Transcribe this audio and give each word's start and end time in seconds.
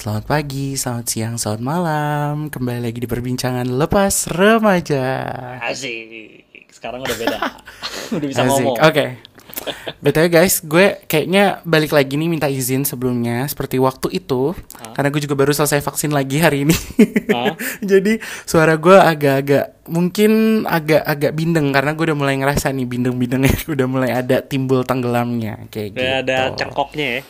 Selamat 0.00 0.24
pagi, 0.32 0.80
selamat 0.80 1.06
siang, 1.12 1.36
selamat 1.36 1.60
malam. 1.60 2.34
Kembali 2.48 2.88
lagi 2.88 3.04
di 3.04 3.08
perbincangan 3.10 3.68
lepas 3.68 4.32
remaja. 4.32 5.04
Asik. 5.60 6.72
Sekarang 6.72 7.04
udah 7.04 7.16
beda. 7.20 7.38
udah 8.16 8.24
bisa 8.32 8.48
Asik. 8.48 8.64
ngomong. 8.64 8.80
Oke. 8.80 9.20
BTW 10.00 10.26
guys, 10.32 10.64
gue 10.64 11.04
kayaknya 11.04 11.60
balik 11.68 11.92
lagi 11.92 12.16
nih 12.16 12.32
minta 12.32 12.48
izin 12.48 12.88
sebelumnya 12.88 13.44
seperti 13.44 13.76
waktu 13.76 14.24
itu 14.24 14.56
karena 14.96 15.12
gue 15.12 15.20
juga 15.20 15.36
baru 15.36 15.52
selesai 15.52 15.84
vaksin 15.84 16.16
lagi 16.16 16.40
hari 16.40 16.64
ini. 16.64 16.76
Hah? 17.36 17.60
Jadi 17.92 18.16
suara 18.48 18.80
gue 18.80 18.96
agak-agak 18.96 19.84
mungkin 19.92 20.64
agak-agak 20.64 21.36
bindeng 21.36 21.76
karena 21.76 21.92
gue 21.92 22.08
udah 22.08 22.16
mulai 22.16 22.40
ngerasa 22.40 22.72
nih 22.72 22.88
bindeng-bindengnya 22.88 23.52
udah 23.76 23.84
mulai 23.84 24.16
ada 24.16 24.40
timbul 24.40 24.80
tenggelamnya 24.80 25.68
kayak 25.68 25.92
gitu. 25.92 26.00
Udah 26.00 26.14
ada 26.24 26.38
cengkoknya 26.56 27.20
ya. 27.20 27.22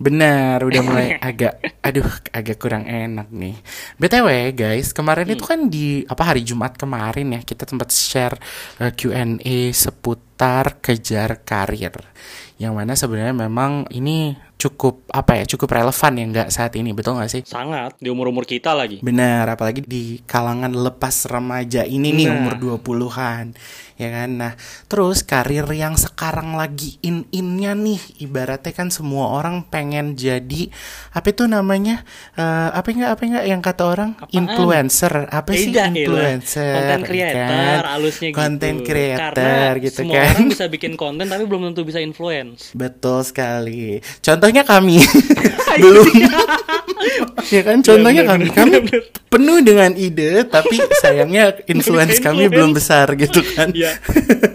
Benar, 0.00 0.64
udah 0.64 0.80
mulai 0.80 1.12
agak, 1.28 1.60
aduh, 1.84 2.08
agak 2.32 2.56
kurang 2.56 2.88
enak 2.88 3.28
nih. 3.28 3.52
BTW 4.00 4.56
guys, 4.56 4.96
kemarin 4.96 5.28
itu 5.28 5.44
kan 5.44 5.68
di 5.68 6.08
apa 6.08 6.32
hari 6.32 6.40
Jumat 6.40 6.80
kemarin 6.80 7.36
ya 7.36 7.40
kita 7.44 7.68
sempat 7.68 7.92
share 7.92 8.40
uh, 8.80 8.88
Q&A 8.96 9.68
seputar 9.76 10.80
kejar 10.80 11.44
karir. 11.44 11.92
Yang 12.56 12.72
mana 12.72 12.92
sebenarnya 12.96 13.36
memang 13.36 13.92
ini 13.92 14.32
cukup 14.60 15.08
apa 15.08 15.40
ya, 15.40 15.44
cukup 15.48 15.72
relevan 15.72 16.12
ya 16.12 16.24
nggak 16.28 16.48
saat 16.50 16.76
ini, 16.76 16.92
betul 16.92 17.16
nggak 17.16 17.30
sih? 17.30 17.42
Sangat 17.42 17.96
di 17.96 18.06
umur-umur 18.06 18.44
kita 18.44 18.76
lagi. 18.76 19.00
Benar, 19.00 19.48
apalagi 19.48 19.80
di 19.80 20.20
kalangan 20.22 20.68
lepas 20.70 21.24
remaja 21.24 21.82
ini 21.82 22.12
nih 22.12 22.28
Nah. 22.28 22.36
umur 22.36 22.54
20-an. 22.60 23.56
Ya 23.96 24.08
kan? 24.10 24.30
Nah, 24.32 24.52
terus 24.86 25.20
karir 25.20 25.68
yang 25.68 25.92
sekarang 25.92 26.56
lagi 26.56 26.96
in-innya 27.00 27.76
nih 27.76 28.00
ibaratnya 28.18 28.72
kan 28.72 28.88
semua 28.88 29.28
orang 29.30 29.60
pengen 29.62 30.16
jadi 30.16 30.72
apa 31.12 31.28
itu 31.28 31.44
namanya? 31.44 32.00
Eh, 32.32 32.68
apa 32.72 32.88
enggak 32.88 33.10
apa 33.12 33.22
enggak 33.22 33.44
yang 33.44 33.60
kata 33.60 33.82
orang 33.84 34.10
Apaan? 34.16 34.32
influencer. 34.32 35.14
Apa 35.28 35.52
sih 35.52 35.68
Beda, 35.68 35.84
Ella. 35.84 35.92
influencer? 35.92 36.72
Content 36.72 37.04
creator, 37.04 37.44
kan? 37.76 37.92
alusnya 37.92 38.28
gitu. 38.28 38.36
Content 38.36 38.78
creator 38.80 39.32
Karena 39.36 39.76
gitu 39.78 39.98
semua 40.00 40.14
kan. 40.16 40.28
orang 40.30 40.46
bisa 40.48 40.64
bikin 40.66 40.92
konten 40.96 41.24
tapi 41.26 41.44
belum 41.44 41.62
tentu 41.68 41.82
bisa 41.84 42.00
influence. 42.00 42.72
Betul 42.72 43.20
sekali. 43.20 44.00
Contohnya 44.50 44.66
kami 44.66 44.98
belum. 45.86 46.10
ya 47.54 47.62
kan 47.62 47.78
contohnya 47.86 48.26
Bener, 48.26 48.34
kami 48.34 48.46
bener, 48.50 48.58
kami 48.58 48.72
bener. 48.82 49.02
penuh 49.30 49.58
dengan 49.62 49.90
ide 49.94 50.42
tapi 50.42 50.74
sayangnya 50.98 51.54
influence 51.72 52.18
kami 52.18 52.50
belum 52.50 52.74
besar 52.74 53.14
gitu 53.14 53.46
kan. 53.54 53.70
Iya. 53.70 53.94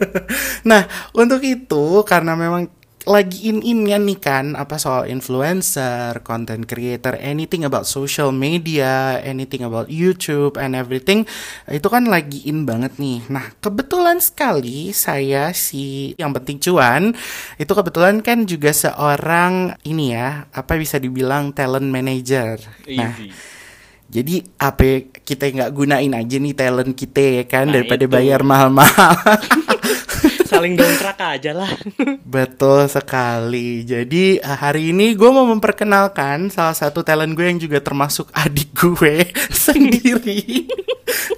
nah, 0.70 0.84
untuk 1.16 1.40
itu 1.48 2.04
karena 2.04 2.36
memang 2.36 2.68
lagi 3.06 3.48
in-innya 3.48 3.96
nih 3.96 4.18
kan 4.18 4.46
apa 4.54 4.76
soal 4.76 5.06
influencer, 5.06 6.20
content 6.22 6.66
creator, 6.66 7.14
anything 7.18 7.62
about 7.62 7.86
social 7.86 8.30
media, 8.30 9.22
anything 9.22 9.62
about 9.62 9.88
YouTube 9.88 10.58
and 10.58 10.74
everything 10.74 11.22
itu 11.66 11.86
kan 11.86 12.06
lagi 12.06 12.42
in 12.44 12.66
banget 12.66 12.98
nih. 12.98 13.22
Nah, 13.30 13.54
kebetulan 13.58 14.18
sekali 14.18 14.90
saya 14.90 15.54
si 15.54 16.18
yang 16.18 16.34
penting 16.34 16.58
cuan 16.58 17.14
itu 17.56 17.70
kebetulan 17.70 18.20
kan 18.20 18.44
juga 18.44 18.74
seorang 18.74 19.78
ini 19.82 20.12
ya, 20.12 20.50
apa 20.50 20.74
bisa 20.74 20.98
dibilang 20.98 21.54
talent 21.54 21.86
manager. 21.86 22.58
Nah, 22.90 23.14
Easy. 23.14 23.30
jadi 24.06 24.36
apa 24.58 24.84
kita 25.22 25.46
nggak 25.46 25.72
gunain 25.72 26.14
aja 26.14 26.38
nih 26.38 26.54
talent 26.54 26.94
kita 26.94 27.22
ya 27.42 27.44
kan 27.46 27.70
Nah, 27.70 27.78
daripada 27.78 28.06
itu. 28.06 28.12
bayar 28.12 28.42
mahal-mahal. 28.42 29.14
Saling 30.46 30.78
dongkrak 30.78 31.18
aja 31.18 31.52
lah. 31.52 31.72
Betul 32.38 32.86
sekali. 32.86 33.82
Jadi 33.82 34.38
eh, 34.38 34.58
hari 34.58 34.94
ini 34.94 35.18
gue 35.18 35.30
mau 35.30 35.44
memperkenalkan 35.44 36.54
salah 36.54 36.78
satu 36.78 37.02
talent 37.02 37.34
gue 37.34 37.46
yang 37.46 37.58
juga 37.58 37.82
termasuk 37.82 38.30
adik 38.32 38.70
gue 38.72 39.26
sendiri. 39.66 40.70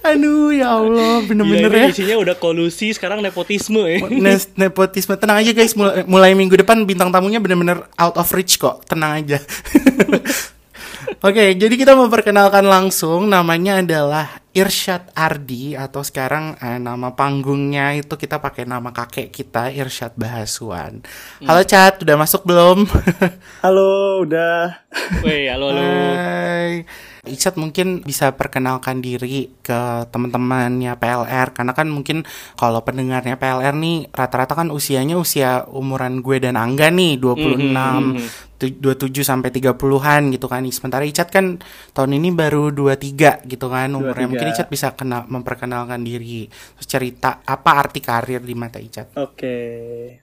Aduh 0.04 0.52
ya 0.52 0.80
Allah, 0.80 1.20
bener-bener 1.24 1.68
Gila, 1.68 1.76
ya. 1.76 1.84
ini 1.84 1.92
isinya 1.92 2.16
udah 2.16 2.36
kolusi, 2.36 2.92
sekarang 2.92 3.20
nepotisme 3.20 3.84
ya. 3.84 4.00
Nes- 4.08 4.52
nepotisme 4.56 5.16
tenang 5.16 5.40
aja 5.40 5.52
guys 5.52 5.72
mulai, 5.72 6.04
mulai 6.04 6.32
minggu 6.32 6.56
depan 6.56 6.84
bintang 6.84 7.12
tamunya 7.12 7.36
bener-bener 7.38 7.84
out 7.96 8.16
of 8.16 8.28
reach 8.32 8.56
kok 8.56 8.84
tenang 8.88 9.24
aja 9.24 9.38
Oke 11.26 11.56
jadi 11.56 11.74
kita 11.74 11.92
memperkenalkan 11.92 12.64
langsung 12.64 13.26
namanya 13.26 13.82
adalah 13.82 14.40
Irsyad 14.58 15.14
Ardi 15.14 15.78
atau 15.78 16.02
sekarang 16.02 16.58
eh, 16.58 16.82
nama 16.82 17.14
panggungnya 17.14 17.94
itu 17.94 18.18
kita 18.18 18.42
pakai 18.42 18.66
nama 18.66 18.90
kakek 18.90 19.30
kita 19.30 19.70
Irsyad 19.70 20.18
Bahaswan 20.18 21.06
Halo 21.46 21.62
Chat 21.62 22.02
udah 22.02 22.16
masuk 22.18 22.42
belum? 22.42 22.82
Halo, 23.64 24.24
udah. 24.26 24.82
Weh, 25.22 25.46
halo 25.46 25.70
halo. 25.70 25.82
Hai. 25.82 26.82
Icat 27.28 27.54
mungkin 27.60 28.02
bisa 28.02 28.32
perkenalkan 28.34 29.04
diri 29.04 29.52
ke 29.60 30.08
teman-temannya 30.08 30.96
PLR 30.96 31.54
karena 31.54 31.72
kan 31.76 31.86
mungkin 31.92 32.24
kalau 32.56 32.82
pendengarnya 32.82 33.36
PLR 33.36 33.76
nih 33.76 34.08
rata-rata 34.10 34.56
kan 34.56 34.72
usianya 34.72 35.14
usia 35.14 35.68
umuran 35.68 36.24
gue 36.24 36.40
dan 36.42 36.56
Angga 36.56 36.88
nih 36.88 37.20
26 37.20 38.18
tu- 38.58 38.74
27 38.74 39.22
sampai 39.22 39.54
30-an 39.54 40.34
gitu 40.34 40.50
kan. 40.50 40.66
Sementara 40.74 41.06
Icat 41.06 41.30
kan 41.30 41.62
tahun 41.94 42.18
ini 42.18 42.34
baru 42.34 42.74
23 42.74 43.46
gitu 43.46 43.66
kan 43.70 43.94
umurnya. 43.94 44.26
23. 44.26 44.30
Mungkin 44.34 44.48
Icat 44.50 44.68
bisa 44.68 44.98
kenal 44.98 45.30
memperkenalkan 45.30 46.02
diri. 46.02 46.50
Terus 46.50 46.88
cerita 46.90 47.38
apa 47.46 47.70
arti 47.78 48.02
karir 48.02 48.42
di 48.42 48.58
mata 48.58 48.82
Icat. 48.82 49.14
Oke, 49.14 49.56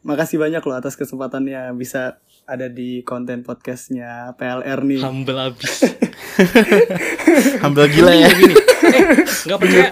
makasih 0.03 0.35
banyak 0.35 0.59
loh 0.59 0.75
atas 0.75 0.99
kesempatannya 0.99 1.72
bisa 1.79 2.19
ada 2.45 2.69
di 2.69 3.01
konten 3.01 3.41
podcastnya 3.41 4.33
PLR 4.38 4.79
nih. 4.81 5.01
Humble 5.01 5.39
abis. 5.41 5.89
Humble 7.63 7.89
gila 7.89 8.13
ya. 8.13 8.29
gini. 8.29 8.56
Eh, 8.85 9.03
nggak 9.45 9.59
percaya. 9.59 9.91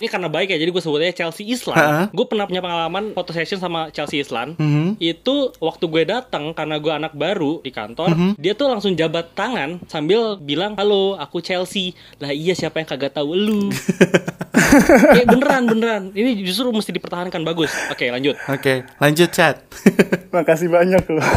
Ini 0.00 0.08
karena 0.08 0.32
baik 0.32 0.48
ya, 0.48 0.56
jadi 0.56 0.72
gue 0.72 0.80
sebutnya 0.80 1.12
Chelsea 1.12 1.44
Islan. 1.44 1.76
Ha-ha. 1.76 2.02
Gue 2.08 2.24
pernah 2.24 2.48
punya 2.48 2.64
pengalaman 2.64 3.12
foto 3.12 3.36
session 3.36 3.60
sama 3.60 3.92
Chelsea 3.92 4.16
Islan. 4.16 4.56
Mhm. 4.56 4.96
Itu 4.96 5.52
waktu 5.60 5.84
gue 5.84 6.08
datang 6.08 6.56
karena 6.56 6.80
gue 6.80 6.88
anak 6.88 7.12
baru 7.12 7.60
di 7.60 7.68
kantor, 7.68 8.08
Mhm. 8.08 8.30
dia 8.40 8.56
tuh 8.56 8.72
langsung 8.72 8.96
jabat 8.96 9.36
tangan 9.36 9.76
sambil 9.84 10.40
bilang, 10.40 10.72
"Halo, 10.80 11.20
aku 11.20 11.44
Chelsea." 11.44 11.92
Lah 12.16 12.32
iya 12.32 12.56
siapa 12.56 12.80
yang 12.80 12.88
kagak 12.88 13.12
tahu 13.12 13.36
lu? 13.36 13.68
eh 15.20 15.26
beneran 15.28 15.68
beneran. 15.68 16.02
Ini 16.16 16.48
justru 16.48 16.72
mesti 16.72 16.96
dipertahankan 16.96 17.44
bagus. 17.44 17.68
Oke, 17.92 18.08
lanjut. 18.08 18.40
Oke, 18.48 18.88
lanjut 18.96 19.28
Chat. 19.28 19.68
Makasih 20.32 20.72
banyak 20.72 21.04
loh. 21.12 21.28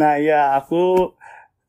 Nah, 0.00 0.16
ya 0.20 0.56
aku 0.58 1.14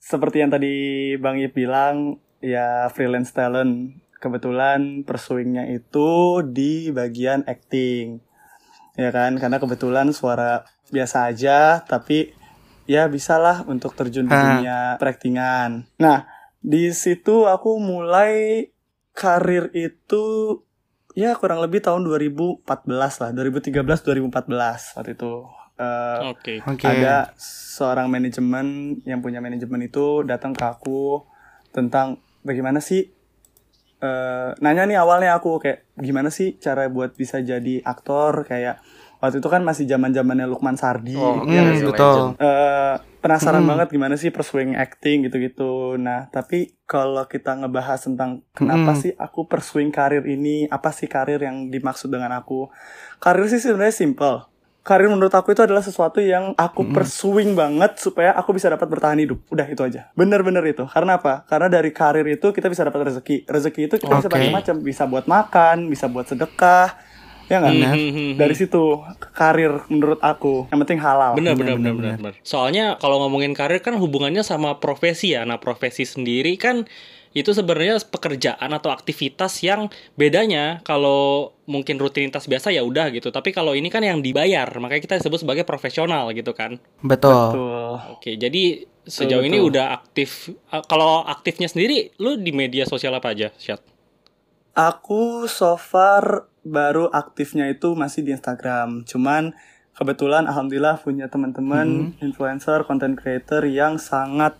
seperti 0.02 0.42
yang 0.42 0.52
tadi 0.52 0.74
Bang 1.22 1.38
Ip 1.38 1.54
bilang, 1.54 2.18
ya 2.42 2.90
freelance 2.90 3.32
talent. 3.32 4.02
Kebetulan 4.22 5.02
pursuingnya 5.02 5.66
itu 5.70 6.42
di 6.46 6.94
bagian 6.94 7.42
acting. 7.50 8.22
Ya 9.00 9.10
kan, 9.10 9.38
karena 9.42 9.58
kebetulan 9.58 10.14
suara 10.14 10.68
biasa 10.94 11.32
aja, 11.32 11.82
tapi 11.82 12.36
ya 12.86 13.08
bisalah 13.08 13.64
untuk 13.66 13.96
terjun 13.96 14.28
di 14.28 14.36
dunia 14.36 15.00
peraktingan. 15.00 15.90
Nah, 15.98 16.28
di 16.62 16.94
situ 16.94 17.48
aku 17.50 17.82
mulai 17.82 18.68
karir 19.16 19.72
itu 19.74 20.24
ya 21.16 21.36
kurang 21.36 21.60
lebih 21.60 21.84
tahun 21.84 22.04
2014 22.08 22.68
lah, 22.96 23.30
2013 23.32 23.84
2014 23.84 24.98
waktu 25.00 25.12
itu. 25.16 25.34
Eh, 25.82 26.20
Oke. 26.30 26.62
Oke. 26.62 26.86
ada 26.86 27.34
seorang 27.74 28.06
manajemen 28.06 29.00
yang 29.02 29.18
punya 29.20 29.42
manajemen 29.42 29.82
itu 29.82 30.22
datang 30.22 30.54
ke 30.54 30.62
aku 30.62 31.26
tentang 31.74 32.22
bagaimana 32.46 32.78
sih 32.78 33.10
eh, 33.98 34.50
nanya 34.62 34.86
nih 34.86 34.98
awalnya 35.02 35.34
aku 35.34 35.58
kayak 35.58 35.90
gimana 35.98 36.30
sih 36.30 36.58
cara 36.58 36.86
buat 36.86 37.14
bisa 37.14 37.42
jadi 37.42 37.82
aktor 37.82 38.46
kayak 38.46 38.78
waktu 39.22 39.38
itu 39.38 39.50
kan 39.50 39.62
masih 39.62 39.86
zaman 39.86 40.10
zamannya 40.12 40.50
Lukman 40.50 40.74
Sardi 40.74 41.14
Oh, 41.14 41.46
ya 41.46 41.62
sih? 41.74 41.86
betul. 41.86 42.38
Eh, 42.38 42.96
penasaran 43.22 43.62
Hmm. 43.62 43.70
banget 43.70 43.94
gimana 43.94 44.18
sih 44.18 44.34
pursuing 44.34 44.74
acting 44.74 45.30
gitu-gitu. 45.30 45.94
Nah, 45.96 46.26
tapi 46.34 46.74
kalau 46.90 47.30
kita 47.30 47.54
ngebahas 47.54 48.02
tentang 48.02 48.42
kenapa 48.52 48.94
Hmm. 48.94 49.00
sih 49.00 49.14
aku 49.14 49.46
pursuing 49.46 49.94
karir 49.94 50.26
ini, 50.26 50.66
apa 50.66 50.90
sih 50.90 51.06
karir 51.06 51.38
yang 51.38 51.70
dimaksud 51.70 52.10
dengan 52.10 52.34
aku? 52.34 52.74
Karir 53.22 53.46
sih 53.46 53.62
sebenarnya 53.62 53.94
simple. 53.94 54.50
Karir 54.82 55.14
menurut 55.14 55.30
aku 55.30 55.54
itu 55.54 55.62
adalah 55.62 55.86
sesuatu 55.86 56.18
yang 56.18 56.58
aku 56.58 56.82
Hmm. 56.82 56.94
pursuing 56.98 57.54
banget 57.54 58.02
supaya 58.02 58.34
aku 58.34 58.58
bisa 58.58 58.66
dapat 58.66 58.90
bertahan 58.90 59.22
hidup. 59.22 59.38
Udah 59.54 59.70
itu 59.70 59.78
aja. 59.86 60.10
Bener-bener 60.18 60.66
itu. 60.66 60.90
Karena 60.90 61.22
apa? 61.22 61.46
Karena 61.46 61.70
dari 61.70 61.94
karir 61.94 62.26
itu 62.26 62.50
kita 62.50 62.66
bisa 62.66 62.82
dapat 62.82 63.14
rezeki. 63.14 63.46
Rezeki 63.46 63.82
itu 63.86 63.96
kita 64.02 64.10
bisa 64.18 64.26
Oke. 64.26 64.42
macam-macam. 64.42 64.76
Bisa 64.82 65.04
buat 65.06 65.26
makan, 65.30 65.86
bisa 65.86 66.10
buat 66.10 66.26
sedekah. 66.26 66.98
Ya 67.46 67.62
nggak? 67.62 67.74
Benar. 67.78 67.94
Mhm. 67.94 68.30
Dari 68.42 68.56
situ 68.58 68.84
karir 69.38 69.86
menurut 69.86 70.18
aku. 70.18 70.66
Yang 70.74 70.80
penting 70.88 71.00
halal. 71.04 71.38
Bener, 71.38 71.54
bener 71.54 71.78
bener, 71.78 71.94
bener 71.94 72.16
bener. 72.18 72.34
Soalnya 72.42 72.98
kalau 72.98 73.22
ngomongin 73.22 73.54
karir 73.54 73.86
kan 73.86 74.02
hubungannya 74.02 74.42
sama 74.42 74.82
profesi 74.82 75.38
ya. 75.38 75.46
Nah 75.46 75.62
profesi 75.62 76.10
sendiri 76.10 76.58
kan 76.58 76.90
itu 77.32 77.56
sebenarnya 77.56 78.00
pekerjaan 78.04 78.72
atau 78.76 78.92
aktivitas 78.92 79.64
yang 79.64 79.88
bedanya 80.20 80.84
kalau 80.84 81.56
mungkin 81.64 81.96
rutinitas 81.96 82.44
biasa 82.52 82.76
ya 82.76 82.84
udah 82.84 83.08
gitu. 83.16 83.32
Tapi 83.32 83.56
kalau 83.56 83.72
ini 83.72 83.88
kan 83.88 84.04
yang 84.04 84.20
dibayar, 84.20 84.68
makanya 84.84 85.04
kita 85.04 85.16
disebut 85.24 85.48
sebagai 85.48 85.64
profesional 85.64 86.28
gitu 86.36 86.52
kan. 86.52 86.76
Betul. 87.00 87.56
Betul. 87.56 87.92
Oke, 88.20 88.32
jadi 88.36 88.84
sejauh 89.08 89.48
ini 89.48 89.64
betul. 89.64 89.70
udah 89.72 89.86
aktif. 89.96 90.52
uh, 90.76 90.84
Kalau 90.84 91.24
aktifnya 91.24 91.72
sendiri, 91.72 92.12
lu 92.20 92.36
di 92.36 92.52
media 92.52 92.84
sosial 92.84 93.16
apa 93.16 93.32
aja, 93.32 93.56
Syat? 93.56 93.80
Aku 94.76 95.48
so 95.48 95.76
far 95.80 96.48
baru 96.64 97.08
aktifnya 97.12 97.72
itu 97.72 97.96
masih 97.96 98.28
di 98.28 98.36
Instagram. 98.36 99.08
Cuman 99.08 99.56
kebetulan 99.96 100.48
alhamdulillah 100.48 101.00
punya 101.00 101.28
teman-teman 101.28 102.16
influencer, 102.24 102.84
content 102.88 103.16
creator 103.16 103.68
yang 103.68 104.00
sangat 104.00 104.56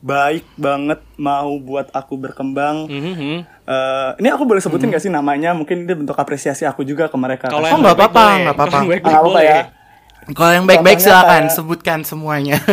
baik 0.00 0.48
banget 0.54 1.00
mau 1.14 1.52
buat 1.56 1.88
aku 1.90 2.16
berkembang. 2.16 2.84
Mhm. 2.86 3.32
Eh, 3.62 4.10
ini 4.16 4.28
aku 4.28 4.42
boleh 4.42 4.58
sebutin 4.58 4.88
gak 4.88 4.98
sih 4.98 5.08
namanya? 5.08 5.52
Mungkin 5.52 5.84
ini 5.84 5.92
bentuk 5.94 6.16
apresiasi 6.16 6.64
aku 6.64 6.82
juga 6.82 7.06
ke 7.06 7.16
mereka. 7.16 7.46
Kalau 7.46 7.60
Oh, 7.60 7.68
yang 7.68 7.78
nggak 7.78 7.94
apa-apa, 7.94 8.24
nggak 8.40 8.54
apa-apa. 8.54 8.78
Kalau 8.80 8.88
nggak 8.98 9.22
boleh. 9.22 9.44
ya. 9.44 9.62
Kalau 10.30 10.52
yang 10.52 10.64
baik-baik 10.64 10.96
Contohnya 10.96 11.16
silakan 11.16 11.42
kayak- 11.42 11.54
sebutkan 11.54 11.98
semuanya. 12.02 12.56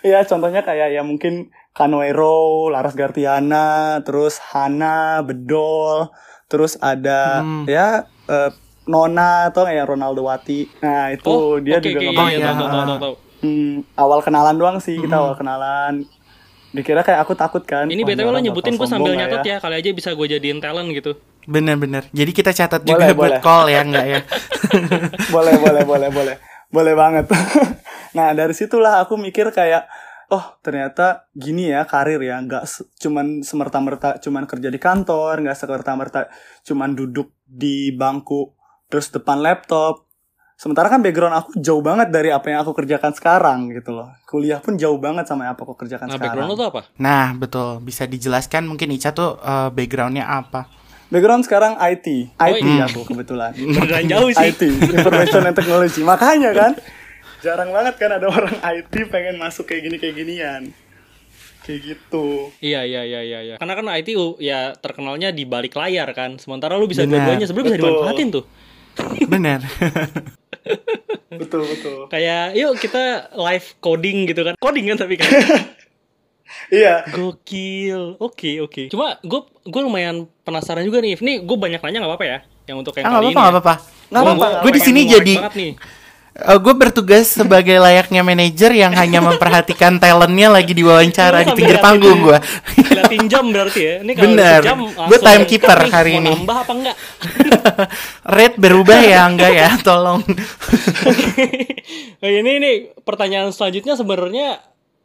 Iya, 0.00 0.22
contohnya 0.24 0.62
kayak 0.62 0.88
ya 0.90 1.02
mungkin 1.02 1.50
Kanoero, 1.72 2.68
Laras 2.68 2.94
Gartiana, 2.94 3.98
terus 4.00 4.38
Hana, 4.40 5.22
Bedol, 5.22 6.10
terus 6.46 6.74
ada 6.76 7.42
Hmm. 7.42 7.66
ya 7.66 8.06
eh, 8.24 8.50
Nona 8.84 9.48
atau 9.48 9.64
kayak 9.64 9.84
Ronaldo 9.86 10.22
Wati. 10.22 10.70
Nah, 10.78 11.10
itu 11.10 11.28
Oh, 11.28 11.58
dia 11.58 11.76
oke, 11.76 11.84
juga 11.84 11.98
oke, 11.98 12.06
ngomong 12.08 12.28
iya, 12.28 12.38
iya. 12.38 12.46
tahu, 12.48 12.56
tahu, 12.58 12.70
tahu, 12.80 12.98
tahu. 12.98 13.14
Hmm, 13.38 13.86
awal 13.94 14.18
kenalan 14.20 14.56
doang 14.56 14.78
sih 14.78 14.96
kita 14.96 15.14
Hmm. 15.14 15.22
awal 15.22 15.34
kenalan. 15.34 15.94
Dikira 16.68 17.00
kayak 17.00 17.22
aku 17.22 17.32
takut 17.32 17.62
kan. 17.62 17.86
Ini 17.86 18.02
BTW 18.02 18.28
lo 18.28 18.38
nyebutin 18.38 18.74
gue 18.74 18.84
sambil 18.84 19.14
nyatet 19.14 19.40
nggak 19.40 19.46
ya. 19.46 19.56
Kali 19.58 19.74
aja 19.76 19.88
bisa 19.90 20.12
gue 20.12 20.26
jadiin 20.28 20.58
talent 20.58 20.90
gitu. 20.90 21.16
Bener-bener. 21.44 22.04
Jadi 22.10 22.30
kita 22.30 22.52
catat 22.52 22.82
Boleh, 22.82 23.08
juga 23.08 23.14
buat 23.14 23.32
boleh. 23.32 23.40
call 23.40 23.64
ya, 23.68 23.80
enggak 23.80 24.06
ya? 24.06 24.20
boleh 25.34 25.54
boleh 25.56 25.82
boleh 25.82 26.08
boleh 26.10 26.36
boleh 26.68 26.92
banget 26.92 27.24
nah 28.16 28.32
dari 28.32 28.52
situlah 28.52 29.00
aku 29.00 29.16
mikir 29.16 29.48
kayak 29.48 29.88
oh 30.28 30.60
ternyata 30.60 31.28
gini 31.32 31.72
ya 31.72 31.88
karir 31.88 32.20
ya 32.20 32.36
nggak 32.38 32.64
se- 32.68 32.88
cuman 32.98 33.40
semerta 33.40 33.80
merta 33.80 34.10
cuman 34.20 34.44
kerja 34.44 34.68
di 34.68 34.76
kantor 34.76 35.40
nggak 35.40 35.56
semerta 35.56 35.96
merta 35.96 36.20
cuman 36.60 36.92
duduk 36.92 37.32
di 37.42 37.88
bangku 37.90 38.52
terus 38.84 39.08
depan 39.08 39.40
laptop 39.40 40.07
sementara 40.58 40.90
kan 40.90 40.98
background 40.98 41.38
aku 41.38 41.50
jauh 41.62 41.78
banget 41.78 42.10
dari 42.10 42.34
apa 42.34 42.50
yang 42.50 42.66
aku 42.66 42.74
kerjakan 42.74 43.14
sekarang 43.14 43.70
gitu 43.70 43.94
loh 43.94 44.10
kuliah 44.26 44.58
pun 44.58 44.74
jauh 44.74 44.98
banget 44.98 45.30
sama 45.30 45.46
yang 45.46 45.54
apa 45.54 45.62
aku 45.62 45.78
kerjakan 45.78 46.10
Nah, 46.10 46.18
sekarang 46.18 46.34
background 46.34 46.50
lo 46.50 46.56
tuh 46.58 46.68
apa? 46.74 46.80
Nah, 46.98 47.26
betul. 47.38 47.78
Bisa 47.78 48.10
dijelaskan 48.10 48.66
mungkin 48.66 48.90
Ica 48.90 49.14
tuh 49.14 49.38
eh, 49.38 49.70
backgroundnya 49.70 50.26
apa? 50.26 50.66
background 51.08 51.42
sekarang 51.48 51.72
IT 51.80 52.36
IT 52.36 52.64
iya. 52.64 52.84
aku 52.84 53.08
kebetulan 53.08 53.56
Beneran 53.76 54.04
jauh 54.08 54.28
sih. 54.28 54.52
IT, 54.52 54.62
Information 54.92 55.42
and 55.48 55.56
Technology. 55.56 56.00
Makanya 56.04 56.50
kan 56.52 56.72
jarang 57.40 57.70
banget 57.72 57.94
kan 57.96 58.10
ada 58.12 58.26
orang 58.28 58.56
IT 58.60 58.92
pengen 59.08 59.40
masuk 59.40 59.64
kayak 59.64 59.88
gini 59.88 59.96
kayak 59.96 60.14
ginian. 60.20 60.62
Kayak 61.64 61.80
gitu. 61.96 62.52
Iya 62.64 62.84
iya 62.84 63.04
iya 63.04 63.20
iya. 63.24 63.38
iya. 63.44 63.54
Karena 63.60 63.76
kan 63.76 63.86
IT 63.88 64.08
uh, 64.16 64.36
ya 64.40 64.76
terkenalnya 64.76 65.32
di 65.32 65.48
balik 65.48 65.76
layar 65.76 66.12
kan. 66.12 66.36
Sementara 66.36 66.76
lu 66.76 66.88
bisa 66.88 67.04
dua-duanya 67.04 67.48
sebenarnya 67.48 67.76
bisa 67.76 67.80
dimanfaatin 67.80 68.28
tuh. 68.32 68.44
Bener. 69.28 69.60
Betul 71.30 71.62
betul. 71.64 71.98
Kayak 72.08 72.54
yuk 72.54 72.72
kita 72.76 73.02
live 73.32 73.66
coding 73.78 74.24
gitu 74.24 74.42
kan. 74.42 74.54
Coding 74.56 74.86
kan 74.86 74.98
tapi 74.98 75.14
kan. 75.14 75.28
Iya. 76.68 77.04
Gokil. 77.08 78.16
Oke 78.18 78.56
oke. 78.58 78.88
Cuma 78.88 79.20
gue 79.20 79.40
gue 79.62 79.80
lumayan 79.80 80.16
penasaran 80.42 80.80
juga 80.82 81.00
nih. 81.00 81.16
Ini 81.16 81.32
gue 81.40 81.56
banyak 81.56 81.76
nanya 81.78 81.98
nggak 81.98 82.10
apa-apa 82.10 82.26
ya. 82.26 82.38
Yang 82.64 82.76
untuk 82.78 82.94
yang 82.96 83.04
Ah, 83.04 83.08
nggak 83.10 83.20
kali 83.20 83.26
apa-apa, 83.26 83.28
ini. 83.28 83.36
nggak 83.36 83.44
ya. 83.44 83.52
apa-apa. 83.54 83.74
Nggak 84.08 84.08
Gua- 84.18 84.32
apa-apa. 84.32 84.48
gua 84.48 84.62
Gue 84.64 84.72
di 84.72 84.80
sini 84.80 85.00
jadi 85.04 85.34
banget 85.38 85.54
nih. 85.54 85.72
Gue 86.38 86.74
bertugas 86.78 87.34
sebagai 87.34 87.82
layaknya 87.82 88.22
manajer 88.22 88.70
yang 88.70 88.94
hanya 88.94 89.18
memperhatikan 89.18 89.98
talentnya 89.98 90.54
lagi 90.54 90.70
diwawancara 90.70 91.42
di 91.42 91.52
pinggir 91.58 91.82
liatin- 91.82 91.86
panggung 91.86 92.18
gue. 92.22 92.38
Liatin 92.94 93.24
jam 93.26 93.44
berarti 93.50 93.80
ya. 93.82 93.94
Ini 94.06 94.12
kalau 94.14 94.24
Bener. 94.30 94.60
jam 94.62 94.78
langsung 94.86 95.24
timekeeper 95.26 95.78
hari 95.90 96.12
ini. 96.22 96.30
Nambah 96.38 96.58
apa 96.62 96.72
enggak? 96.78 96.96
Rate 98.38 98.56
berubah 98.62 98.98
ya 99.02 99.20
enggak 99.26 99.52
ya? 99.52 99.70
Tolong. 99.86 100.22
Nah, 102.18 102.28
ini 102.28 102.50
ini 102.58 102.72
pertanyaan 103.06 103.54
selanjutnya 103.54 103.94
sebenarnya 103.94 104.60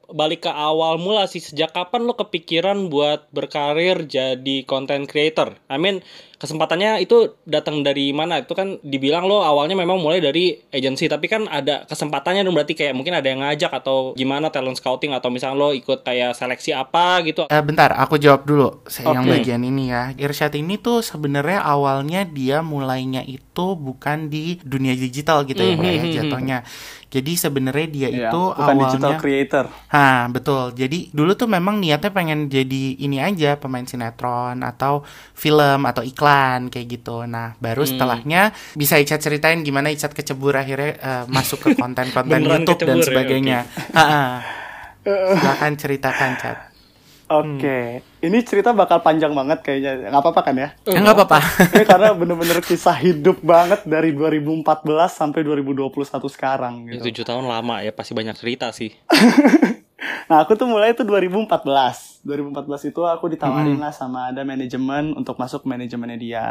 balik 0.09 0.49
ke 0.49 0.51
awal 0.51 0.97
mula 0.99 1.29
sih 1.29 1.39
sejak 1.39 1.71
kapan 1.71 2.09
lo 2.09 2.17
kepikiran 2.17 2.89
buat 2.89 3.29
berkarir 3.29 4.03
jadi 4.09 4.65
content 4.67 5.05
creator? 5.07 5.55
I 5.69 5.77
mean 5.77 6.01
kesempatannya 6.43 6.99
itu 6.99 7.39
datang 7.47 7.79
dari 7.79 8.11
mana? 8.11 8.43
Itu 8.43 8.51
kan 8.51 8.83
dibilang 8.83 9.23
lo 9.23 9.39
awalnya 9.39 9.79
memang 9.79 10.03
mulai 10.03 10.19
dari 10.19 10.59
agency 10.67 11.07
tapi 11.07 11.31
kan 11.31 11.47
ada 11.47 11.87
kesempatannya 11.87 12.43
dong 12.43 12.51
berarti 12.51 12.75
kayak 12.75 12.91
mungkin 12.91 13.15
ada 13.15 13.27
yang 13.31 13.39
ngajak 13.39 13.71
atau 13.71 14.11
gimana 14.19 14.51
talent 14.51 14.75
scouting 14.75 15.15
atau 15.15 15.31
misalnya 15.31 15.55
lo 15.55 15.69
ikut 15.71 16.03
kayak 16.03 16.35
seleksi 16.35 16.75
apa 16.75 17.23
gitu. 17.23 17.47
Eh, 17.47 17.63
bentar, 17.63 17.95
aku 17.95 18.19
jawab 18.19 18.43
dulu 18.43 18.83
se- 18.91 19.05
yang 19.07 19.23
Oke. 19.23 19.39
bagian 19.39 19.63
ini 19.63 19.93
ya. 19.93 20.11
Irsyad 20.17 20.51
ini 20.57 20.75
tuh 20.75 20.99
sebenarnya 20.99 21.63
awalnya 21.63 22.25
dia 22.25 22.59
mulainya 22.59 23.21
itu 23.23 23.52
bukan 23.77 24.27
di 24.27 24.57
dunia 24.65 24.97
digital 24.97 25.45
gitu 25.45 25.61
ya, 25.61 25.77
Mbak, 25.77 25.91
ya 25.93 26.01
Mhm. 26.01 26.13
jatuhnya. 26.17 26.57
Jadi 27.13 27.31
sebenarnya 27.37 27.87
dia 27.93 28.09
Iya, 28.09 28.29
itu 28.33 28.41
bukan 28.49 28.75
digital 28.81 29.13
awalnya 29.13 29.21
creator. 29.21 29.65
Ah, 29.93 30.25
betul. 30.33 30.73
Jadi 30.73 31.13
dulu 31.13 31.37
tuh 31.37 31.45
memang 31.45 31.77
niatnya 31.77 32.09
pengen 32.09 32.49
jadi 32.49 32.97
ini 32.97 33.21
aja 33.21 33.53
pemain 33.61 33.85
sinetron 33.85 34.65
atau 34.65 35.05
film 35.37 35.85
atau 35.85 36.01
iklan 36.01 36.73
kayak 36.73 36.89
gitu. 36.89 37.29
Nah, 37.29 37.53
baru 37.61 37.85
setelahnya 37.85 38.49
bisa 38.73 38.97
Icat 38.97 39.21
ceritain 39.21 39.61
gimana 39.61 39.93
Icat 39.93 40.09
kecebur 40.09 40.57
akhirnya 40.57 40.97
eh, 40.97 41.23
masuk 41.29 41.61
ke 41.61 41.77
konten-konten 41.77 42.33
YouTube 42.41 42.81
dan 42.81 42.97
kecebur 42.97 42.97
ya, 42.97 43.05
sebagainya. 43.05 43.59
Ha-ha. 43.93 44.25
Silakan 45.05 45.73
ceritakan, 45.77 46.31
Cat. 46.41 46.72
Oke. 47.33 48.05
Ini 48.21 48.37
cerita 48.45 48.69
bakal 48.71 49.01
panjang 49.01 49.33
banget 49.33 49.65
kayaknya. 49.65 50.13
Nggak 50.13 50.21
apa-apa 50.21 50.41
kan 50.45 50.55
ya? 50.55 50.69
Ya, 50.85 50.99
nggak 51.01 51.15
apa-apa. 51.17 51.39
Ini 51.73 51.85
karena 51.89 52.09
bener-bener 52.13 52.59
kisah 52.61 52.93
hidup 53.01 53.41
banget 53.41 53.81
dari 53.89 54.13
2014 54.13 54.61
sampai 55.09 55.41
2021 55.41 55.89
sekarang 56.29 56.85
Ya, 56.85 56.99
gitu. 57.01 57.09
Tujuh 57.09 57.25
tahun 57.25 57.49
lama 57.49 57.81
ya 57.81 57.89
pasti 57.89 58.13
banyak 58.13 58.35
cerita 58.37 58.69
sih. 58.69 58.93
Nah, 60.27 60.43
aku 60.43 60.55
tuh 60.55 60.67
mulai 60.67 60.91
itu 60.95 61.03
2014. 61.03 62.23
2014 62.23 62.91
itu 62.91 63.01
aku 63.03 63.25
ditawarin 63.31 63.79
lah 63.79 63.91
sama 63.91 64.31
ada 64.31 64.43
manajemen 64.43 65.15
untuk 65.15 65.35
masuk 65.39 65.67
manajemennya 65.67 66.19
dia. 66.19 66.45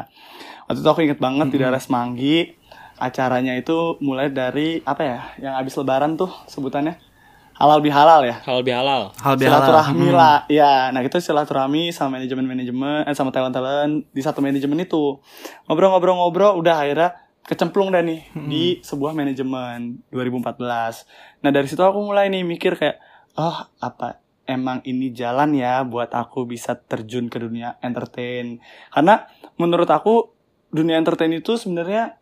Waktu 0.68 0.80
itu 0.80 0.88
aku 0.88 1.00
inget 1.04 1.20
banget 1.20 1.52
di 1.52 1.56
daerah 1.60 1.80
Semanggi. 1.80 2.52
Acaranya 2.96 3.56
itu 3.56 3.96
mulai 4.00 4.28
dari 4.28 4.80
apa 4.84 5.02
ya? 5.04 5.20
Yang 5.40 5.54
habis 5.56 5.74
lebaran 5.80 6.12
tuh 6.16 6.32
sebutannya 6.48 6.96
halal 7.62 7.78
bihalal 7.78 8.26
ya. 8.26 8.42
Hal 8.42 8.58
lebih 8.58 8.74
halal. 8.74 9.14
Hal 9.14 9.38
bihalal. 9.38 9.62
Silaturahmi 9.62 10.08
Hmm. 10.10 10.18
lah. 10.18 10.38
Ya, 10.50 10.90
nah 10.90 10.98
itu 10.98 11.14
silaturahmi 11.16 11.94
sama 11.94 12.18
manajemen-manajemen 12.18 13.06
eh, 13.06 13.14
sama 13.14 13.30
talent-talent 13.30 14.10
di 14.10 14.18
satu 14.18 14.42
manajemen 14.42 14.82
itu. 14.82 15.22
Ngobrol-ngobrol-ngobrol 15.70 16.58
udah 16.58 16.82
akhirnya 16.82 17.10
kecemplung 17.42 17.90
dah 17.90 18.02
nih 18.02 18.26
di 18.50 18.82
sebuah 18.82 19.14
manajemen 19.14 20.02
2014. 20.10 21.06
Nah, 21.40 21.50
dari 21.50 21.66
situ 21.66 21.80
aku 21.80 22.02
mulai 22.02 22.26
nih 22.26 22.42
mikir 22.42 22.74
kayak 22.74 22.98
oh, 23.34 23.62
apa 23.78 24.18
emang 24.42 24.82
ini 24.82 25.14
jalan 25.14 25.54
ya 25.54 25.86
buat 25.86 26.10
aku 26.10 26.42
bisa 26.44 26.74
terjun 26.74 27.30
ke 27.30 27.38
dunia 27.38 27.78
entertain. 27.78 28.58
Karena 28.90 29.22
menurut 29.54 29.86
aku 29.86 30.34
dunia 30.70 30.98
entertain 30.98 31.30
itu 31.30 31.54
sebenarnya 31.54 32.18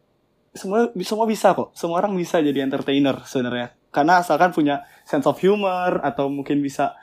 semua 0.53 0.93
semua 1.01 1.25
bisa 1.25 1.57
kok. 1.57 1.73
Semua 1.73 2.05
orang 2.05 2.13
bisa 2.13 2.45
jadi 2.45 2.61
entertainer 2.61 3.25
sebenarnya. 3.25 3.80
Karena 3.91 4.23
asalkan 4.23 4.55
punya 4.55 4.87
sense 5.03 5.27
of 5.27 5.39
humor 5.43 5.99
atau 6.03 6.31
mungkin 6.31 6.63
bisa 6.63 6.95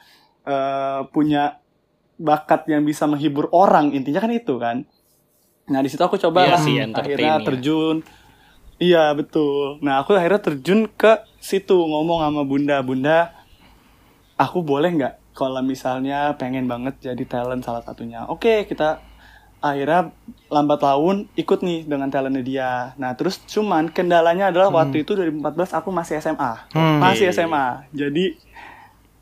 eh, 0.48 1.04
punya 1.12 1.60
bakat 2.18 2.66
yang 2.72 2.82
bisa 2.82 3.06
menghibur 3.06 3.52
orang 3.54 3.94
intinya 3.94 4.24
kan 4.24 4.32
itu 4.34 4.58
kan. 4.58 4.88
Nah 5.70 5.80
di 5.84 5.90
situ 5.92 6.02
aku 6.02 6.18
coba 6.18 6.56
lah. 6.56 6.60
sih, 6.60 6.80
akhirnya 6.80 7.40
ya. 7.40 7.46
terjun. 7.46 8.02
Iya 8.78 9.12
betul. 9.14 9.82
Nah 9.82 10.02
aku 10.02 10.14
akhirnya 10.16 10.42
terjun 10.42 10.88
ke 10.88 11.22
situ 11.42 11.76
ngomong 11.76 12.24
sama 12.24 12.42
bunda. 12.48 12.78
Bunda 12.82 13.34
aku 14.38 14.62
boleh 14.64 14.94
nggak 14.94 15.14
kalau 15.38 15.62
misalnya 15.62 16.34
pengen 16.38 16.66
banget 16.66 16.98
jadi 17.14 17.24
talent 17.28 17.66
salah 17.66 17.84
satunya? 17.84 18.26
Oke 18.26 18.66
kita 18.66 19.02
akhirnya 19.58 20.14
lambat 20.48 20.80
laun 20.80 21.26
ikut 21.34 21.60
nih 21.60 21.84
dengan 21.84 22.08
talentnya 22.08 22.44
dia. 22.44 22.72
Nah 22.96 23.18
terus 23.18 23.42
cuman 23.50 23.90
kendalanya 23.90 24.54
adalah 24.54 24.70
waktu 24.70 25.02
itu 25.02 25.18
2014 25.18 25.78
aku 25.78 25.90
masih 25.90 26.22
SMA 26.22 26.54
Hmm. 26.72 27.02
masih 27.02 27.30
SMA 27.30 27.84
jadi 27.92 28.38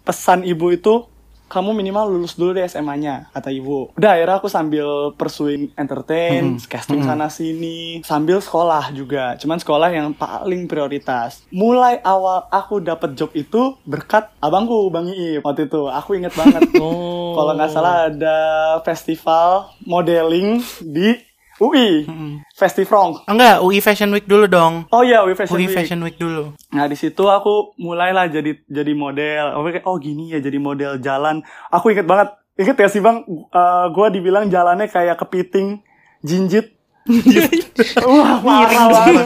pesan 0.03 0.45
ibu 0.45 0.69
itu 0.69 1.07
kamu 1.55 1.71
minimal 1.71 2.11
lulus 2.11 2.35
dulu 2.35 2.51
deh 2.51 2.67
SMA-nya 2.67 3.31
kata 3.31 3.47
ibu. 3.55 3.95
Udah 3.95 4.19
akhirnya 4.19 4.43
aku 4.43 4.51
sambil 4.51 5.15
pursuing 5.15 5.71
entertain 5.79 6.59
casting 6.67 6.99
sana 7.07 7.31
sini 7.31 8.03
sambil 8.03 8.43
sekolah 8.43 8.91
juga. 8.91 9.39
Cuman 9.39 9.55
sekolah 9.63 9.87
yang 9.95 10.11
paling 10.11 10.67
prioritas. 10.67 11.47
Mulai 11.55 12.03
awal 12.03 12.43
aku 12.51 12.83
dapet 12.83 13.15
job 13.15 13.31
itu 13.31 13.79
berkat 13.87 14.27
abangku 14.43 14.91
bang 14.91 15.07
Iip 15.07 15.47
waktu 15.47 15.71
itu. 15.71 15.87
Aku 15.87 16.19
inget 16.19 16.35
banget. 16.35 16.63
Oh. 16.75 17.33
kalau 17.37 17.55
nggak 17.55 17.71
salah 17.71 18.11
ada 18.11 18.37
festival 18.83 19.71
modeling 19.87 20.59
di 20.83 21.15
UI, 21.55 22.03
Hmm. 22.03 22.43
Festifrong. 22.51 23.23
Enggak, 23.25 23.63
UI 23.63 23.79
Fashion 23.79 24.11
Week 24.11 24.27
dulu 24.27 24.43
dong. 24.45 24.83
Oh 24.91 25.01
iya, 25.01 25.23
UI 25.23 25.33
Fashion 25.33 25.55
UI 25.55 25.67
Week. 25.67 25.75
Fashion 25.75 25.99
Week 26.03 26.17
dulu. 26.19 26.51
Nah 26.75 26.85
di 26.85 26.99
situ 26.99 27.23
aku 27.23 27.71
mulailah 27.79 28.27
jadi 28.27 28.59
jadi 28.67 28.91
model. 28.91 29.55
Kayak 29.55 29.87
oh 29.87 29.95
gini 29.95 30.35
ya 30.35 30.43
jadi 30.43 30.59
model 30.59 30.99
jalan. 30.99 31.39
Aku 31.71 31.95
inget 31.95 32.03
banget. 32.03 32.35
Ingat 32.55 32.75
ya 32.75 32.87
sih 32.87 32.99
bang, 32.99 33.23
Eh 33.27 33.85
gue 33.91 34.07
dibilang 34.11 34.47
jalannya 34.47 34.87
kayak 34.87 35.19
kepiting, 35.19 35.79
jinjit. 36.23 36.75
Wah 38.07 38.39
parah 38.41 38.85
banget. 38.91 39.25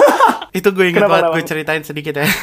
Itu 0.58 0.68
gue 0.70 0.86
inget 0.88 1.02
Kenapa, 1.02 1.28
banget, 1.28 1.30
gue 1.32 1.42
ceritain 1.44 1.82
sedikit 1.82 2.20
ya. 2.20 2.28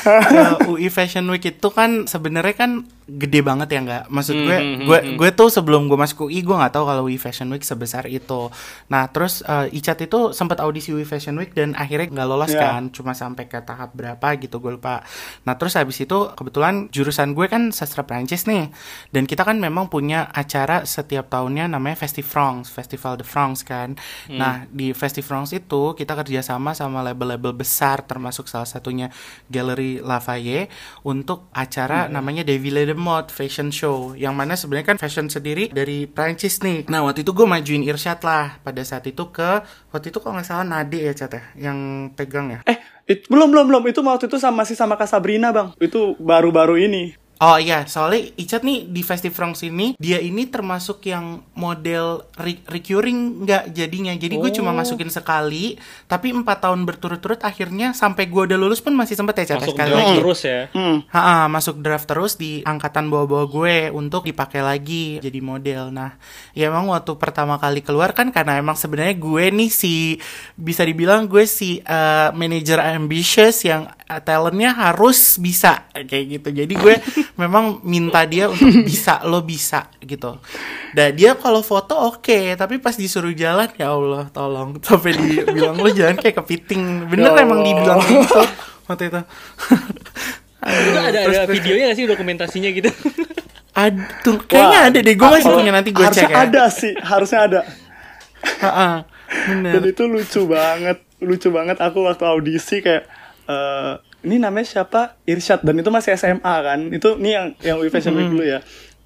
Ya, 0.00 0.56
UI 0.64 0.88
Fashion 0.88 1.28
Week 1.28 1.44
itu 1.44 1.68
kan 1.68 2.08
sebenarnya 2.08 2.56
kan 2.56 2.88
gede 3.18 3.40
banget 3.42 3.68
ya 3.74 3.80
nggak? 3.82 4.04
Maksud 4.12 4.36
gue, 4.36 4.56
Hmm, 4.60 4.74
hmm, 4.76 4.86
gue 4.86 4.98
hmm. 5.02 5.16
gue 5.18 5.30
tuh 5.34 5.48
sebelum 5.50 5.88
gue 5.90 5.98
masuk 5.98 6.30
UI 6.30 6.44
gue 6.44 6.52
nggak 6.54 6.74
tahu 6.76 6.84
kalau 6.86 7.02
UI 7.08 7.18
Fashion 7.18 7.48
Week 7.50 7.64
sebesar 7.64 8.06
itu. 8.06 8.52
Nah 8.92 9.08
terus 9.10 9.42
eh, 9.42 9.72
Icat 9.74 9.98
itu 10.04 10.30
sempat 10.30 10.60
audisi 10.60 10.94
UI 10.94 11.02
Fashion 11.02 11.34
Week 11.34 11.50
dan 11.50 11.74
akhirnya 11.74 12.06
nggak 12.12 12.28
lolos 12.28 12.52
Iya. 12.52 12.60
kan, 12.60 12.82
cuma 12.92 13.16
sampai 13.16 13.48
ke 13.48 13.58
tahap 13.64 13.90
berapa 13.96 14.26
gitu 14.38 14.60
gue 14.60 14.78
lupa. 14.78 15.02
Nah 15.48 15.54
terus 15.56 15.74
habis 15.74 15.98
itu 15.98 16.30
kebetulan 16.36 16.86
jurusan 16.92 17.32
gue 17.32 17.46
kan 17.48 17.72
sastra 17.72 18.04
Prancis 18.04 18.44
nih, 18.44 18.68
dan 19.10 19.24
kita 19.24 19.42
kan 19.42 19.56
memang 19.56 19.88
punya 19.88 20.28
acara 20.30 20.84
setiap 20.84 21.26
tahunnya 21.32 21.70
namanya 21.70 21.96
Festifrance, 21.96 22.68
Festival 22.68 23.16
de 23.16 23.24
France 23.24 23.64
kan. 23.64 23.96
Nah 24.28 24.68
di 24.68 24.92
Festifrance 24.92 25.56
itu 25.56 25.96
kita 25.96 26.12
kerjasama 26.14 26.76
sama 26.76 27.00
label-label 27.00 27.56
besar 27.56 28.04
termasuk 28.04 28.46
salah 28.46 28.68
satunya 28.68 29.08
Gallery 29.48 30.02
Lafayette 30.04 30.68
untuk 31.06 31.48
acara 31.56 32.06
namanya 32.06 32.42
Défilé 32.44 32.84
de 32.84 32.94
Mode 33.00 33.32
Fashion 33.32 33.72
Show 33.72 34.12
yang 34.12 34.36
mana 34.36 34.52
sebenarnya 34.52 34.94
kan 34.94 34.98
fashion 35.00 35.32
sendiri 35.32 35.72
dari 35.72 36.04
Prancis 36.04 36.60
nih. 36.60 36.84
Nah 36.92 37.00
waktu 37.08 37.24
itu 37.24 37.32
gue 37.32 37.48
majuin 37.48 37.80
Irsyad 37.80 38.20
lah 38.20 38.60
pada 38.60 38.84
saat 38.84 39.08
itu 39.08 39.32
ke 39.32 39.64
waktu 39.88 40.12
itu 40.12 40.20
kalau 40.20 40.36
nggak 40.36 40.44
salah 40.46 40.68
Nade 40.68 41.00
ya 41.00 41.16
Cat 41.16 41.32
ya 41.32 41.42
yang 41.56 41.78
pegang 42.12 42.52
ya. 42.52 42.60
Eh, 42.68 42.76
it- 43.08 43.24
belum 43.26 43.48
belum 43.48 43.64
belum. 43.72 43.82
Itu 43.88 44.04
waktu 44.04 44.28
itu 44.28 44.36
sama 44.36 44.62
masih 44.62 44.76
sama 44.76 45.00
Kak 45.00 45.08
Sabrina 45.08 45.48
bang. 45.50 45.72
Itu 45.80 46.20
baru-baru 46.20 46.76
ini. 46.84 47.16
Oh 47.40 47.56
iya, 47.56 47.84
soalnya 47.84 48.36
Icat 48.36 48.60
nih 48.60 48.84
di 48.84 49.00
Festifrance 49.00 49.62
ini 49.62 49.96
dia 49.96 50.20
ini 50.20 50.44
termasuk 50.44 51.00
yang 51.02 51.40
model 51.54 52.28
re- 52.36 52.60
recurring 52.66 53.42
nggak 53.42 53.72
jadinya. 53.72 54.12
Jadi 54.12 54.36
gue 54.36 54.50
cuma 54.52 54.70
Oh. 54.70 54.76
masukin 54.76 55.08
sekali, 55.08 55.74
tapi 56.04 56.30
empat 56.30 56.62
tahun 56.62 56.84
berturut-turut 56.84 57.40
akhirnya 57.40 57.90
sampai 57.90 58.26
gue 58.26 58.44
udah 58.44 58.54
lulus 58.54 58.78
pun 58.78 58.92
masih 58.92 59.16
sempet 59.16 59.40
ya 59.40 59.44
Cat 59.50 59.58
Masuk 59.58 59.72
sekali 59.72 59.88
draft 59.88 60.04
lagi. 60.04 60.16
terus 60.16 60.40
ya. 60.42 60.60
Hmm. 60.70 60.96
Ha, 61.08 61.20
masuk 61.48 61.76
draft 61.78 62.04
terus 62.04 62.32
di 62.34 62.60
angkatan 62.60 63.08
bawah-bawah 63.08 63.46
gue 63.48 63.74
untuk 63.90 64.22
dipakai 64.22 64.60
lagi 64.60 65.16
jadi 65.18 65.40
model. 65.40 65.88
Nah, 65.90 66.20
ya 66.52 66.68
emang 66.68 66.86
waktu 66.86 67.16
pertama 67.16 67.56
kali 67.56 67.80
keluar 67.80 68.12
kan 68.12 68.28
karena 68.28 68.56
emang 68.56 68.76
sebenarnya 68.76 69.16
gue 69.16 69.44
nih 69.50 69.70
si 69.70 70.20
bisa 70.54 70.82
dibilang 70.82 71.24
gue 71.24 71.44
si 71.44 71.80
eh, 71.80 72.28
manager 72.32 72.84
ambitious 72.84 73.64
yang 73.64 73.88
talentnya 74.18 74.74
harus 74.74 75.38
bisa 75.38 75.86
kayak 75.94 76.24
gitu. 76.26 76.48
Jadi 76.50 76.74
gue 76.74 76.94
memang 77.40 77.78
minta 77.82 78.26
dia 78.26 78.50
untuk 78.50 78.82
bisa 78.82 79.22
lo 79.22 79.40
bisa 79.40 79.86
gitu. 80.02 80.42
Dan 80.90 81.14
dia 81.14 81.38
kalau 81.38 81.62
foto 81.62 81.94
oke, 82.10 82.58
tapi 82.58 82.82
pas 82.82 82.92
disuruh 82.92 83.30
jalan 83.30 83.70
ya 83.74 83.94
Allah 83.94 84.26
tolong 84.28 84.74
sampai 84.82 85.14
dibilang 85.14 85.78
lo 85.78 85.86
jalan 85.86 86.18
kayak 86.18 86.42
kepiting. 86.42 87.06
Bener 87.06 87.30
Ya 87.30 87.46
emang 87.46 87.62
dibilang 87.62 88.02
gitu 88.02 88.42
waktu 88.84 89.04
itu. 89.06 89.20
Itu 90.60 90.92
ada 90.92 91.24
Terus- 91.24 91.38
ada 91.38 91.46
terus- 91.46 91.56
videonya 91.56 91.84
gak 91.86 91.96
sih 91.96 92.04
dokumentasinya 92.04 92.68
gitu? 92.68 92.90
Aduh, 93.70 94.36
kayaknya 94.44 94.78
Wah, 94.82 94.88
ada 94.90 94.98
deh. 94.98 95.14
Gue 95.14 95.28
masih 95.30 95.52
punya 95.54 95.72
nanti 95.72 95.88
gue 95.88 96.04
cek 96.04 96.26
ya. 96.26 96.36
ada 96.42 96.62
sih, 96.68 96.92
harusnya 96.98 97.40
ada. 97.46 97.60
Bener. 99.48 99.72
Dan 99.78 99.82
itu 99.86 100.02
lucu 100.04 100.42
banget, 100.44 100.98
lucu 101.22 101.48
banget. 101.48 101.76
Aku 101.78 102.02
waktu 102.02 102.24
audisi 102.26 102.82
kayak 102.82 103.06
eh 103.50 103.92
ini 104.20 104.36
namanya 104.36 104.68
siapa? 104.68 105.16
Irsyad. 105.24 105.64
Dan 105.64 105.80
itu 105.80 105.90
masih 105.90 106.14
SMA 106.14 106.54
kan. 106.62 106.80
Itu 106.92 107.16
nih 107.16 107.32
yang 107.32 107.46
yang 107.64 107.76
UI 107.80 107.90
Fashion 107.90 108.14
Week 108.14 108.28
dulu 108.28 108.44
ya. 108.44 108.60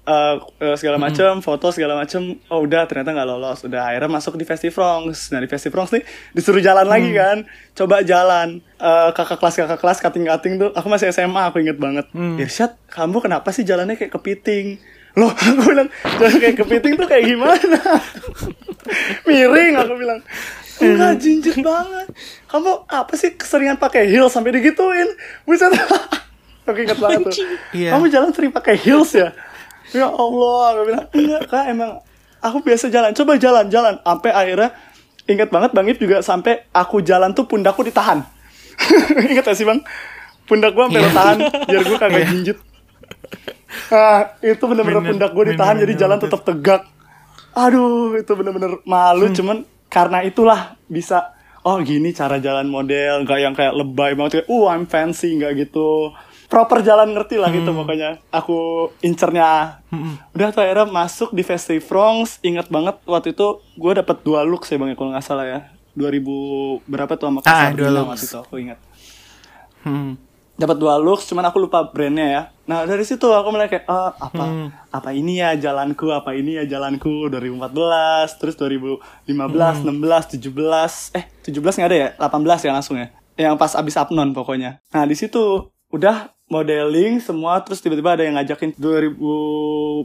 Eh, 0.05 0.35
segala 0.77 1.01
macam 1.01 1.41
foto 1.41 1.73
segala 1.73 1.97
macam 1.97 2.37
oh 2.53 2.61
udah 2.61 2.85
ternyata 2.85 3.09
nggak 3.15 3.25
lolos. 3.25 3.65
Udah 3.65 3.89
akhirnya 3.89 4.11
masuk 4.11 4.37
di 4.37 4.45
Festifrance 4.45 5.33
nah 5.33 5.41
di 5.41 5.49
Festifrance 5.49 5.97
nih 5.97 6.05
disuruh 6.35 6.61
jalan 6.61 6.85
lagi 6.85 7.09
kan? 7.15 7.41
Coba 7.73 8.05
jalan. 8.05 8.61
Eh, 8.77 9.09
kakak 9.17 9.41
kelas 9.41 9.55
kakak 9.55 9.79
kelas 9.81 9.97
kating 10.03 10.29
kating 10.29 10.53
tuh. 10.61 10.69
Aku 10.77 10.91
masih 10.93 11.09
SMA 11.09 11.49
aku 11.49 11.63
inget 11.63 11.81
banget. 11.81 12.05
Irsyad 12.13 12.77
kamu 12.91 13.17
kenapa 13.23 13.49
sih 13.49 13.65
jalannya 13.65 13.97
kayak 13.97 14.13
kepiting? 14.13 14.77
Loh 15.15 15.31
aku 15.47 15.73
bilang 15.73 15.89
jalan 16.19 16.37
kayak 16.43 16.55
kepiting 16.59 16.93
tuh 16.99 17.07
kayak 17.07 17.25
gimana? 17.25 17.79
Miring 19.25 19.73
aku 19.79 19.93
bilang 19.97 20.19
enggak 20.77 21.13
jinjit 21.17 21.57
banget. 21.59 22.07
Kamu 22.45 22.83
apa 22.85 23.13
sih 23.13 23.31
keseringan 23.31 23.75
pakai 23.75 24.05
heels 24.05 24.31
sampai 24.31 24.51
digituin? 24.51 25.07
Buset. 25.43 25.71
Aku 26.67 26.75
inget 26.75 26.97
banget 26.97 27.21
tuh. 27.23 27.45
Iya. 27.71 27.93
kamu 27.93 28.09
jalan 28.09 28.29
sering 28.31 28.49
pakai 28.49 28.73
heels 28.75 29.13
ya? 29.13 29.29
Ya 29.93 30.07
Allah 30.07 30.61
aku 30.73 30.81
bilang 30.83 31.05
enggak 31.11 31.41
kak 31.45 31.63
emang 31.69 32.01
aku 32.39 32.57
biasa 32.59 32.89
jalan. 32.89 33.13
Coba 33.13 33.37
jalan 33.37 33.69
jalan 33.69 34.01
sampai 34.01 34.31
akhirnya 34.31 34.69
inget 35.25 35.49
banget 35.49 35.71
bang 35.71 35.85
Ip 35.87 35.97
juga 35.99 36.17
sampai 36.19 36.65
aku 36.71 36.99
jalan 36.99 37.31
tuh 37.31 37.45
pundakku 37.45 37.81
ditahan. 37.81 38.25
Inget 39.29 39.45
gak 39.45 39.53
sih 39.53 39.63
bang? 39.63 39.79
Pundak 40.43 40.73
gua 40.73 40.89
sampai 40.89 40.99
Iya. 40.99 41.05
lo 41.05 41.11
tahan 41.13 41.37
biar 41.63 41.83
gua 41.85 41.97
kagak 41.97 42.17
Iya. 42.19 42.29
jinjit. 42.29 42.57
Ah 43.87 44.21
itu 44.41 44.63
bener-bener 44.63 44.99
Bener, 44.99 45.09
pundak 45.13 45.31
gua 45.31 45.43
ditahan 45.45 45.75
bener, 45.75 45.83
jadi 45.85 45.93
bener, 45.93 46.01
jalan 46.01 46.17
tetap 46.17 46.41
tegak. 46.41 46.81
Aduh 47.53 48.13
itu 48.15 48.31
bener-bener 48.33 48.71
malu 48.83 49.29
Hmm. 49.29 49.35
cuman 49.37 49.57
karena 49.87 50.21
itulah 50.21 50.61
bisa 50.85 51.33
oh 51.61 51.79
gini 51.79 52.11
cara 52.11 52.37
jalan 52.37 52.65
model 52.65 53.23
nggak 53.23 53.39
yang 53.39 53.53
kayak 53.53 53.73
lebay 53.73 54.13
banget 54.13 54.31
kayak 54.35 54.47
uh 54.47 54.65
I'm 54.67 54.85
fancy 54.85 55.33
nggak 55.33 55.53
gitu. 55.59 56.11
Proper 56.45 56.79
jalan 56.79 57.09
ngerti 57.11 57.35
lah 57.35 57.47
Hmm. 57.47 57.57
gitu 57.57 57.71
makanya 57.71 58.21
aku 58.29 58.57
incernya 58.99 59.81
udah 60.29 60.47
tuh 60.49 60.61
akhirnya 60.61 60.85
masuk 60.85 61.29
di 61.31 61.41
Festifrance 61.41 62.37
inget 62.41 62.67
banget 62.67 63.01
waktu 63.03 63.33
itu 63.33 63.47
gue 63.73 63.91
dapet 63.95 64.21
dua 64.21 64.41
look 64.41 64.61
sih 64.61 64.75
bang 64.75 64.89
ya 64.89 64.95
kalau 64.95 65.09
nggak 65.09 65.25
salah 65.25 65.43
ya. 65.43 65.59
2000 65.95 66.21
berapa 66.85 67.11
tuh 67.11 67.25
sama 67.25 67.39
Kak 67.39 67.49
Ah, 67.49 67.71
dua 67.71 67.89
looks. 67.89 68.05
waktu 68.05 68.25
itu 68.25 68.37
aku 68.37 68.55
ingat. 68.59 68.79
Hmm. 69.81 70.19
Dapat 70.55 70.75
dua 70.75 70.95
looks 70.95 71.25
cuman 71.25 71.45
aku 71.45 71.59
lupa 71.59 71.83
brandnya 71.85 72.27
ya 72.27 72.41
nah 72.63 72.81
dari 72.83 73.03
situ 73.03 73.23
aku 73.25 73.47
mulai 73.49 73.67
kayak 73.67 73.85
ah, 73.85 74.11
apa 74.13 74.41
Hmm. 74.41 74.67
apa 74.89 75.09
ini 75.11 75.37
ya 75.37 75.53
jalanku 75.53 76.09
apa 76.09 76.31
ini 76.31 76.55
ya 76.55 76.65
jalanku 76.65 77.27
2014 77.27 77.75
terus 78.35 78.55
2015 78.55 78.95
Hmm. 79.27 79.91
16 79.93 80.39
17 80.39 81.11
eh 81.13 81.25
17 81.41 81.51
nggak 81.75 81.85
ada 81.85 81.97
ya 81.97 82.09
18 82.17 82.31
ya 82.61 82.71
langsung 82.71 82.95
ya 82.95 83.07
yang 83.35 83.53
pas 83.53 83.73
abis 83.73 83.95
apnon 83.95 84.31
pokoknya 84.31 84.79
nah 84.89 85.03
di 85.03 85.13
situ 85.13 85.39
udah 85.87 86.31
modeling 86.45 87.17
semua 87.19 87.57
terus 87.59 87.79
tiba-tiba 87.79 88.13
ada 88.13 88.23
yang 88.23 88.35
ngajakin 88.35 88.73
2000 88.73 89.17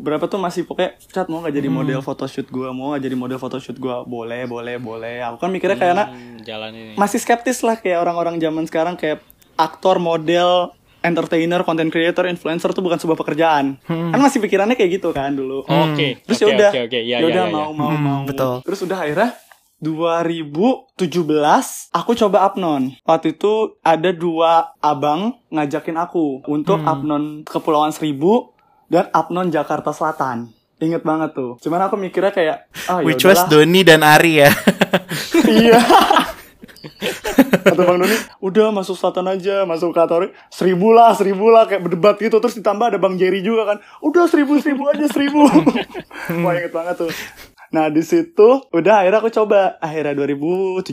berapa 0.00 0.24
tuh 0.24 0.36
masih 0.36 0.64
pokoknya 0.64 0.96
cat 1.06 1.26
mau 1.26 1.40
nggak 1.40 1.54
jadi 1.54 1.68
Hmm. 1.68 1.78
model 1.78 2.00
photoshoot 2.00 2.48
gua 2.48 2.70
mau 2.70 2.90
nggak 2.90 3.02
jadi 3.02 3.14
model 3.14 3.38
photoshoot 3.38 3.76
gua 3.76 4.02
boleh 4.04 4.44
boleh 4.44 4.76
boleh 4.76 5.20
aku 5.22 5.36
kan 5.38 5.48
mikirnya 5.48 5.76
kayak 5.76 5.94
anak 5.94 6.08
Hmm, 6.10 6.36
jalan 6.42 6.72
ini. 6.72 6.92
masih 6.96 7.18
skeptis 7.18 7.60
lah 7.60 7.76
kayak 7.76 7.98
orang-orang 7.98 8.36
zaman 8.36 8.64
sekarang 8.64 8.94
kayak 8.94 9.20
aktor, 9.60 9.96
model, 9.96 10.72
entertainer, 11.00 11.60
content 11.60 11.88
creator, 11.88 12.24
influencer 12.24 12.70
tuh 12.70 12.80
bukan 12.80 12.96
sebuah 12.96 13.16
pekerjaan. 13.16 13.80
Kan 13.82 14.18
masih 14.18 14.36
pikirannya 14.38 14.74
kayak 14.74 14.90
gitu 14.96 15.10
kan 15.10 15.32
dulu. 15.32 15.62
Oke. 15.62 16.20
Terus 16.22 16.38
oke, 16.38 16.44
ya 16.44 16.52
udah, 16.52 16.70
Oke, 16.70 16.80
oke. 16.86 16.98
Ya, 16.98 17.16
ya 17.16 17.26
udah 17.26 17.36
ya, 17.38 17.46
ya, 17.46 17.54
mau 17.54 17.66
ya. 17.66 17.74
mau 17.74 17.88
Hmm, 17.88 18.00
mau. 18.00 18.20
betul. 18.24 18.54
Terus 18.62 18.80
udah 18.82 18.98
akhirnya 18.98 19.30
2017 19.80 21.00
aku 21.90 22.10
coba 22.14 22.38
apnon. 22.44 22.92
Waktu 23.02 23.32
itu 23.32 23.52
ada 23.80 24.10
dua 24.10 24.52
abang 24.78 25.20
ngajakin 25.48 25.96
aku 25.96 26.44
untuk 26.46 26.76
Hmm. 26.78 26.88
apnon 26.90 27.22
Kepulauan 27.42 27.88
Seribu 27.88 28.52
dan 28.86 29.08
apnon 29.10 29.48
Jakarta 29.48 29.90
Selatan. 29.90 30.52
Ingat 30.76 31.00
banget 31.00 31.32
tuh. 31.32 31.56
Cuman 31.60 31.80
aku 31.82 31.96
mikirnya 31.96 32.28
kayak 32.30 32.56
ah 32.86 33.00
Which 33.00 33.20
was. 33.22 33.40
Doni 33.46 33.80
dan 33.80 34.00
Ari 34.00 34.32
ya. 34.38 34.50
Iya. 35.42 35.80
Kata 37.64 37.82
Bang 37.82 38.00
Doni, 38.00 38.16
udah 38.40 38.72
masuk 38.72 38.96
selatan 38.96 39.26
aja, 39.28 39.64
masuk 39.64 39.92
ke 39.92 40.00
Atori, 40.00 40.28
seribu 40.52 40.92
lah, 40.92 41.12
seribu 41.16 41.48
lah, 41.48 41.64
kayak 41.68 41.82
berdebat 41.84 42.16
gitu. 42.20 42.40
Terus 42.40 42.56
ditambah 42.60 42.94
ada 42.94 42.98
Bang 43.00 43.16
Jerry 43.16 43.40
juga 43.44 43.74
kan, 43.74 43.78
udah 44.04 44.24
seribu, 44.28 44.60
seribu 44.60 44.88
aja, 44.88 45.06
seribu. 45.08 45.44
Wah 46.44 46.52
inget 46.56 46.72
banget 46.72 46.94
tuh. 47.06 47.10
Nah 47.70 47.86
di 47.86 48.02
situ 48.02 48.66
udah 48.74 49.02
akhirnya 49.02 49.18
aku 49.22 49.30
coba. 49.30 49.78
Akhirnya 49.78 50.14
2017 50.18 50.90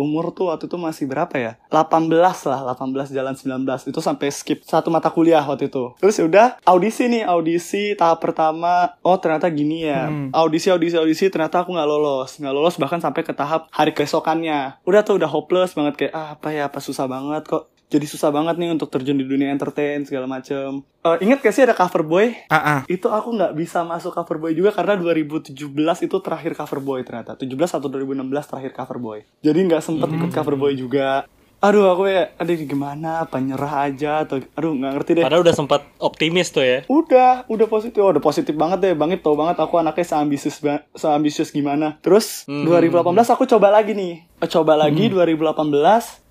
umur 0.00 0.32
tuh 0.32 0.48
waktu 0.48 0.68
itu 0.68 0.76
masih 0.80 1.04
berapa 1.04 1.32
ya? 1.36 1.52
18 1.68 2.08
lah 2.48 2.60
18 2.72 3.12
jalan 3.12 3.34
19 3.36 3.92
itu 3.92 4.00
sampai 4.00 4.28
skip 4.32 4.64
satu 4.64 4.88
mata 4.88 5.12
kuliah 5.12 5.44
waktu 5.44 5.68
itu. 5.68 5.92
Terus 6.00 6.16
ya 6.16 6.24
udah 6.24 6.46
audisi 6.64 7.06
nih 7.06 7.28
audisi 7.28 7.92
tahap 7.94 8.24
pertama. 8.24 8.96
Oh 9.04 9.20
ternyata 9.20 9.46
gini 9.52 9.84
ya. 9.84 10.08
Audisi 10.32 10.72
audisi 10.72 10.96
audisi 10.96 11.28
ternyata 11.28 11.62
aku 11.62 11.76
nggak 11.76 11.88
lolos. 11.88 12.40
Nggak 12.40 12.54
lolos 12.56 12.76
bahkan 12.80 12.98
sampai 12.98 13.22
ke 13.22 13.36
tahap 13.36 13.68
hari 13.68 13.92
keesokannya. 13.92 14.80
Udah 14.88 15.04
tuh 15.04 15.20
udah 15.20 15.28
hopeless 15.28 15.76
banget 15.76 15.94
kayak 16.00 16.12
ah 16.16 16.28
apa 16.34 16.48
ya 16.50 16.72
apa 16.72 16.80
susah 16.80 17.04
banget 17.06 17.44
kok 17.44 17.75
jadi 17.86 18.02
susah 18.02 18.34
banget 18.34 18.58
nih 18.58 18.74
untuk 18.74 18.90
terjun 18.90 19.14
di 19.14 19.22
dunia 19.22 19.54
entertain 19.54 20.02
segala 20.02 20.26
macem. 20.26 20.82
Eh, 21.06 21.18
ingat 21.22 21.38
gak 21.38 21.54
sih 21.54 21.62
ada 21.62 21.70
cover 21.70 22.02
boy? 22.02 22.34
Ah. 22.50 22.82
Itu 22.90 23.14
aku 23.14 23.30
nggak 23.38 23.54
bisa 23.54 23.86
masuk 23.86 24.10
cover 24.10 24.42
boy 24.42 24.52
juga 24.58 24.74
karena 24.74 24.98
2017 24.98 25.54
itu 26.02 26.16
terakhir 26.18 26.58
cover 26.58 26.82
boy 26.82 27.00
ternyata. 27.06 27.38
17 27.38 27.78
atau 27.78 27.86
2016 27.86 28.26
terakhir 28.50 28.72
cover 28.74 28.98
boy. 28.98 29.18
Jadi 29.38 29.58
nggak 29.70 29.82
sempet 29.86 30.08
ikut 30.18 30.30
cover 30.34 30.58
boy 30.58 30.74
juga. 30.74 31.30
Aduh 31.56 31.88
aku 31.88 32.04
ya, 32.04 32.36
aduh 32.36 32.52
gimana, 32.52 33.24
apa 33.24 33.40
nyerah 33.40 33.88
aja 33.88 34.22
atau 34.22 34.44
aduh 34.52 34.76
nggak 34.76 34.92
ngerti 34.92 35.10
deh. 35.16 35.24
Padahal 35.24 35.40
udah 35.40 35.56
sempat 35.56 35.88
optimis 35.96 36.52
tuh 36.52 36.60
ya. 36.60 36.84
Udah, 36.86 37.48
udah 37.48 37.64
positif. 37.66 37.96
Oh, 37.98 38.12
udah 38.12 38.20
positif 38.20 38.52
banget 38.52 38.78
deh. 38.78 38.92
Bangit 38.92 39.24
tau 39.24 39.32
banget 39.34 39.56
aku 39.56 39.80
anaknya 39.80 40.04
seambisius 40.04 40.60
seambisius 40.92 41.48
gimana. 41.50 41.96
Terus 42.04 42.44
Hmm. 42.44 42.68
2018 42.68 43.02
aku 43.32 43.48
coba 43.48 43.72
lagi 43.72 43.96
nih. 43.96 44.28
Eh, 44.36 44.46
Coba 44.46 44.76
lagi 44.76 45.08
2018 45.08 45.72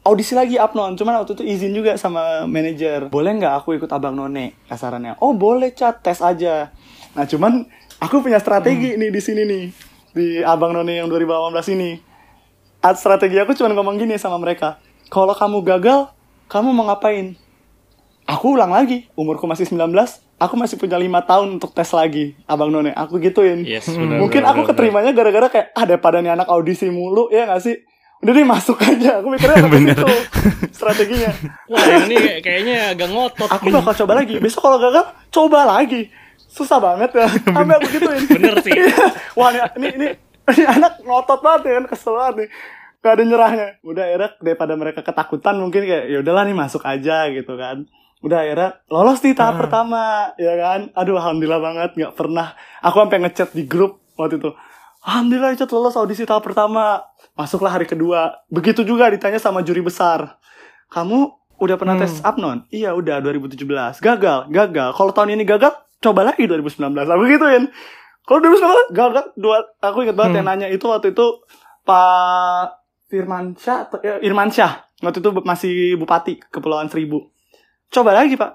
audisi 0.05 0.37
lagi 0.37 0.55
Apnon. 0.55 0.93
Cuman 0.93 1.19
waktu 1.19 1.33
itu 1.33 1.43
izin 1.43 1.73
juga 1.73 1.97
sama 1.97 2.45
manajer. 2.45 3.09
Boleh 3.09 3.33
nggak 3.33 3.53
aku 3.59 3.75
ikut 3.75 3.89
Abang 3.89 4.13
None 4.13 4.53
kasarannya? 4.69 5.17
Oh, 5.19 5.33
boleh 5.33 5.73
cat, 5.73 6.05
tes 6.05 6.21
aja. 6.21 6.69
Nah, 7.11 7.25
cuman 7.25 7.65
aku 7.97 8.21
punya 8.21 8.37
strategi 8.37 8.93
nih 8.93 9.09
di 9.09 9.19
sini 9.19 9.41
nih. 9.41 9.63
Di 10.13 10.27
Abang 10.45 10.69
None 10.71 10.95
yang 10.95 11.09
2018 11.09 11.73
ini. 11.73 11.97
At 12.79 13.01
strategi 13.01 13.41
aku 13.41 13.51
cuma 13.51 13.73
ngomong 13.73 13.97
gini 13.97 14.13
sama 14.15 14.37
mereka. 14.37 14.77
Kalau 15.07 15.31
kamu 15.31 15.61
gagal, 15.63 16.09
kamu 16.45 16.69
mau 16.71 16.85
ngapain? 16.85 17.37
Aku 18.25 18.53
ulang 18.53 18.69
lagi, 18.69 19.05
umurku 19.13 19.45
masih 19.45 19.63
19, 19.63 19.93
aku 20.35 20.53
masih 20.55 20.75
punya 20.75 20.97
lima 20.97 21.21
tahun 21.21 21.55
untuk 21.55 21.71
tes 21.71 21.85
lagi, 21.91 22.33
Abang 22.43 22.69
None. 22.69 22.89
Aku 22.91 23.17
gituin. 23.17 23.61
Yes, 23.61 23.85
Hmm. 23.85 24.01
benar. 24.01 24.17
Mungkin 24.19 24.41
benar, 24.41 24.51
aku 24.51 24.59
benar. 24.59 24.69
keterimanya 24.71 25.11
gara-gara 25.11 25.47
kayak 25.47 25.67
ah 25.71 25.85
daripada 25.85 26.17
nih 26.19 26.33
anak 26.33 26.47
audisi 26.47 26.89
mulu, 26.89 27.29
ya 27.29 27.45
gak 27.47 27.61
sih? 27.61 27.77
Udah 28.19 28.33
deh 28.33 28.41
masuk 28.43 28.77
aja. 28.79 29.21
Aku 29.21 29.29
mikirnya 29.29 29.61
Bener. 29.69 29.93
itu 29.93 30.07
strateginya. 30.71 31.29
Wah, 31.67 31.83
ini 32.01 32.15
kayak- 32.17 32.41
kayaknya 32.41 32.77
agak 32.91 33.09
ngotot. 33.09 33.49
Aku 33.51 33.69
bakal 33.69 33.93
coba 33.95 34.13
lagi. 34.17 34.35
Besok 34.39 34.61
kalau 34.63 34.79
gagal, 34.79 35.05
coba 35.29 35.59
lagi. 35.69 36.09
Susah 36.47 36.81
banget 36.81 37.13
ya. 37.13 37.27
Sampai 37.55 37.77
aku 37.77 37.87
gituin. 37.91 38.25
Bener 38.25 38.55
sih. 38.59 38.73
Wah, 39.37 39.53
ini, 39.53 39.61
ini, 39.77 39.87
ini, 39.93 40.07
ini 40.49 40.63
anak 40.65 40.97
ngotot 40.99 41.39
banget 41.39 41.61
ya 41.63 41.73
kan, 41.77 41.85
kesel 41.85 42.17
banget 42.17 42.35
nih. 42.35 42.49
Gak 43.05 43.21
ada 43.21 43.23
nyerahnya. 43.23 43.67
Udah 43.85 44.03
akhirnya 44.09 44.29
daripada 44.41 44.73
mereka 44.73 45.05
ketakutan 45.05 45.61
mungkin 45.61 45.85
kayak 45.85 46.09
ya 46.09 46.17
udahlah 46.25 46.41
nih 46.49 46.57
masuk 46.57 46.81
aja 46.81 47.29
gitu 47.29 47.53
kan. 47.53 47.85
Udah 48.25 48.41
akhirnya 48.41 48.81
lolos 48.89 49.21
di 49.21 49.37
tahap 49.37 49.61
pertama, 49.61 50.33
ya 50.41 50.57
kan. 50.57 50.89
Aduh, 50.97 51.13
alhamdulillah 51.13 51.61
banget 51.61 51.93
nggak 51.93 52.17
pernah. 52.17 52.57
Aku 52.81 52.97
sampai 52.97 53.21
ngechat 53.21 53.53
di 53.53 53.69
grup 53.69 54.01
waktu 54.17 54.41
itu. 54.41 54.49
Alhamdulillah 55.05 55.53
Cat 55.53 55.69
lolos 55.69 55.93
audisi 55.93 56.25
tahap 56.25 56.41
pertama. 56.41 57.05
Masuklah 57.37 57.77
hari 57.77 57.85
kedua. 57.85 58.41
Begitu 58.49 58.81
juga 58.81 59.05
ditanya 59.13 59.37
sama 59.37 59.61
juri 59.61 59.85
besar. 59.85 60.41
Kamu 60.89 61.29
udah 61.61 61.77
pernah 61.77 61.93
tes 62.01 62.25
Apnon? 62.25 62.65
Iya 62.73 62.97
udah 62.97 63.21
2017. 63.21 64.01
Gagal, 64.01 64.49
gagal. 64.49 64.89
Kalau 64.97 65.11
tahun 65.13 65.37
ini 65.37 65.45
gagal, 65.45 65.77
coba 66.01 66.25
lagi 66.25 66.49
2019. 66.49 67.05
Aku 67.05 67.23
gituin. 67.29 67.69
Kalau 68.25 68.41
2019 68.41 68.97
gagal 68.97 69.25
dua 69.37 69.61
aku 69.77 70.01
ingat 70.01 70.17
banget 70.17 70.41
yang 70.41 70.49
nanya 70.49 70.67
itu 70.73 70.89
waktu 70.89 71.13
itu 71.13 71.45
Pak 71.85 72.84
Firmansyah 73.05 73.77
atau- 73.87 74.01
ya, 74.01 74.17
Irmansyah. 74.21 74.85
Waktu 75.03 75.19
itu 75.21 75.29
masih 75.43 75.73
bupati 75.99 76.41
Kepulauan 76.49 76.89
Seribu. 76.89 77.29
Coba 77.91 78.15
lagi, 78.15 78.33
Pak. 78.33 78.51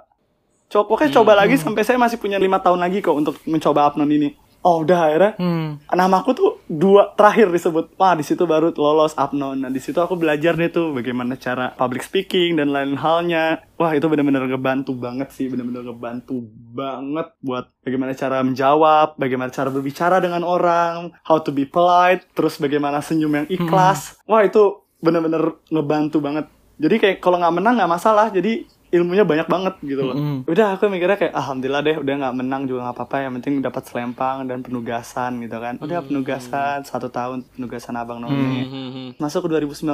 Coba, 0.71 0.85
pokoknya 0.87 1.11
coba 1.19 1.33
lagi 1.35 1.59
sampai 1.59 1.83
saya 1.83 1.99
masih 1.99 2.19
punya 2.23 2.39
lima 2.39 2.63
tahun 2.63 2.79
lagi 2.79 3.03
kok 3.03 3.15
untuk 3.15 3.35
mencoba 3.47 3.91
Apnon 3.91 4.11
ini. 4.11 4.35
Oh, 4.61 4.85
udah 4.85 5.09
akhirnya? 5.09 5.33
Hmm. 5.41 5.81
namaku 5.89 6.31
tuh 6.37 6.51
dua 6.69 7.17
terakhir 7.17 7.49
disebut. 7.49 7.97
Wah 7.97 8.13
di 8.13 8.25
situ 8.25 8.45
baru 8.45 8.77
lolos 8.77 9.17
Apnon 9.17 9.57
nah 9.57 9.73
di 9.73 9.81
situ 9.81 9.97
aku 9.97 10.21
belajar 10.21 10.53
deh 10.53 10.69
tuh 10.69 10.93
bagaimana 10.93 11.41
cara 11.41 11.73
public 11.73 12.05
speaking 12.05 12.61
dan 12.61 12.69
lain 12.69 13.01
halnya. 13.01 13.65
Wah 13.81 13.97
itu 13.97 14.05
benar-benar 14.05 14.45
ngebantu 14.45 14.93
banget 14.93 15.33
sih 15.33 15.49
benar-benar 15.49 15.89
ngebantu 15.89 16.45
banget 16.77 17.33
buat 17.41 17.73
bagaimana 17.81 18.13
cara 18.13 18.45
menjawab 18.45 19.17
bagaimana 19.17 19.49
cara 19.49 19.73
berbicara 19.73 20.21
dengan 20.21 20.45
orang 20.45 21.17
how 21.25 21.41
to 21.41 21.49
be 21.49 21.65
polite 21.65 22.29
terus 22.37 22.61
bagaimana 22.61 23.01
senyum 23.01 23.33
yang 23.33 23.49
ikhlas. 23.49 24.21
Wah 24.29 24.45
itu 24.45 24.85
benar-benar 25.01 25.57
ngebantu 25.73 26.21
banget. 26.21 26.47
Jadi 26.81 26.97
kayak 27.01 27.17
kalau 27.25 27.41
nggak 27.41 27.57
menang 27.57 27.75
nggak 27.81 27.93
masalah. 27.97 28.29
Jadi 28.29 28.69
ilmunya 28.91 29.23
banyak 29.23 29.47
banget 29.47 29.75
gitu 29.87 30.03
loh. 30.03 30.19
Mm-mm. 30.19 30.51
udah 30.51 30.75
aku 30.75 30.91
mikirnya 30.91 31.15
kayak 31.15 31.35
alhamdulillah 31.35 31.83
deh 31.87 31.97
udah 32.03 32.15
nggak 32.27 32.35
menang 32.35 32.63
juga 32.67 32.91
nggak 32.91 32.97
apa-apa 32.99 33.17
yang 33.23 33.33
penting 33.39 33.55
dapat 33.63 33.83
selempang 33.87 34.51
dan 34.51 34.67
penugasan 34.67 35.39
gitu 35.47 35.57
kan. 35.63 35.79
Udah 35.79 36.03
penugasan 36.03 36.83
satu 36.83 37.07
tahun 37.09 37.47
penugasan 37.55 37.95
abang 37.95 38.19
none. 38.19 38.39
Hmm. 38.71 39.09
masuk 39.17 39.47
ke 39.47 39.63
2019 39.63 39.87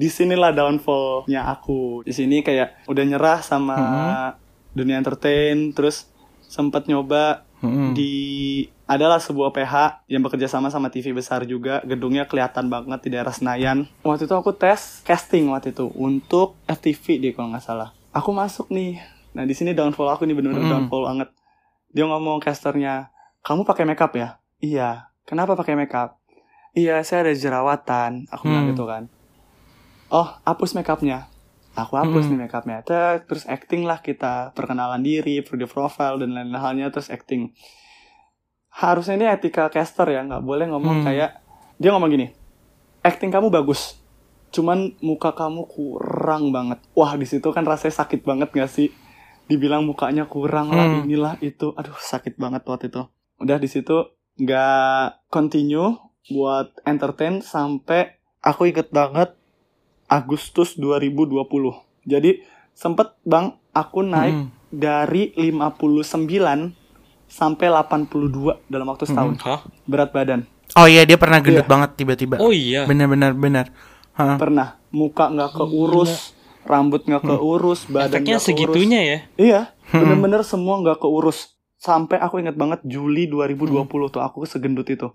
di 0.00 0.08
sinilah 0.08 0.56
downfallnya 0.56 1.52
aku. 1.52 2.00
Di 2.02 2.16
sini 2.16 2.40
kayak 2.40 2.88
udah 2.88 3.04
nyerah 3.04 3.38
sama 3.44 3.76
dunia 4.72 4.96
entertain 4.96 5.76
terus 5.76 6.08
sempet 6.50 6.88
nyoba 6.88 7.44
Mm-mm. 7.60 7.92
di 7.92 8.66
adalah 8.90 9.22
sebuah 9.22 9.54
PH 9.54 10.02
yang 10.10 10.24
bekerja 10.24 10.48
sama 10.50 10.72
sama 10.72 10.88
TV 10.88 11.12
besar 11.12 11.44
juga. 11.44 11.84
Gedungnya 11.84 12.24
kelihatan 12.24 12.72
banget 12.72 13.04
di 13.06 13.08
daerah 13.14 13.30
Senayan. 13.30 13.86
Waktu 14.02 14.26
itu 14.26 14.34
aku 14.34 14.56
tes 14.56 15.04
casting 15.04 15.52
waktu 15.52 15.76
itu 15.76 15.92
untuk 15.94 16.56
FTV 16.66 17.20
deh 17.20 17.32
kalau 17.36 17.52
nggak 17.52 17.62
salah 17.62 17.99
aku 18.10 18.30
masuk 18.30 18.68
nih. 18.68 18.98
Nah 19.30 19.44
di 19.44 19.54
sini 19.54 19.72
downfall 19.72 20.10
aku 20.10 20.24
nih 20.24 20.34
bener-bener 20.34 20.66
Mm. 20.66 20.72
downfall 20.72 21.06
banget. 21.06 21.28
Dia 21.90 22.04
ngomong 22.04 22.38
casternya 22.38 23.10
kamu 23.40 23.62
pakai 23.62 23.84
makeup 23.84 24.12
ya? 24.12 24.28
Iya. 24.58 25.10
Kenapa 25.24 25.54
pakai 25.54 25.74
makeup? 25.74 26.18
Iya 26.72 27.02
saya 27.02 27.26
ada 27.26 27.32
jerawatan. 27.32 28.26
Aku 28.28 28.46
bilang 28.46 28.66
Hmm. 28.66 28.72
gitu 28.72 28.84
kan. 28.84 29.06
Oh 30.08 30.26
hapus 30.42 30.74
makeupnya. 30.74 31.30
Aku 31.72 31.94
hapus 31.94 32.26
Hmm. 32.26 32.34
nih 32.34 32.38
makeupnya. 32.44 32.82
Terus 32.82 33.46
acting 33.46 33.82
lah 33.82 33.98
kita 33.98 34.50
perkenalan 34.52 35.00
diri 35.00 35.38
video 35.40 35.66
profile 35.66 36.18
dan 36.18 36.30
lain 36.30 36.50
halnya 36.52 36.90
terus 36.90 37.06
acting. 37.08 37.54
Harusnya 38.70 39.14
ini 39.14 39.26
etika 39.26 39.66
caster 39.66 40.06
ya 40.06 40.22
nggak 40.22 40.42
boleh 40.42 40.66
ngomong 40.66 41.02
Hmm. 41.02 41.06
kayak 41.06 41.42
dia 41.76 41.90
ngomong 41.90 42.10
gini 42.10 42.28
acting 43.00 43.32
kamu 43.32 43.48
bagus 43.48 43.96
cuman 44.50 44.78
muka 44.98 45.30
kamu 45.30 45.66
kurang 45.66 46.50
banget 46.50 46.78
wah 46.92 47.12
di 47.12 47.24
situ 47.24 47.46
kan 47.48 47.62
rasanya 47.62 47.94
sakit 47.96 48.20
banget 48.20 48.50
gak 48.50 48.68
sih 48.68 48.90
dibilang 49.46 49.82
mukanya 49.82 50.24
kurang 50.24 50.70
lah 50.70 50.86
Hmm. 50.86 51.02
inilah 51.04 51.34
itu 51.40 51.70
aduh 51.72 51.94
sakit 51.96 52.34
banget 52.34 52.62
waktu 52.64 52.86
itu 52.86 53.02
udah 53.36 53.56
di 53.56 53.66
situ 53.66 53.96
nggak 54.36 55.26
continue 55.28 55.98
buat 56.28 56.70
entertain 56.84 57.40
sampai 57.40 58.14
aku 58.40 58.66
inget 58.66 58.88
banget 58.88 59.34
Agustus 60.06 60.74
2020 60.74 61.46
jadi 62.04 62.42
sempet 62.72 63.14
bang 63.22 63.54
aku 63.70 64.02
naik 64.02 64.34
Mm. 64.34 64.46
dari 64.72 65.30
59 65.32 66.74
sampai 67.26 67.66
82 67.68 68.58
dalam 68.66 68.86
waktu 68.86 69.04
setahun 69.04 69.34
Hah? 69.40 69.60
berat 69.84 70.10
badan 70.10 70.42
Oh 70.72 70.86
iya 70.86 71.02
dia 71.02 71.18
pernah 71.18 71.38
gendut 71.38 71.66
Iya. 71.66 71.66
banget 71.68 71.90
tiba-tiba. 71.98 72.38
Oh 72.38 72.54
iya. 72.54 72.86
Bener-bener 72.86 73.34
bener. 73.34 73.74
Hah. 74.20 74.36
pernah. 74.36 74.68
Muka 74.90 75.28
nggak 75.28 75.50
keurus 75.52 76.34
rambut 76.60 77.02
nggak 77.02 77.22
keurus 77.22 77.86
badan 77.86 78.20
Efeknya 78.20 78.36
nggak 78.36 78.42
keurus. 78.42 78.44
segitunya 78.44 79.00
ya. 79.00 79.18
iya 79.36 79.60
bener-bener 79.88 80.42
semua 80.42 80.76
nggak 80.78 80.98
keurus. 80.98 81.56
Sampai 81.76 82.16
aku 82.16 82.36
ingat 82.38 82.54
banget 82.54 82.84
Juli 82.84 83.24
2020 83.24 83.88
tuh 84.10 84.20
aku 84.20 84.44
segendut 84.44 84.84
itu. 84.86 85.08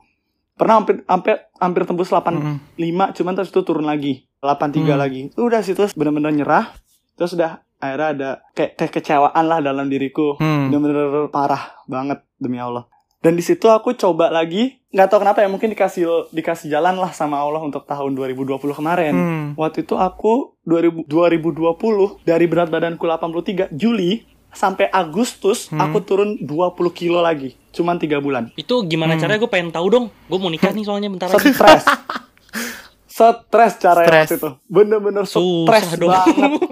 Pernah 0.54 0.80
hampir 0.80 1.06
hampir 1.06 1.36
hampir 1.56 1.82
tembus 1.84 2.10
85 2.10 2.41
Mm. 2.74 3.13
cuman 3.13 3.34
terus 3.34 3.50
itu 3.50 3.62
turun 3.62 3.84
lagi. 3.84 4.26
83 4.39 4.65
Hmm. 4.88 4.98
lagi. 4.98 5.22
Udah 5.36 5.62
situ 5.62 5.86
bener-bener 5.94 6.32
nyerah. 6.32 6.74
Terus 7.13 7.34
udah 7.34 7.52
akhirnya 7.76 8.08
ada 8.10 8.30
kayak 8.52 8.80
kekecewaan 8.80 9.46
lah 9.46 9.60
dalam 9.60 9.86
diriku. 9.86 10.34
Hmm. 10.36 10.72
bener-bener 10.72 11.30
parah 11.30 11.78
banget 11.86 12.24
demi 12.36 12.58
Allah 12.58 12.88
dan 13.25 13.33
di 13.33 13.41
situ 13.41 13.65
aku 13.65 13.91
coba 13.91 14.29
lagi 14.29 14.77
nggak 14.88 15.07
tahu 15.07 15.19
kenapa 15.19 15.41
ya 15.41 15.49
mungkin 15.49 15.67
dikasih 15.67 16.05
dikasih 16.29 16.69
jalan 16.69 16.95
lah 16.95 17.09
sama 17.09 17.35
Allah 17.35 17.57
untuk 17.59 17.81
tahun 17.83 18.13
2020 18.13 18.53
kemarin 18.71 19.11
Hmm. 19.11 19.47
waktu 19.55 19.81
itu 19.81 19.97
aku 19.97 20.53
2000 20.61 21.09
2020 21.09 22.21
dari 22.21 22.45
berat 22.45 22.69
badanku 22.69 23.01
83 23.01 23.73
Juli 23.73 24.21
sampai 24.51 24.88
Agustus 24.88 25.67
Hmm. 25.67 25.81
aku 25.81 25.99
turun 25.99 26.38
20 26.38 26.45
kilo 26.91 27.19
lagi 27.19 27.57
cuman 27.71 27.97
tiga 27.97 28.17
bulan 28.17 28.53
Itu 28.53 28.85
gimana 28.85 29.17
caranya 29.17 29.35
gue 29.38 29.49
pengen 29.49 29.67
tahu 29.69 29.88
dong. 29.89 30.05
Gue 30.25 30.38
mau 30.38 30.47
nikah 30.47 30.71
nih 30.77 30.85
soalnya 30.85 31.09
bentar 31.09 31.27
lagi. 31.27 31.49
stres 31.49 31.83
stres 33.09 33.73
caranya 33.77 34.07
Stres. 34.07 34.21
waktu 34.21 34.35
itu 34.38 34.49
bener-bener 34.67 35.25
stres 35.25 35.88
dong. 35.97 36.13
banget 36.13 36.51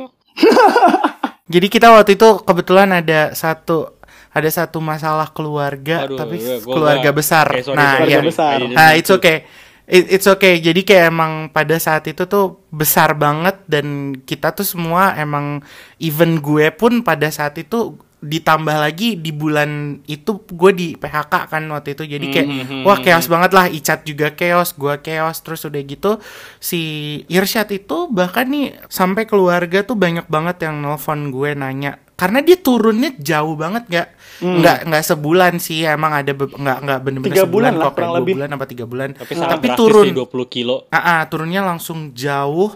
Jadi 1.45 1.67
kita 1.67 1.91
waktu 1.91 2.15
itu 2.15 2.39
kebetulan 2.41 2.89
ada 2.93 3.31
satu 3.33 3.99
ada 4.33 4.49
satu 4.49 4.77
masalah 4.77 5.29
keluarga 5.29 6.03
Aduh, 6.03 6.17
tapi 6.17 6.35
gue- 6.37 6.57
gue 6.57 6.67
keluarga 6.67 7.05
nggak- 7.05 7.15
besar. 7.15 7.47
Oke, 7.47 7.61
sorry, 7.63 7.77
nah, 7.77 7.93
iya. 8.01 8.17
Keluarga 8.17 8.21
besar. 8.25 8.51
I 8.51 8.59
didn't 8.59 8.73
Nah, 8.73 8.91
it's 8.91 9.11
okay. 9.11 9.37
It- 9.85 10.09
it's 10.11 10.25
okay. 10.25 10.57
Jadi 10.57 10.81
kayak 10.81 11.05
emang 11.07 11.31
pada 11.49 11.75
saat 11.75 12.01
itu 12.03 12.23
tuh 12.23 12.45
besar 12.67 13.13
banget 13.13 13.61
dan 13.65 13.85
kita 14.17 14.49
tuh 14.51 14.63
semua 14.63 15.13
emang 15.13 15.61
even 15.97 16.39
gue 16.39 16.71
pun 16.71 16.99
pada 17.01 17.27
saat 17.27 17.53
itu 17.57 17.93
ditambah 18.19 18.71
lagi 18.71 19.19
di 19.19 19.29
bulan 19.29 19.99
itu 20.05 20.39
gue 20.47 20.71
di 20.71 20.87
PHK 20.95 21.33
kan 21.45 21.63
waktu 21.67 21.91
itu 21.91 22.07
jadi 22.07 22.23
kayak 22.25 22.47
Hmm, 22.47 22.63
hmm, 22.63 22.81
wah 22.81 22.95
hmm, 22.95 23.03
chaos 23.03 23.27
banget 23.27 23.51
lah 23.51 23.67
Icat 23.67 24.07
juga 24.07 24.31
chaos 24.31 24.71
gue 24.71 24.95
chaos 24.97 25.43
terus 25.43 25.59
udah 25.61 25.83
gitu 25.83 26.23
si 26.57 26.79
Irsyad 27.27 27.67
itu 27.69 28.07
bahkan 28.07 28.47
nih 28.47 28.79
sampai 28.87 29.27
keluarga 29.27 29.83
tuh 29.83 29.93
banyak 29.93 30.23
banget 30.25 30.63
yang 30.63 30.79
nelfon 30.79 31.29
gue 31.29 31.51
nanya 31.51 31.99
karena 32.13 32.39
dia 32.39 32.55
turunnya 32.55 33.11
jauh 33.17 33.53
banget 33.53 33.83
nggak 33.85 34.07
nggak 34.39 34.77
nggak 34.85 35.03
sebulan 35.03 35.53
sih 35.57 35.81
emang 35.83 36.13
ada 36.13 36.31
nggak 36.31 36.77
nggak 36.79 36.99
bener-bener 36.99 37.31
Hmm. 37.31 37.37
Tiga 37.37 37.45
sebulan 37.45 37.51
bulan 37.51 37.73
lah, 37.73 37.79
kok 37.79 37.83
kayak 37.83 37.95
kurang 37.95 38.09
dua 38.09 38.19
lebih. 38.19 38.33
bulan 38.35 38.49
apa 38.51 38.65
tiga 38.65 38.85
bulan 38.85 39.09
Tapi 39.13 39.31
sangat 39.33 39.51
tapi 39.55 39.67
turun 39.73 40.05
sih 40.05 40.13
20 40.13 40.45
kilo. 40.47 40.75
Ah, 40.87 40.99
ah, 40.99 41.19
turunnya 41.25 41.61
langsung 41.61 41.99
jauh. 42.13 42.71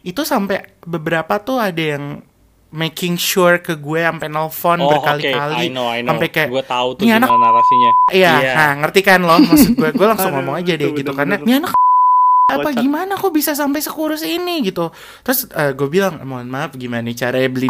Itu 0.00 0.24
sampai 0.24 0.58
beberapa 0.82 1.36
tuh 1.38 1.58
ada 1.58 1.76
yang 1.78 2.24
making 2.70 3.14
sure 3.14 3.58
ke 3.58 3.74
gue 3.74 4.00
sampai 4.00 4.26
nelfon 4.26 4.78
Oh, 4.78 4.86
oke. 4.86 4.92
berkali-kali. 4.96 5.54
I 5.60 5.68
know, 5.68 5.86
I 5.86 6.00
know. 6.00 6.14
Sampai 6.14 6.28
kayak 6.28 6.48
gue 6.48 6.64
tahu 6.64 6.88
tuh 6.94 7.02
"Ini 7.02 7.10
gimana 7.12 7.26
anak 7.26 7.40
narasinya. 7.42 7.90
Iya, 8.08 8.32
nah, 8.54 8.72
ngerti 8.80 9.00
kan 9.02 9.20
lo 9.20 9.34
maksud 9.36 9.70
gue? 9.74 9.90
Gue 9.92 10.06
langsung 10.06 10.30
ngomong 10.36 10.56
aja 10.56 10.72
deh 10.72 10.88
itu 10.88 10.96
gitu 10.96 11.10
karena 11.12 11.34
bener-bener. 11.36 11.50
ini 11.52 11.62
anak 11.62 11.72
apa 12.50 12.70
gimana 12.72 13.12
kok 13.14 13.30
bisa 13.30 13.52
sampai 13.52 13.78
sekurus 13.78 14.22
ini 14.22 14.62
gitu. 14.64 14.90
Terus 15.20 15.46
eh, 15.48 15.70
gue 15.70 15.86
bilang, 15.86 16.18
"Mohon 16.20 16.48
maaf 16.48 16.70
gimana 16.74 17.02
nih 17.02 17.14
caranya 17.16 17.46
beli 17.48 17.66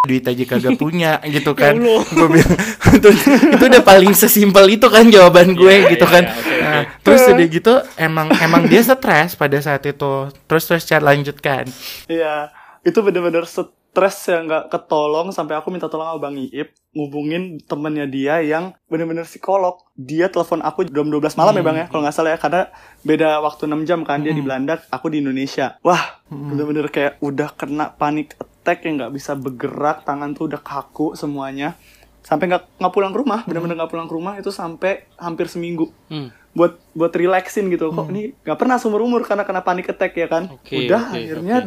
duit 0.00 0.24
aja 0.24 0.44
kagak 0.48 0.76
punya 0.82 1.20
gitu 1.22 1.52
Ya 1.52 1.60
kan." 1.60 1.74
Allah. 1.76 2.02
gue 2.08 2.28
bilang 2.30 2.52
itu, 2.96 3.08
itu 3.52 3.64
udah 3.64 3.82
paling 3.84 4.12
sesimpel 4.16 4.66
itu 4.72 4.86
kan 4.88 5.04
jawaban 5.06 5.52
gue 5.52 5.68
Iya, 5.84 5.90
gitu 5.92 6.06
iya, 6.08 6.14
kan. 6.14 6.24
iya, 6.24 6.32
oke, 6.32 6.48
oke. 6.48 6.64
Nah, 6.64 6.82
terus 7.04 7.20
udah 7.26 7.46
gitu 7.46 7.72
emang 7.96 8.28
emang 8.40 8.62
dia 8.66 8.80
stres 8.80 9.36
pada 9.36 9.58
saat 9.60 9.84
itu. 9.84 10.12
Terus 10.48 10.64
terus 10.64 10.84
chat 10.84 11.02
lanjutkan. 11.02 11.68
Iya, 12.06 12.48
itu 12.82 12.98
bener-bener 12.98 13.44
stres 13.44 14.16
yang 14.26 14.46
nggak 14.46 14.70
ketolong 14.70 15.28
sampai 15.30 15.58
aku 15.58 15.68
minta 15.68 15.90
tolong 15.90 16.08
sama 16.08 16.22
Bang 16.22 16.36
Iip 16.38 16.72
ngubungin 16.90 17.58
temennya 17.62 18.06
dia 18.06 18.34
yang 18.40 18.72
bener-bener 18.86 19.22
psikolog. 19.22 19.78
Dia 19.94 20.26
telepon 20.26 20.58
aku 20.58 20.88
jam 20.88 21.06
12 21.06 21.36
malam 21.36 21.54
ya 21.54 21.62
Bang 21.62 21.76
ya, 21.76 21.86
kalau 21.86 22.02
nggak 22.02 22.16
salah 22.16 22.34
ya, 22.34 22.38
karena 22.38 22.62
beda 23.02 23.38
waktu 23.38 23.68
6 23.68 23.84
jam 23.84 24.00
kan 24.02 24.24
dia 24.24 24.32
di 24.32 24.40
Belanda, 24.40 24.80
aku 24.88 25.06
di 25.06 25.20
Indonesia. 25.20 25.78
Wah, 25.84 26.18
bener-bener 26.26 26.88
kayak 26.88 27.20
udah 27.20 27.52
kena 27.54 27.94
panic 27.94 28.34
attack 28.70 28.86
yang 28.86 28.94
nggak 28.96 29.10
bisa 29.10 29.34
bergerak, 29.34 30.06
tangan 30.06 30.30
tuh 30.30 30.46
udah 30.46 30.62
kaku 30.62 31.18
semuanya. 31.18 31.74
Sampai 32.22 32.46
nggak 32.46 32.78
nggak 32.78 32.92
pulang 32.92 33.10
ke 33.10 33.18
rumah, 33.18 33.42
bener-bener 33.42 33.74
nggak 33.74 33.90
pulang 33.90 34.06
ke 34.06 34.14
rumah 34.14 34.38
itu 34.38 34.48
sampai 34.48 35.10
hampir 35.16 35.50
seminggu 35.50 35.90
Hmm. 36.06 36.30
buat 36.50 36.78
buat 36.92 37.10
relaxin 37.10 37.66
gitu 37.66 37.90
kok 37.90 38.06
ini 38.08 38.34
nggak 38.36 38.54
pernah 38.54 38.74
seumur 38.74 39.00
umur 39.00 39.22
karena 39.22 39.42
kena 39.42 39.62
panic 39.62 39.86
attack 39.88 40.14
ya 40.14 40.26
kan 40.26 40.50
Oke, 40.50 40.82
udah 40.82 41.02
oke, 41.08 41.14
akhirnya 41.16 41.56
oke. 41.58 41.66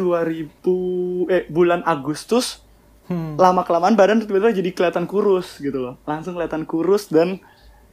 2000 1.27 1.31
eh 1.31 1.43
bulan 1.47 1.81
Agustus 1.83 2.59
Hmm. 3.03 3.35
lama 3.35 3.63
kelamaan 3.63 3.95
badan 3.95 4.19
tiba-tiba 4.19 4.51
jadi 4.53 4.71
kelihatan 4.71 5.03
kurus 5.03 5.59
gitu 5.59 5.75
loh 5.75 5.95
langsung 6.03 6.35
kelihatan 6.35 6.63
kurus 6.63 7.07
dan 7.07 7.39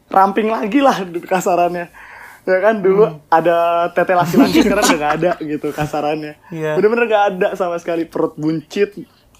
ramping 0.06 0.46
lagi 0.46 0.78
lah 0.78 1.02
kasarannya 1.30 1.90
ya 2.42 2.58
kan 2.58 2.80
dulu 2.80 3.04
ada 3.28 3.88
tete 3.90 4.12
laki-laki 4.12 4.60
sekarang 4.64 4.84
udah 4.84 4.98
gak 4.98 5.14
ada 5.20 5.30
gitu 5.38 5.68
kasarannya. 5.70 6.34
Iya. 6.50 6.74
bener-bener 6.76 7.06
gak 7.06 7.24
ada 7.34 7.48
sama 7.54 7.76
sekali. 7.76 8.04
Perut 8.04 8.34
buncit 8.34 8.96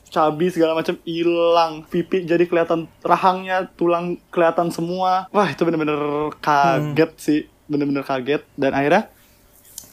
cabi 0.09 0.51
segala 0.51 0.75
macam 0.75 0.99
hilang. 1.03 1.87
Pipi 1.87 2.23
jadi 2.23 2.45
kelihatan 2.45 2.91
rahangnya 3.01 3.71
tulang 3.75 4.19
kelihatan 4.29 4.69
semua. 4.71 5.31
Wah 5.31 5.49
itu 5.49 5.63
bener-bener 5.63 5.99
kaget 6.39 7.13
sih. 7.17 7.41
Bener-bener 7.67 8.03
kaget. 8.03 8.43
Dan 8.55 8.75
akhirnya 8.75 9.09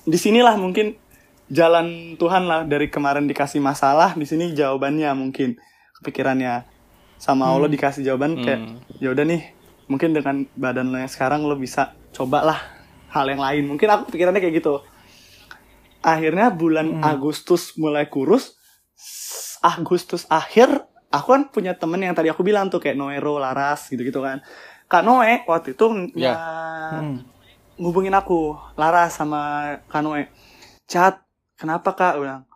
di 0.04 0.16
sinilah 0.16 0.56
mungkin 0.56 0.96
jalan 1.48 2.16
Tuhan 2.16 2.44
lah. 2.44 2.62
Dari 2.64 2.88
kemarin 2.88 3.26
dikasih 3.26 3.60
masalah 3.60 4.14
di 4.14 4.26
sini 4.26 4.52
jawabannya 4.52 5.10
mungkin. 5.14 5.56
Kepikirannya 5.98 6.66
sama 7.18 7.50
Allah 7.50 7.66
dikasih 7.66 8.06
jawaban 8.06 8.38
kayak 8.46 8.62
Hmm. 8.62 8.78
ya 9.02 9.10
udah 9.10 9.26
nih 9.26 9.42
mungkin 9.90 10.14
dengan 10.14 10.46
badan 10.54 10.94
lo 10.94 11.02
yang 11.02 11.10
sekarang 11.10 11.42
lo 11.42 11.58
bisa 11.58 11.98
cobalah 12.14 12.62
hal 13.12 13.26
yang 13.28 13.42
lain. 13.42 13.64
Mungkin 13.68 13.88
aku 13.88 14.04
pikirannya 14.12 14.40
kayak 14.40 14.56
gitu. 14.60 14.82
Akhirnya 16.02 16.54
bulan 16.54 17.04
Agustus 17.04 17.76
mulai 17.76 18.08
kurus. 18.08 18.56
Agustus 19.60 20.30
akhir 20.30 20.86
aku 21.10 21.28
kan 21.34 21.44
punya 21.50 21.74
temen 21.74 21.98
yang 22.00 22.14
tadi 22.14 22.30
aku 22.30 22.46
bilang 22.46 22.70
tuh 22.70 22.78
kayak 22.80 22.96
Noero 22.96 23.42
Laras 23.42 23.90
gitu 23.90 24.04
gitu 24.06 24.22
kan. 24.22 24.40
Kak 24.88 25.04
Noe 25.04 25.44
waktu 25.44 25.76
itu 25.76 25.86
Ya. 26.16 26.32
ya 26.32 26.36
ngubungin 27.78 28.14
aku 28.16 28.56
Laras 28.80 29.18
sama 29.18 29.76
Kak 29.90 30.02
Noe. 30.06 30.30
Chat 30.88 31.20
kenapa 31.60 31.92
kak? 31.92 32.16
Bilang 32.22 32.48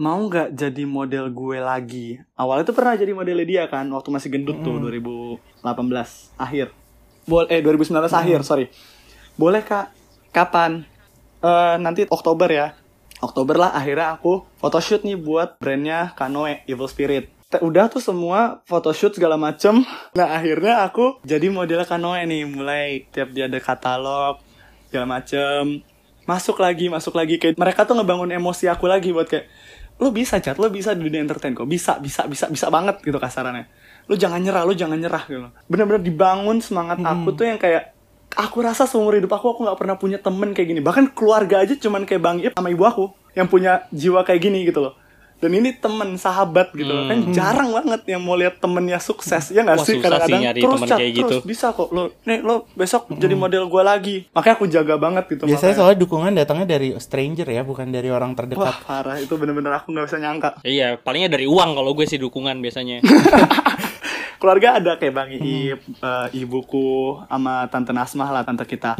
mau 0.00 0.16
nggak 0.16 0.54
jadi 0.54 0.84
model 0.86 1.28
gue 1.34 1.58
lagi? 1.58 2.16
Awalnya 2.38 2.64
tuh 2.64 2.76
pernah 2.76 2.94
jadi 2.94 3.12
modelnya 3.12 3.44
dia 3.44 3.62
kan 3.66 3.84
waktu 3.90 4.08
masih 4.08 4.28
gendut 4.30 4.62
tuh 4.62 4.78
2018 4.78 5.66
akhir. 6.38 6.70
Boleh 7.26 7.48
eh 7.50 7.60
2019 7.60 8.08
akhir 8.14 8.38
sorry. 8.46 8.66
Boleh 9.34 9.60
kak 9.60 9.92
kapan? 10.30 10.86
Eh 11.40 11.76
nanti 11.80 12.06
Oktober 12.08 12.48
ya. 12.50 12.76
Oktober 13.20 13.56
lah 13.60 13.76
akhirnya 13.76 14.16
aku 14.16 14.48
photoshoot 14.56 15.04
nih 15.04 15.16
buat 15.20 15.60
brandnya 15.60 16.16
Kanoe 16.16 16.64
Evil 16.64 16.88
Spirit. 16.88 17.28
Te- 17.52 17.60
udah 17.60 17.92
tuh 17.92 18.00
semua 18.00 18.64
photoshoot 18.64 19.12
segala 19.12 19.36
macem. 19.36 19.84
Nah 20.16 20.36
akhirnya 20.36 20.84
aku 20.88 21.20
jadi 21.24 21.52
model 21.52 21.84
Kanoe 21.84 22.24
nih 22.24 22.48
mulai 22.48 23.04
tiap 23.12 23.32
dia 23.36 23.46
ada 23.48 23.60
katalog 23.60 24.40
segala 24.88 25.20
macem. 25.20 25.84
Masuk 26.24 26.56
lagi 26.60 26.88
masuk 26.88 27.12
lagi 27.16 27.36
kayak 27.36 27.60
mereka 27.60 27.84
tuh 27.84 27.96
ngebangun 28.00 28.32
emosi 28.32 28.68
aku 28.72 28.88
lagi 28.88 29.12
buat 29.12 29.28
kayak 29.28 29.48
lo 30.00 30.08
bisa 30.08 30.40
chat 30.40 30.56
lo 30.56 30.72
bisa 30.72 30.96
di 30.96 31.04
dunia 31.04 31.20
entertain 31.20 31.52
kok. 31.52 31.68
Bisa 31.68 32.00
bisa 32.00 32.24
bisa 32.24 32.48
bisa 32.48 32.72
banget 32.72 33.04
gitu 33.04 33.20
kasarannya. 33.20 33.68
Lo 34.08 34.16
jangan 34.16 34.40
nyerah 34.40 34.64
lo 34.64 34.72
jangan 34.72 34.96
nyerah 34.96 35.28
gitu. 35.28 35.48
Bener-bener 35.68 36.00
dibangun 36.00 36.64
semangat 36.64 37.04
aku 37.04 37.36
tuh 37.36 37.44
yang 37.44 37.60
kayak 37.60 37.99
aku 38.36 38.56
rasa 38.62 38.86
seumur 38.86 39.18
hidup 39.18 39.32
aku 39.32 39.54
aku 39.54 39.60
nggak 39.66 39.78
pernah 39.78 39.96
punya 39.98 40.18
temen 40.20 40.54
kayak 40.54 40.68
gini. 40.70 40.80
Bahkan 40.80 41.14
keluarga 41.14 41.62
aja 41.62 41.74
cuman 41.74 42.06
kayak 42.06 42.22
bang 42.22 42.38
Ip 42.42 42.52
sama 42.54 42.70
ibu 42.70 42.84
aku 42.86 43.04
yang 43.34 43.46
punya 43.46 43.86
jiwa 43.90 44.22
kayak 44.26 44.40
gini 44.42 44.66
gitu 44.66 44.82
loh. 44.82 44.94
Dan 45.40 45.56
ini 45.56 45.72
temen 45.72 46.20
sahabat 46.20 46.68
gitu 46.76 46.92
loh. 46.92 47.08
Kan 47.08 47.32
jarang 47.32 47.72
banget 47.72 48.04
yang 48.12 48.20
mau 48.20 48.36
lihat 48.36 48.60
temennya 48.60 49.00
sukses. 49.00 49.48
Ya 49.48 49.64
nggak 49.64 49.80
Wah, 49.80 49.86
sih? 49.88 49.96
kadang-kadang 49.96 50.52
terus 50.52 50.68
temen 50.76 50.88
chat 50.92 50.98
kayak 51.00 51.12
terus 51.16 51.16
gitu. 51.16 51.36
bisa 51.48 51.66
kok. 51.72 51.88
Lo 51.96 52.12
nih 52.28 52.44
lo 52.44 52.68
besok 52.76 53.08
jadi 53.16 53.32
model 53.32 53.64
gue 53.72 53.80
lagi. 53.82 54.16
Makanya 54.36 54.54
aku 54.60 54.66
jaga 54.68 54.94
banget 55.00 55.24
gitu 55.32 55.48
Biasanya 55.48 55.56
makanya. 55.56 55.76
soalnya 55.80 55.98
dukungan 56.04 56.32
datangnya 56.36 56.66
dari 56.68 56.88
stranger 57.00 57.48
ya, 57.48 57.64
bukan 57.64 57.88
dari 57.88 58.12
orang 58.12 58.36
Wah 58.36 58.38
terdekat. 58.44 58.74
parah. 58.84 59.16
Itu 59.16 59.40
bener-bener 59.40 59.72
aku 59.80 59.96
nggak 59.96 60.06
bisa 60.12 60.18
nyangka. 60.20 60.50
Iya, 60.60 61.00
palingnya 61.00 61.32
dari 61.32 61.48
uang 61.48 61.70
kalau 61.72 61.90
gue 61.96 62.04
sih 62.04 62.20
dukungan 62.20 62.60
biasanya. 62.60 63.00
keluarga 64.40 64.80
ada 64.80 64.96
kayak 64.96 65.12
bang 65.12 65.28
Iip, 65.36 65.80
eh, 66.00 66.28
ibuku, 66.40 67.20
sama 67.28 67.68
tante 67.68 67.92
Nasmah 67.92 68.28
lah 68.32 68.42
tante 68.42 68.64
kita. 68.64 68.96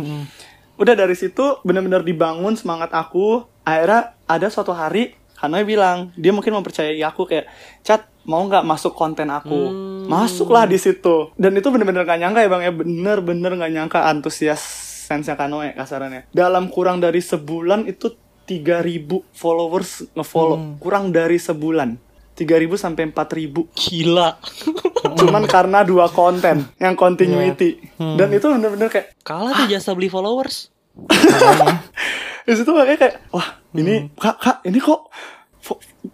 Udah 0.77 0.95
dari 0.95 1.17
situ 1.17 1.59
bener-bener 1.65 2.05
dibangun 2.05 2.53
semangat 2.55 2.93
aku. 2.93 3.49
Akhirnya 3.65 4.17
ada 4.29 4.47
suatu 4.53 4.77
hari 4.77 5.17
Hanoy 5.41 5.65
bilang 5.65 6.13
dia 6.21 6.37
mungkin 6.37 6.53
mempercayai 6.53 7.01
aku 7.01 7.25
kayak 7.25 7.49
cat 7.81 8.05
mau 8.29 8.45
nggak 8.45 8.65
masuk 8.65 8.93
konten 8.93 9.33
aku? 9.33 9.73
Masuklah 10.05 10.69
di 10.69 10.77
situ. 10.77 11.33
Dan 11.41 11.57
itu 11.57 11.73
bener-bener 11.73 12.05
gak 12.05 12.21
nyangka 12.21 12.41
ya 12.45 12.49
bang 12.53 12.63
ya. 12.69 12.73
Bener-bener 12.77 13.53
gak 13.57 13.73
nyangka 13.73 13.99
antusias 14.05 14.61
sense 15.09 15.33
Kanoe 15.33 15.73
kasarannya. 15.73 16.29
Dalam 16.29 16.69
kurang 16.69 17.01
dari 17.01 17.25
sebulan 17.25 17.89
itu 17.89 18.13
3000 18.45 19.25
followers 19.33 20.13
ngefollow. 20.13 20.77
Kurang 20.77 21.09
dari 21.15 21.41
sebulan 21.41 22.10
3000 22.41 22.81
sampai 22.81 23.13
4000 23.13 23.53
Gila. 23.77 24.29
cuman 25.21 25.45
karena 25.45 25.85
dua 25.85 26.09
konten 26.09 26.65
yang 26.81 26.97
continuity. 26.97 27.81
Dan 27.97 28.33
itu 28.33 28.49
bener-bener 28.49 28.89
kayak 28.89 29.17
Kalah 29.21 29.53
tuh 29.53 29.69
jasa 29.69 29.93
beli 29.93 30.09
followers. 30.09 30.73
di 32.49 32.57
situ 32.57 32.73
makanya 32.73 32.99
kayak 32.99 33.15
wah 33.31 33.47
ini 33.77 34.11
kak 34.19 34.37
kak 34.43 34.57
ini 34.67 34.83
kok 34.83 35.07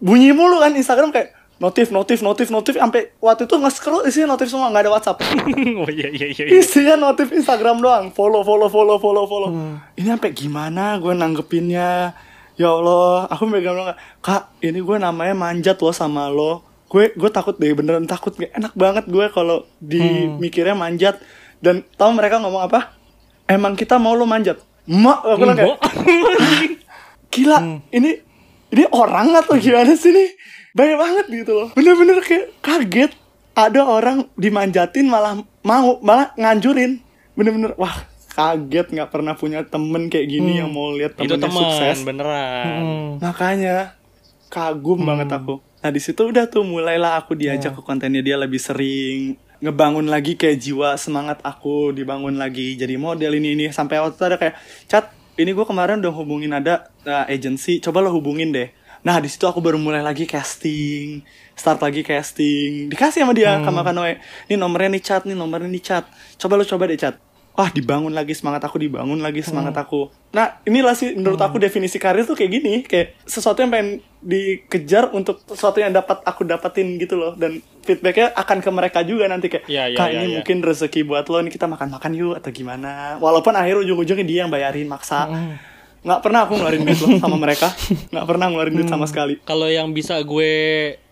bunyi 0.03 0.37
mulu 0.37 0.61
kan 0.61 0.75
Instagram 0.77 1.15
kayak 1.15 1.33
notif 1.57 1.89
notif 1.89 2.21
notif 2.21 2.53
notif. 2.53 2.77
Sampai 2.77 3.17
waktu 3.19 3.49
itu 3.49 3.57
nge-scroll 3.57 4.05
isinya 4.05 4.37
notif 4.37 4.53
semua 4.53 4.69
nggak 4.69 4.85
ada 4.87 4.93
WhatsApp. 4.93 5.19
Oh 5.81 5.89
iya 5.89 6.09
iya 6.13 6.29
iya. 6.31 6.45
iya. 6.47 6.61
isinya 6.61 6.95
notif 7.01 7.33
Instagram 7.33 7.81
doang. 7.81 8.13
Follow 8.13 8.45
follow 8.45 8.69
follow 8.69 9.01
follow 9.01 9.25
follow. 9.25 9.51
Ini 9.97 10.19
sampai 10.19 10.31
gimana 10.37 11.01
gue 11.01 11.15
nanggepinnya 11.17 12.13
ya 12.57 12.73
Allah 12.73 13.29
aku 13.29 13.45
megang 13.49 13.77
bilang 13.77 13.97
kak 14.25 14.57
ini 14.65 14.81
gue 14.81 14.97
namanya 14.97 15.37
manjat 15.37 15.77
loh 15.81 15.93
sama 15.93 16.29
lo. 16.33 16.65
Gue 16.89 17.13
gue 17.13 17.31
takut 17.31 17.55
deh 17.57 17.73
beneran 17.77 18.09
takut. 18.09 18.33
Nggak 18.33 18.53
enak 18.57 18.73
banget 18.75 19.05
gue 19.07 19.27
kalau 19.31 19.69
dimikirnya 19.79 20.75
manjat. 20.77 21.21
Dan 21.61 21.85
tau 21.97 22.13
mereka 22.13 22.41
ngomong 22.41 22.69
apa? 22.69 22.97
Emang 23.47 23.77
kita 23.79 24.01
mau 24.01 24.17
lo 24.17 24.25
manjat? 24.27 24.61
Mak 24.87 25.19
aku 25.23 25.39
bilang 25.41 25.57
kayak 25.59 25.79
gila 27.35 27.59
ini 27.93 28.23
ini 28.73 28.85
orang 28.95 29.35
atau 29.35 29.59
gimana 29.59 29.93
sih 29.99 30.15
nih 30.15 30.29
banyak 30.77 30.97
banget 30.97 31.27
gitu 31.45 31.53
loh. 31.53 31.69
Bener-bener 31.77 32.21
kayak 32.25 32.57
kaget. 32.61 33.13
Ada 33.57 33.89
orang 33.89 34.29
dimanjatin 34.37 35.09
malah 35.09 35.41
mau 35.65 35.97
malah 36.05 36.37
nganjurin. 36.37 37.01
Bener-bener 37.33 37.73
wah 37.81 38.16
kaget 38.37 38.93
nggak 38.93 39.09
pernah 39.09 39.33
punya 39.33 39.65
temen 39.65 40.13
kayak 40.13 40.29
gini 40.29 40.61
yang 40.61 40.69
mau 40.69 40.93
lihat 40.93 41.17
Itu 41.17 41.25
temennya 41.25 41.41
teman 41.49 41.63
sukses. 41.73 41.97
beneran. 42.05 42.81
makanya 43.17 43.97
kagum 44.53 45.01
banget 45.03 45.33
aku. 45.33 45.65
Nah 45.81 45.91
di 45.91 46.01
situ 46.05 46.21
udah 46.21 46.45
tuh 46.45 46.61
mulailah 46.63 47.17
aku 47.17 47.33
diajak 47.33 47.73
ke 47.73 47.81
kontennya 47.81 48.21
dia 48.21 48.37
lebih 48.37 48.61
sering 48.61 49.41
ngebangun 49.57 50.13
lagi 50.13 50.37
kayak 50.37 50.61
jiwa 50.61 51.01
semangat 51.01 51.41
aku 51.41 51.97
dibangun 51.97 52.37
lagi. 52.37 52.77
Jadi 52.77 53.01
model 53.01 53.41
ini 53.41 53.57
ini. 53.57 53.65
Sampai 53.73 54.05
waktu 54.05 54.21
itu 54.21 54.25
ada 54.29 54.37
kayak 54.37 54.55
chat 54.85 55.09
ini 55.37 55.57
gue 55.57 55.65
kemarin 55.65 56.01
udah 56.05 56.13
hubungin 56.13 56.53
ada 56.53 56.93
uh, 57.09 57.25
agency 57.27 57.81
coba 57.81 58.05
lo 58.05 58.13
hubungin 58.13 58.53
deh. 58.53 58.69
Nah 59.01 59.17
di 59.17 59.33
situ 59.33 59.49
aku 59.49 59.65
baru 59.65 59.81
mulai 59.81 60.05
lagi 60.05 60.29
casting 60.29 61.25
start 61.57 61.81
lagi 61.81 62.05
casting. 62.05 62.93
Dikasih 62.93 63.25
sama 63.25 63.33
dia 63.33 63.57
sama 63.65 63.81
Kanoe 63.81 64.21
ini 64.53 64.61
nomornya 64.61 64.93
nih 64.93 65.03
chat 65.03 65.23
nih 65.25 65.33
nomornya 65.33 65.73
nih 65.73 65.81
chat 65.83 66.05
coba 66.37 66.61
lo 66.61 66.65
coba 66.69 66.85
deh 66.93 67.01
chat 67.01 67.17
wah 67.57 67.73
dibangun 67.73 68.13
lagi 68.13 68.37
semangat 68.37 68.69
aku 68.69 68.77
dibangun 68.77 69.19
lagi 69.25 69.41
semangat 69.41 69.73
aku. 69.81 70.13
Nah 70.37 70.61
inilah 70.69 70.93
sih 70.93 71.17
menurut 71.17 71.41
aku 71.41 71.57
definisi 71.57 71.97
karir 71.97 72.29
tuh 72.29 72.37
kayak 72.37 72.53
gini 72.53 72.73
kayak 72.85 73.17
sesuatu 73.25 73.65
yang 73.65 73.73
pengen 73.73 74.05
dikejar 74.21 75.11
untuk 75.17 75.41
sesuatu 75.49 75.81
yang 75.81 75.91
dapat 75.97 76.21
aku 76.29 76.45
dapatin 76.45 77.01
gitu 77.01 77.17
loh. 77.17 77.33
Dan 77.33 77.65
feedbacknya 77.83 78.37
akan 78.37 78.59
ke 78.61 78.71
mereka 78.71 79.01
juga 79.01 79.25
nanti 79.27 79.49
kayak 79.49 79.65
Iya, 79.67 79.85
iya, 79.89 79.97
kak 79.97 80.09
iya, 80.13 80.17
ini 80.21 80.27
iya. 80.29 80.35
mungkin 80.39 80.59
rezeki 80.61 81.01
buat 81.09 81.25
lo 81.33 81.41
nih 81.41 81.53
kita 81.57 81.67
makan 81.67 81.89
makan 81.97 82.13
yuk 82.13 82.35
atau 82.37 82.51
gimana. 82.53 83.17
Walaupun 83.19 83.57
akhir 83.57 83.81
ujung-ujungnya 83.81 84.27
dia 84.29 84.39
yang 84.45 84.53
bayarin 84.53 84.87
maksa 84.87 85.25
nggak 86.07 86.21
pernah 86.23 86.47
aku 86.47 86.55
ngeluarin 86.55 86.87
duit 86.87 86.99
loh 87.03 87.19
sama 87.19 87.35
mereka 87.35 87.69
nggak 88.15 88.27
pernah 88.31 88.47
ngeluarin 88.47 88.75
duit 88.79 88.87
sama 88.87 89.11
sekali 89.11 89.43
Kalau 89.43 89.67
yang 89.67 89.91
bisa 89.91 90.23
gue 90.23 90.53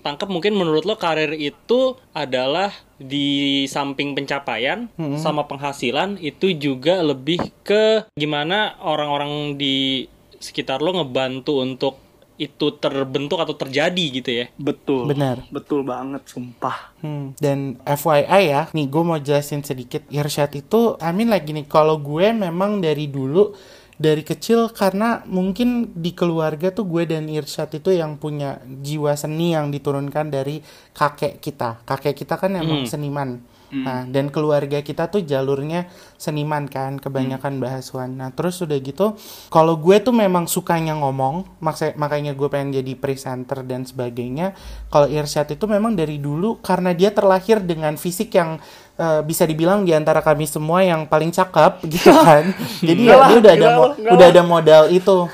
tangkap 0.01 0.31
mungkin 0.31 0.55
menurut 0.55 0.87
lo 0.87 0.95
karir 0.95 1.35
itu 1.35 1.99
adalah 2.15 2.71
di 2.95 3.67
samping 3.67 4.15
pencapaian 4.15 4.87
sama 5.19 5.51
penghasilan 5.51 6.23
itu 6.23 6.55
juga 6.55 7.03
lebih 7.03 7.43
ke 7.67 8.07
gimana 8.15 8.79
orang-orang 8.79 9.59
di 9.59 10.07
sekitar 10.39 10.79
lo 10.79 10.95
ngebantu 10.95 11.59
untuk 11.59 11.95
itu 12.35 12.75
terbentuk 12.83 13.39
atau 13.39 13.55
terjadi 13.55 14.05
gitu 14.11 14.31
ya. 14.43 14.47
betul 14.59 15.07
Benar. 15.07 15.47
betul 15.55 15.87
banget 15.87 16.27
sumpah 16.27 16.91
Hmm, 16.99 17.37
dan 17.37 17.77
FYI 17.85 18.43
ya, 18.49 18.63
nih 18.73 18.89
gue 18.89 19.03
mau 19.05 19.21
jelasin 19.21 19.61
sedikit. 19.61 20.09
Irsyad 20.09 20.57
itu, 20.57 20.97
Amin 21.05 21.29
lagi 21.29 21.53
nih, 21.53 21.69
kalau 21.69 22.01
gue 22.01 22.33
memang 22.33 22.81
dari 22.81 23.13
dulu, 23.13 23.53
dari 23.95 24.27
kecil 24.27 24.75
karena 24.75 25.23
mungkin 25.27 25.95
di 25.95 26.11
keluarga 26.13 26.75
tuh 26.75 26.87
gue 26.87 27.07
dan 27.07 27.31
Irsyad 27.31 27.71
itu 27.79 27.95
yang 27.95 28.19
punya 28.19 28.59
jiwa 28.67 29.15
seni 29.15 29.55
yang 29.55 29.71
diturunkan 29.71 30.31
dari 30.35 30.59
kakek 30.93 31.39
kita. 31.39 31.83
Kakek 31.87 32.15
kita 32.27 32.35
kan 32.39 32.59
emang 32.59 32.87
seniman. 32.91 33.39
Nah, 33.75 34.07
dan 34.07 34.31
keluarga 34.31 34.79
kita 34.87 35.11
tuh 35.11 35.27
jalurnya 35.27 35.91
seniman 36.15 36.71
kan, 36.71 36.95
kebanyakan 37.03 37.59
bahasuan. 37.59 38.15
Nah, 38.15 38.31
terus 38.31 38.63
udah 38.63 38.79
gitu, 38.79 39.19
kalau 39.51 39.75
gue 39.83 39.99
tuh 39.99 40.15
memang 40.15 40.47
sukanya 40.47 40.95
ngomong, 40.95 41.59
maksa- 41.59 41.97
makanya 41.99 42.39
gue 42.39 42.47
pengen 42.47 42.79
jadi 42.79 42.95
presenter 42.95 43.67
dan 43.67 43.83
sebagainya. 43.83 44.55
Kalau 44.95 45.11
Irsyad 45.11 45.51
itu 45.59 45.67
memang 45.67 45.99
dari 45.99 46.23
dulu 46.23 46.63
karena 46.63 46.95
dia 46.95 47.11
terlahir 47.11 47.59
dengan 47.67 47.99
fisik 47.99 48.39
yang 48.39 48.63
eh, 48.99 49.21
bisa 49.25 49.45
dibilang 49.45 49.83
di 49.83 49.93
antara 49.93 50.21
kami 50.23 50.47
semua 50.47 50.83
yang 50.85 51.07
paling 51.07 51.31
cakep 51.31 51.83
gitu 51.95 52.11
kan. 52.13 52.51
Jadi 52.89 53.03
ya 53.07 53.29
dia 53.29 53.37
udah 53.41 53.53
ada 53.53 53.69
mo- 53.75 53.95
udah 53.99 54.27
ada 54.29 54.43
modal 54.43 54.85
itu. 54.91 55.29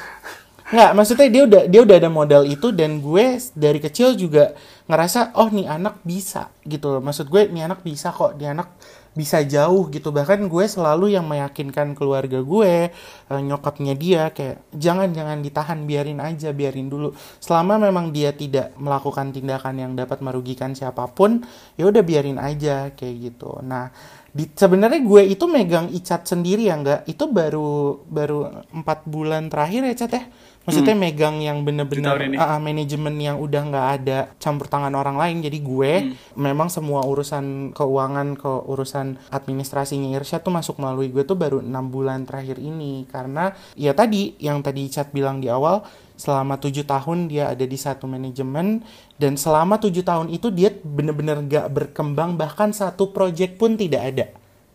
Nggak, 0.71 0.91
maksudnya 0.95 1.29
dia 1.35 1.43
udah 1.51 1.63
dia 1.67 1.81
udah 1.83 1.97
ada 1.99 2.11
modal 2.11 2.43
itu 2.47 2.71
dan 2.71 3.03
gue 3.03 3.27
dari 3.59 3.83
kecil 3.83 4.15
juga 4.15 4.55
ngerasa 4.87 5.35
oh 5.35 5.51
nih 5.51 5.67
anak 5.67 5.99
bisa 6.07 6.55
gitu 6.63 6.95
loh. 6.95 7.03
Maksud 7.03 7.27
gue 7.27 7.51
nih 7.51 7.67
anak 7.67 7.83
bisa 7.83 8.15
kok, 8.15 8.39
nih 8.39 8.55
anak 8.55 8.71
bisa 9.11 9.43
jauh 9.43 9.91
gitu. 9.91 10.15
Bahkan 10.15 10.47
gue 10.47 10.65
selalu 10.71 11.19
yang 11.19 11.27
meyakinkan 11.27 11.99
keluarga 11.99 12.39
gue, 12.41 12.95
eh, 13.31 13.41
nyokapnya 13.43 13.95
dia 13.99 14.31
kayak 14.31 14.63
jangan 14.75 15.11
jangan 15.11 15.39
ditahan, 15.43 15.79
biarin 15.83 16.23
aja, 16.23 16.55
biarin 16.55 16.87
dulu. 16.87 17.11
Selama 17.43 17.77
memang 17.83 18.15
dia 18.15 18.31
tidak 18.31 18.75
melakukan 18.79 19.35
tindakan 19.35 19.75
yang 19.83 19.93
dapat 19.99 20.23
merugikan 20.23 20.73
siapa 20.79 21.11
pun, 21.11 21.43
ya 21.75 21.91
udah 21.91 22.03
biarin 22.07 22.39
aja 22.39 22.95
kayak 22.95 23.17
gitu. 23.19 23.59
Nah, 23.67 23.91
di 24.31 24.47
sebenarnya 24.47 25.03
gue 25.03 25.23
itu 25.27 25.45
megang 25.51 25.91
icat 25.91 26.23
sendiri 26.23 26.71
ya 26.71 26.79
enggak 26.79 27.03
itu 27.11 27.27
baru 27.27 27.99
baru 28.07 28.63
empat 28.71 29.03
bulan 29.07 29.51
terakhir 29.51 29.83
ya 29.91 29.95
cat 29.95 30.13
ya? 30.15 30.25
Maksudnya 30.61 30.93
megang 30.93 31.41
yang 31.41 31.65
bener-bener 31.65 32.15
Hmm. 32.15 32.37
Ah, 32.37 32.61
manajemen 32.61 33.17
yang 33.17 33.41
udah 33.41 33.63
nggak 33.65 33.87
ada 33.97 34.19
campur 34.37 34.69
tangan 34.69 34.93
orang 34.93 35.17
lain. 35.17 35.41
Jadi 35.41 35.59
gue 35.59 35.93
Hmm. 35.99 36.13
memang 36.37 36.69
semua 36.69 37.01
urusan 37.03 37.73
keuangan 37.73 38.37
ke 38.37 38.53
urusan 38.69 39.19
administrasinya 39.33 40.15
Irsyad 40.21 40.45
tuh 40.45 40.53
masuk 40.53 40.77
melalui 40.79 41.09
gue 41.09 41.25
tuh 41.25 41.35
baru 41.35 41.65
enam 41.65 41.89
bulan 41.89 42.29
terakhir 42.29 42.61
ini. 42.61 43.09
Karena 43.09 43.51
ya 43.75 43.97
tadi 43.97 44.37
yang 44.39 44.61
tadi 44.61 44.87
cat 44.87 45.11
bilang 45.11 45.41
di 45.41 45.49
awal 45.49 45.81
selama 46.21 46.61
tujuh 46.61 46.85
tahun 46.85 47.33
dia 47.33 47.49
ada 47.49 47.65
di 47.65 47.79
satu 47.81 48.05
manajemen 48.05 48.85
dan 49.17 49.41
selama 49.41 49.81
tujuh 49.81 50.05
tahun 50.05 50.29
itu 50.29 50.53
dia 50.53 50.69
bener-bener 50.69 51.41
gak 51.49 51.73
berkembang 51.73 52.37
bahkan 52.37 52.77
satu 52.77 53.09
project 53.09 53.57
pun 53.57 53.81
tidak 53.81 54.03
ada. 54.05 54.27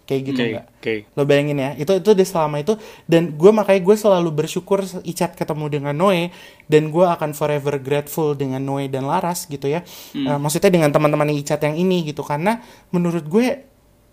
Kayak 0.06 0.22
gitu 0.22 0.38
Oke, 0.38 0.50
nggak 0.54 0.66
oke. 0.70 0.94
lo 1.18 1.22
bayangin 1.26 1.58
ya 1.58 1.70
itu 1.82 1.90
itu 1.98 2.10
deh 2.14 2.30
selama 2.30 2.62
itu 2.62 2.78
dan 3.10 3.34
gue 3.34 3.50
makanya 3.50 3.82
gue 3.82 3.96
selalu 3.98 4.30
bersyukur 4.38 4.86
Icat 5.02 5.34
ketemu 5.34 5.66
dengan 5.66 5.98
Noe 5.98 6.30
dan 6.70 6.94
gue 6.94 7.02
akan 7.02 7.34
forever 7.34 7.82
grateful 7.82 8.38
dengan 8.38 8.62
Noe 8.62 8.86
dan 8.86 9.10
Laras 9.10 9.50
gitu 9.50 9.66
ya. 9.66 9.82
Eh, 10.14 10.38
maksudnya 10.38 10.70
dengan 10.70 10.94
teman-teman 10.94 11.34
Icat 11.34 11.58
yang 11.66 11.74
ini 11.74 12.06
gitu 12.06 12.22
karena 12.22 12.62
menurut 12.94 13.26
gue 13.26 13.66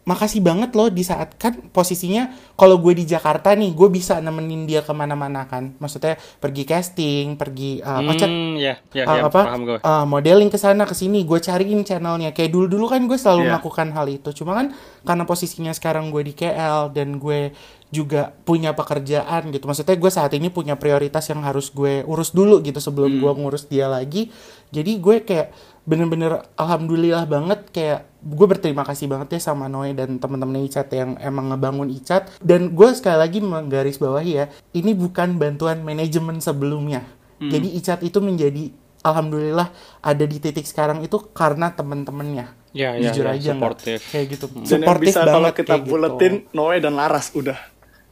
makasih 0.02 0.42
banget 0.42 0.74
loh 0.74 0.90
di 0.90 1.06
saat 1.06 1.38
kan 1.38 1.54
posisinya 1.70 2.26
kalau 2.58 2.82
gue 2.82 2.90
di 2.90 3.06
Jakarta 3.06 3.54
nih 3.54 3.70
gue 3.70 3.86
bisa 3.86 4.18
nemenin 4.18 4.66
dia 4.66 4.82
ke 4.82 4.90
mana-mana 4.90 5.46
kan. 5.46 5.78
Maksudnya 5.78 6.18
pergi 6.42 6.66
casting 6.66 7.38
pergi 7.38 7.78
uh, 7.78 8.02
Hmm, 8.02 8.58
ya, 8.58 8.82
ya, 8.90 9.06
uh, 9.06 9.14
ya, 9.14 9.22
apa 9.30 9.40
paham 9.46 9.62
gue. 9.62 9.78
uh, 9.78 10.02
modeling 10.02 10.50
ke 10.50 10.58
sana 10.58 10.82
ke 10.84 10.94
sini 10.94 11.22
gue 11.22 11.38
cariin 11.38 11.86
channelnya. 11.86 12.34
Kayak 12.34 12.50
dulu 12.50 12.66
dulu 12.66 12.84
kan 12.90 12.98
gue 13.06 13.14
selalu 13.14 13.46
Iya. 13.46 13.50
melakukan 13.54 13.88
hal 13.94 14.06
itu. 14.10 14.28
Cuma 14.34 14.58
kan 14.58 14.66
karena 15.06 15.22
posisinya 15.22 15.70
sekarang 15.70 16.10
gue 16.10 16.22
di 16.26 16.34
KL 16.34 16.90
dan 16.90 17.22
gue 17.22 17.54
juga 17.92 18.32
punya 18.42 18.72
pekerjaan 18.72 19.52
gitu. 19.52 19.68
Maksudnya 19.68 19.94
gue 19.94 20.10
saat 20.10 20.32
ini 20.32 20.48
punya 20.48 20.74
prioritas 20.74 21.28
yang 21.28 21.44
harus 21.44 21.70
gue 21.70 22.02
urus 22.02 22.32
dulu 22.32 22.58
gitu 22.64 22.80
sebelum 22.80 23.20
gue 23.20 23.32
ngurus 23.36 23.68
dia 23.68 23.86
lagi 23.86 24.32
jadi 24.72 24.92
gue 24.96 25.16
kayak 25.22 25.52
bener-bener 25.84 26.40
alhamdulillah 26.56 27.28
banget 27.28 27.68
kayak 27.74 28.08
gue 28.22 28.46
berterima 28.46 28.86
kasih 28.88 29.10
banget 29.10 29.36
ya 29.36 29.40
sama 29.52 29.68
Noe 29.68 29.92
dan 29.92 30.16
teman-teman 30.16 30.64
Icat 30.64 30.88
yang 30.94 31.20
emang 31.20 31.52
ngebangun 31.52 31.92
Icat. 31.92 32.32
Dan 32.40 32.72
gue 32.72 32.88
sekali 32.96 33.18
lagi 33.20 33.38
menggaris 33.44 34.00
bawahi 34.00 34.32
ya 34.32 34.46
ini 34.72 34.96
bukan 34.96 35.36
bantuan 35.36 35.84
manajemen 35.84 36.40
sebelumnya. 36.40 37.04
Jadi 37.42 37.74
Icat 37.74 38.00
itu 38.06 38.22
menjadi 38.22 38.70
alhamdulillah 39.02 39.74
ada 40.00 40.24
di 40.24 40.38
titik 40.38 40.64
sekarang 40.64 41.02
itu 41.02 41.18
karena 41.34 41.74
temen-temennya. 41.74 42.54
Ya, 42.72 42.96
ya, 42.96 43.12
jujur 43.12 43.28
ya, 43.28 43.36
aja 43.36 43.52
supportive. 43.52 44.00
kayak 44.08 44.26
gitu. 44.32 44.46
Dan 44.64 44.80
yang 44.80 44.96
bisa 44.96 45.20
kalau 45.28 45.32
banget 45.44 45.54
kita 45.60 45.68
kayak 45.76 45.82
gitu. 45.84 45.90
buletin 45.92 46.34
Noe 46.56 46.76
dan 46.80 46.96
Laras 46.96 47.28
udah 47.36 47.58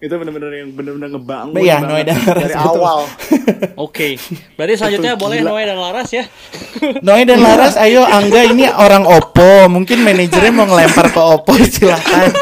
itu 0.01 0.09
bener-bener 0.11 0.51
yang 0.57 0.73
bener-bener 0.73 1.13
ngebangun 1.13 1.53
Iya, 1.55 1.77
banget 1.77 1.87
Noe 1.87 2.03
dan 2.03 2.17
Laras, 2.19 2.41
dari 2.41 2.55
betul. 2.57 2.73
awal 2.73 2.99
Oke. 3.85 4.09
Berarti 4.57 4.75
selanjutnya 4.75 5.13
Betul, 5.13 5.23
boleh 5.23 5.39
gila. 5.39 5.49
Noe 5.51 5.63
dan 5.63 5.79
Laras 5.79 6.09
ya. 6.11 6.25
Noe 7.07 7.23
dan 7.23 7.39
Laras, 7.39 7.75
ayo 7.77 8.03
Angga 8.03 8.41
ini 8.43 8.65
orang 8.67 9.05
Oppo, 9.05 9.69
mungkin 9.69 10.01
manajernya 10.01 10.51
mau 10.51 10.65
ngelempar 10.65 11.07
ke 11.07 11.21
Oppo, 11.21 11.53
silakan. 11.69 12.33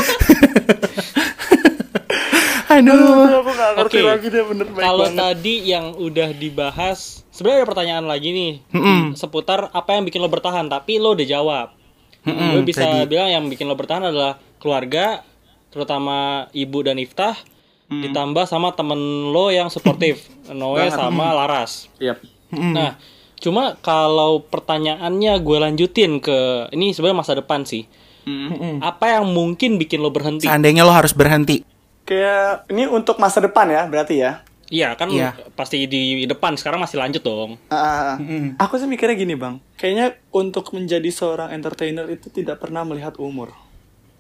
Aduh. 2.69 3.43
Oke. 3.81 4.05
lagi 4.05 4.29
dia 4.29 4.45
bener 4.45 4.69
baik 4.69 4.79
Kalau 4.79 5.07
banget 5.09 5.19
tadi 5.19 5.55
yang 5.67 5.97
udah 5.97 6.29
dibahas, 6.31 7.25
sebenarnya 7.33 7.59
ada 7.59 7.69
pertanyaan 7.69 8.07
lagi 8.07 8.29
nih 8.29 8.53
seputar 9.15 9.73
apa 9.73 9.97
yang 9.97 10.05
bikin 10.05 10.21
lo 10.21 10.29
bertahan, 10.29 10.69
tapi 10.69 11.01
lo 11.01 11.17
udah 11.17 11.27
jawab. 11.27 11.69
Gue 12.23 12.63
bisa 12.63 12.85
tadi. 12.85 13.09
bilang 13.09 13.31
yang 13.33 13.45
bikin 13.49 13.65
lo 13.65 13.75
bertahan 13.75 14.05
adalah 14.05 14.37
keluarga, 14.61 15.25
terutama 15.69 16.17
ibu 16.51 16.79
dan 16.81 16.97
Iftah, 16.97 17.37
ditambah 17.87 18.45
sama 18.45 18.73
temen 18.73 18.99
lo 19.29 19.49
yang 19.49 19.69
suportif, 19.69 20.29
Noe 20.53 20.89
sama 20.89 21.33
Laras. 21.33 21.89
Yap. 21.97 22.21
Nah, 22.51 22.97
cuma 23.37 23.77
kalau 23.79 24.41
pertanyaannya 24.43 25.33
gue 25.39 25.59
lanjutin 25.59 26.19
ke 26.19 26.69
ini 26.71 26.93
sebenarnya 26.93 27.19
masa 27.19 27.33
depan 27.33 27.63
sih. 27.63 27.85
Apa 28.81 29.17
yang 29.17 29.29
mungkin 29.29 29.77
bikin 29.77 30.01
lo 30.01 30.09
berhenti? 30.09 30.45
Seandainya 30.45 30.85
lo 30.85 30.93
harus 30.93 31.13
berhenti. 31.13 31.65
kayak 32.05 32.69
ini 32.69 32.85
untuk 32.85 33.17
masa 33.17 33.37
depan 33.37 33.69
ya 33.69 33.85
berarti 33.85 34.17
ya 34.17 34.41
Iya 34.69 34.97
kan 34.97 35.09
Iya. 35.09 35.33
pasti 35.53 35.85
di 35.85 36.25
depan 36.25 36.57
sekarang 36.57 36.77
masih 36.79 36.97
lanjut 36.97 37.21
dong. 37.21 37.57
Ah, 37.69 38.17
Aku 38.61 38.77
sih 38.77 38.85
mikirnya 38.85 39.13
gini 39.13 39.33
bang, 39.33 39.57
kayaknya 39.77 40.17
untuk 40.29 40.73
menjadi 40.73 41.09
seorang 41.09 41.53
entertainer 41.53 42.05
itu 42.05 42.29
tidak 42.29 42.61
pernah 42.61 42.85
melihat 42.85 43.17
umur. 43.17 43.53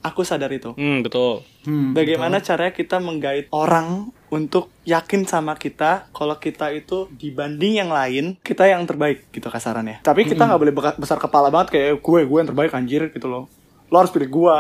Aku 0.08 0.22
sadar 0.22 0.48
itu. 0.50 0.72
Hmm 0.72 1.00
betul. 1.00 1.44
Bagaimana 1.92 2.40
caranya 2.40 2.70
kita 2.70 2.96
menggait 2.98 3.46
orang 3.50 4.08
untuk 4.28 4.72
yakin 4.82 5.24
sama 5.24 5.52
kita 5.54 6.08
kalau 6.10 6.36
kita 6.36 6.68
itu 6.70 7.08
dibanding 7.12 7.76
yang 7.76 7.90
lain 7.90 8.36
kita 8.38 8.64
yang 8.64 8.84
terbaik 8.84 9.28
gitu 9.28 9.46
kasarannya. 9.46 10.00
Tapi 10.00 10.24
kita 10.24 10.42
nggak 10.42 10.56
boleh 10.58 10.72
beka- 10.72 10.96
besar 10.96 11.16
kepala 11.16 11.48
banget 11.48 11.68
kayak 11.70 11.98
gue 11.98 12.20
gue 12.22 12.38
yang 12.38 12.48
terbaik 12.48 12.72
anjir 12.72 13.08
gitu 13.08 13.26
loh. 13.26 13.44
Lo 13.88 13.96
harus 13.98 14.08
pilih 14.08 14.28
gue. 14.28 14.56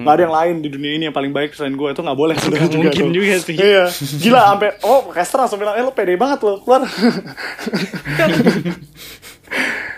Nggak 0.00 0.10
ada 0.12 0.22
yang 0.22 0.30
lain 0.32 0.54
di 0.58 0.68
dunia 0.68 0.92
ini 0.92 1.04
yang 1.04 1.14
paling 1.14 1.30
baik 1.30 1.50
selain 1.52 1.74
gue 1.74 1.88
itu 1.88 2.00
nggak 2.00 2.14
boleh. 2.16 2.34
sebenarnya 2.36 2.66
juga 2.68 2.82
mungkin 2.84 3.02
tuh. 3.04 3.14
juga 3.14 3.34
sih. 3.36 3.56
Iya. 3.56 3.84
Gila 4.18 4.40
sampai 4.48 4.68
oh 4.80 5.00
Kester 5.08 5.38
langsung 5.38 5.58
bilang 5.58 5.74
eh 5.74 5.82
lo 5.82 5.90
pede 5.90 6.14
banget 6.14 6.38
lo 6.40 6.58
keluar. 6.58 6.82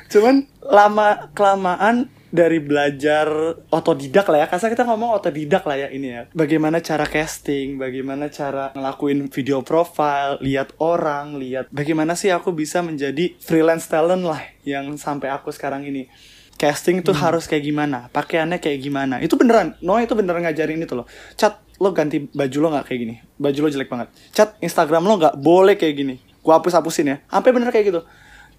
Cuman 0.08 0.34
lama 0.62 1.08
kelamaan 1.32 2.08
dari 2.32 2.58
belajar 2.58 3.28
otodidak 3.68 4.26
lah 4.32 4.38
ya. 4.42 4.46
Kasar 4.48 4.72
kita 4.72 4.88
ngomong 4.88 5.20
otodidak 5.20 5.62
lah 5.68 5.76
ya 5.76 5.88
ini 5.92 6.08
ya. 6.08 6.22
Bagaimana 6.32 6.80
cara 6.80 7.04
casting, 7.04 7.76
bagaimana 7.76 8.32
cara 8.32 8.72
ngelakuin 8.72 9.28
video 9.28 9.60
profile, 9.60 10.40
lihat 10.40 10.72
orang, 10.80 11.36
lihat 11.36 11.68
bagaimana 11.68 12.16
sih 12.16 12.32
aku 12.32 12.56
bisa 12.56 12.80
menjadi 12.80 13.36
freelance 13.38 13.86
talent 13.86 14.24
lah 14.24 14.40
yang 14.64 14.96
sampai 14.96 15.28
aku 15.28 15.52
sekarang 15.52 15.84
ini. 15.84 16.08
Casting 16.56 17.02
itu 17.02 17.10
harus 17.10 17.50
kayak 17.50 17.64
gimana, 17.64 18.06
pakaiannya 18.14 18.62
kayak 18.62 18.78
gimana. 18.80 19.18
Itu 19.18 19.34
beneran, 19.34 19.74
Noah 19.82 20.06
itu 20.06 20.14
beneran 20.14 20.46
ngajarin 20.46 20.78
itu 20.78 20.94
loh. 20.94 21.10
Cat, 21.34 21.58
lo 21.82 21.90
ganti 21.90 22.22
baju 22.22 22.56
lo 22.62 22.68
nggak 22.76 22.86
kayak 22.86 23.00
gini. 23.02 23.14
Baju 23.34 23.58
lo 23.66 23.68
jelek 23.72 23.90
banget. 23.90 24.08
Cat, 24.30 24.54
Instagram 24.62 25.02
lo 25.02 25.18
nggak 25.18 25.42
boleh 25.42 25.74
kayak 25.74 25.94
gini. 25.98 26.14
Gua 26.38 26.62
hapus-hapusin 26.62 27.06
ya. 27.10 27.16
Sampai 27.26 27.50
bener 27.50 27.74
kayak 27.74 27.86
gitu. 27.90 28.00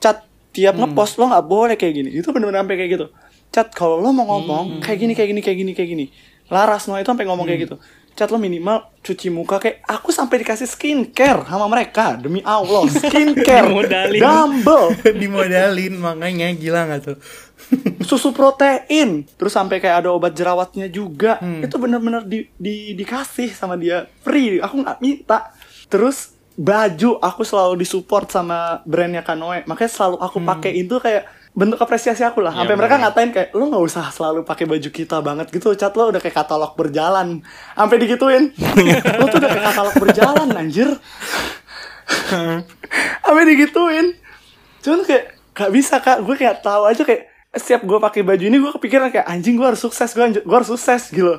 Cat, 0.03 0.27
tiap 0.51 0.75
ngepost 0.75 1.15
lo 1.15 1.31
nggak 1.31 1.45
boleh 1.47 1.75
kayak 1.79 1.93
gini. 1.95 2.09
Itu 2.11 2.35
bener-bener 2.35 2.59
sampai 2.67 2.75
kayak 2.75 2.91
gitu. 2.91 3.05
Cat, 3.53 3.69
kalau 3.69 4.01
lo 4.01 4.09
mau 4.09 4.25
ngomong 4.27 4.81
kayak 4.81 4.97
gini, 4.97 5.13
kayak 5.13 5.29
gini, 5.29 5.41
kayak 5.41 5.57
gini, 5.59 5.71
kayak 5.71 5.89
gini. 5.89 6.05
Laras 6.49 6.85
Noah 6.85 6.99
itu 6.99 7.07
sampai 7.07 7.23
ngomong 7.23 7.45
kayak 7.45 7.61
gitu. 7.63 7.77
Cat 8.13 8.29
lo 8.29 8.37
minimal 8.37 8.93
cuci 8.99 9.29
muka 9.29 9.57
kayak 9.57 9.81
aku 9.83 10.09
sampai 10.09 10.41
dikasih 10.41 10.65
skincare 10.65 11.45
sama 11.45 11.65
mereka 11.65 12.13
demi 12.13 12.41
Allah. 12.41 12.85
Skincare. 12.85 13.65
Dimodalin. 13.69 14.21
double 14.21 14.85
dimodalin 15.21 15.93
makanya 15.97 16.49
gila 16.51 16.85
nggak 16.85 17.01
tuh? 17.03 17.17
Susu 18.09 18.29
protein. 18.29 19.25
Terus 19.25 19.49
sampai 19.49 19.77
kayak 19.77 20.01
ada 20.01 20.09
obat 20.09 20.33
jerawatnya 20.33 20.85
juga. 20.87 21.37
Itu 21.41 21.77
bener-bener 21.77 22.21
di, 22.21 22.45
di- 22.53 22.93
dikasih 22.93 23.49
sama 23.49 23.77
dia. 23.77 24.05
Free. 24.21 24.57
Aku 24.57 24.77
nggak 24.77 24.97
minta. 24.97 25.49
Terus 25.85 26.33
baju 26.53 27.17
aku 27.17 27.41
selalu 27.41 27.81
disupport 27.81 28.29
sama 28.29 28.81
brandnya 28.85 29.21
Kanoe. 29.21 29.65
Makanya 29.65 29.89
selalu 29.89 30.17
aku 30.21 30.37
pakein 30.39 30.85
tuh 30.85 31.01
kayak 31.01 31.25
bentuk 31.53 31.77
apresiasi 31.77 32.25
aku 32.25 32.41
lah. 32.41 32.49
Iya, 32.49 32.65
sampai 32.65 32.75
mereka 32.75 32.95
ngatain 32.97 33.29
kayak 33.29 33.49
lu 33.53 33.69
nggak 33.69 33.85
usah 33.85 34.09
selalu 34.09 34.41
pakai 34.41 34.65
baju 34.65 34.89
kita 34.89 35.21
banget 35.21 35.53
gitu 35.53 35.69
cat 35.77 35.93
lo 35.93 36.09
udah 36.09 36.17
kayak 36.17 36.33
katalog 36.33 36.73
berjalan. 36.73 37.45
Sampai 37.71 37.97
digituin. 38.01 38.43
Lu 39.21 39.25
tuh 39.29 39.37
udah 39.37 39.49
kayak 39.53 39.65
katalog 39.69 39.95
berjalan 39.95 40.47
anjir. 40.49 40.89
Sampai 43.23 43.43
digituin. 43.45 44.17
Cuman 44.81 45.05
kayak 45.05 45.25
gak 45.53 45.71
bisa 45.71 45.95
kak. 45.97 46.25
Gue 46.25 46.35
kayak 46.35 46.61
tahu 46.61 46.89
aja 46.89 47.05
kayak 47.05 47.29
setiap 47.53 47.85
gue 47.85 47.97
pakai 48.01 48.25
baju 48.25 48.43
ini 48.43 48.57
gue 48.57 48.71
kepikiran 48.73 49.13
kayak 49.13 49.29
anjing 49.29 49.53
gue 49.53 49.67
harus 49.67 49.77
sukses 49.77 50.09
gue 50.09 50.41
gue 50.41 50.55
harus 50.57 50.69
sukses 50.69 51.13
gitu. 51.13 51.37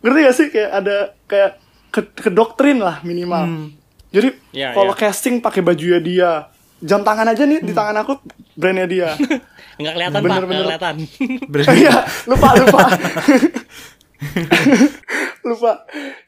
Ngerti 0.00 0.18
gak 0.22 0.36
sih? 0.36 0.46
Kayak 0.48 0.70
ada 0.72 0.96
kayak 1.26 1.50
ke, 1.90 2.00
ke 2.22 2.30
doktrin 2.30 2.78
lah 2.78 3.02
minimal. 3.02 3.74
Jadi 4.10 4.38
Ya, 4.50 4.74
kalau 4.74 4.94
ya. 4.94 5.06
casting 5.06 5.38
pakai 5.38 5.62
bajunya 5.62 5.98
dia 5.98 6.30
jam 6.80 7.04
tangan 7.04 7.28
aja 7.28 7.44
nih 7.44 7.60
di 7.60 7.70
tangan 7.70 7.92
aku 8.00 8.16
brandnya 8.60 8.84
dia 8.84 9.08
Nggak 9.80 9.94
kelihatan, 9.96 10.14
Pak. 10.14 10.24
Bener-bener. 10.28 10.60
Nggak 10.60 10.76
kelihatan. 10.76 10.96
Iya, 11.80 11.96
lupa 12.28 12.48
lupa. 12.52 12.80
lupa. 15.48 15.72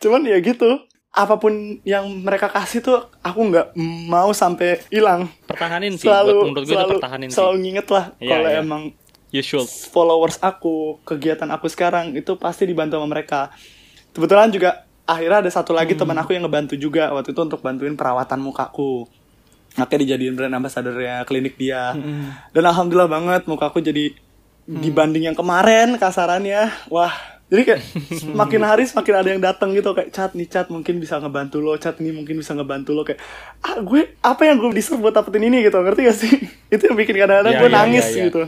Cuman 0.01 0.21
ya 0.25 0.41
gitu. 0.41 0.81
Apa 1.13 1.37
pun 1.37 1.53
yang 1.85 2.09
mereka 2.25 2.49
kasih 2.49 2.81
tuh 2.81 2.99
aku 3.21 3.39
nggak 3.45 3.77
mau 4.09 4.33
sampai 4.33 4.81
hilang. 4.89 5.29
Pertahanin 5.45 5.93
sih. 5.95 6.09
Selalu 6.09 6.33
Buat, 6.33 6.45
menurut 6.49 6.65
gue 6.65 6.65
itu 6.65 6.73
selalu 6.73 6.93
pertahanin 6.97 7.29
selalu 7.29 7.53
sih. 7.53 7.61
nginget 7.61 7.87
lah 7.87 8.05
Iya, 8.17 8.29
kalau 8.33 8.49
iya. 8.49 8.59
emang 8.59 8.83
You 9.29 9.41
should. 9.41 9.69
followers 9.69 10.37
aku, 10.41 11.01
kegiatan 11.05 11.49
aku 11.49 11.69
sekarang 11.69 12.13
itu 12.13 12.37
pasti 12.37 12.65
dibantu 12.65 12.97
sama 12.97 13.07
mereka. 13.07 13.53
Kebetulan 14.11 14.49
juga 14.49 14.89
akhirnya 15.05 15.45
ada 15.45 15.51
satu 15.53 15.73
lagi 15.73 15.93
teman 15.93 16.17
aku 16.17 16.33
yang 16.33 16.45
ngebantu 16.45 16.77
juga 16.77 17.13
waktu 17.13 17.33
itu 17.33 17.41
untuk 17.43 17.61
bantuin 17.61 17.93
perawatan 17.93 18.41
mukaku. 18.41 19.05
Makanya 19.73 20.01
dijadiin 20.05 20.35
brand 20.37 20.53
ambassadornya 20.53 21.25
klinik 21.25 21.57
dia. 21.57 21.97
Dan 22.51 22.65
alhamdulillah 22.65 23.09
banget 23.09 23.43
mukaku 23.47 23.81
jadi 23.81 24.13
dibanding 24.63 25.27
yang 25.27 25.37
kemarin 25.37 25.99
kasarannya, 25.99 26.71
wah 26.87 27.11
jadi 27.53 27.69
kayak 27.69 27.83
makin 28.41 28.65
hari 28.65 28.89
semakin 28.89 29.13
ada 29.13 29.29
yang 29.29 29.43
datang 29.45 29.77
gitu 29.77 29.93
kayak 29.93 30.09
cat 30.09 30.33
nih 30.33 30.49
cat 30.49 30.73
mungkin 30.73 30.97
bisa 30.97 31.21
ngebantu 31.21 31.61
lo. 31.61 31.77
Cat 31.77 32.01
ini 32.01 32.09
mungkin 32.09 32.41
bisa 32.41 32.57
ngebantu 32.57 32.97
lo. 32.97 33.05
Kayak 33.05 33.21
ah 33.61 33.77
gue 33.77 34.17
apa 34.25 34.49
yang 34.49 34.57
gue 34.57 34.73
deserve 34.73 35.05
buat 35.05 35.13
dapetin 35.13 35.53
ini? 35.53 35.61
Gitu 35.61 35.77
ngerti 35.77 36.01
gak 36.09 36.17
sih? 36.17 36.33
Itu 36.73 36.89
yang 36.89 36.97
bikin 36.97 37.13
kadang-kadang 37.21 37.53
Ya, 37.53 37.61
gue 37.61 37.69
ya, 37.69 37.77
nangis 37.77 38.07
ya, 38.09 38.17
ya. 38.17 38.25
gitu. 38.33 38.43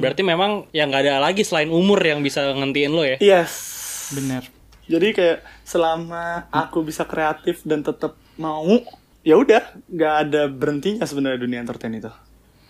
Berarti 0.00 0.22
memang 0.24 0.64
yang 0.72 0.88
nggak 0.88 1.04
ada 1.04 1.20
lagi 1.20 1.44
selain 1.44 1.68
umur 1.68 2.00
yang 2.00 2.24
bisa 2.24 2.48
ngentiin 2.56 2.96
lo 2.96 3.04
ya. 3.04 3.20
yes. 3.20 3.52
Bener. 4.16 4.48
Jadi 4.88 5.08
kayak 5.12 5.38
selama 5.60 6.48
aku 6.48 6.80
bisa 6.80 7.04
kreatif 7.04 7.60
dan 7.66 7.84
tetap 7.84 8.16
mau, 8.40 8.64
ya 9.26 9.34
udah, 9.34 9.62
nggak 9.90 10.14
ada 10.22 10.46
berhentinya 10.46 11.02
sebenarnya 11.02 11.42
dunia 11.42 11.58
entertain 11.58 11.90
itu. 11.92 12.08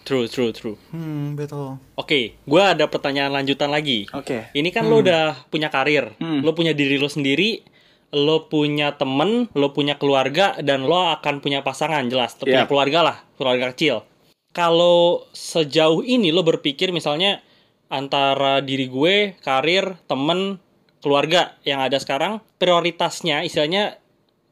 True, 0.06 0.30
true, 0.30 0.54
true. 0.54 0.78
hmm 0.94 1.34
betul 1.34 1.82
Oke, 1.98 2.38
gue 2.38 2.62
ada 2.62 2.86
pertanyaan 2.86 3.34
lanjutan 3.34 3.68
lagi. 3.68 4.06
Oke. 4.14 4.48
Ini 4.54 4.70
kan 4.70 4.86
lo 4.86 5.02
udah 5.02 5.50
punya 5.50 5.68
karir, 5.68 6.14
Hmm. 6.16 6.40
lo 6.40 6.54
punya 6.54 6.70
diri 6.72 6.94
lo 6.96 7.10
sendiri, 7.10 7.60
lo 8.14 8.46
punya 8.46 8.94
temen, 8.94 9.50
lo 9.52 9.74
punya 9.74 9.98
keluarga, 9.98 10.54
dan 10.62 10.86
lo 10.86 11.10
akan 11.10 11.42
punya 11.42 11.66
pasangan 11.66 12.06
jelas, 12.06 12.38
punya 12.38 12.64
Iya. 12.64 12.70
keluarga 12.70 13.00
lah, 13.02 13.16
keluarga 13.34 13.74
kecil. 13.74 14.06
Kalau 14.54 15.26
sejauh 15.34 16.00
ini 16.00 16.30
lo 16.30 16.46
berpikir 16.46 16.94
misalnya 16.94 17.42
antara 17.90 18.62
diri 18.62 18.86
gue, 18.86 19.34
karir, 19.42 19.98
temen, 20.06 20.62
keluarga 21.02 21.58
yang 21.66 21.82
ada 21.82 21.98
sekarang, 21.98 22.38
prioritasnya, 22.62 23.42
istilahnya 23.42 23.98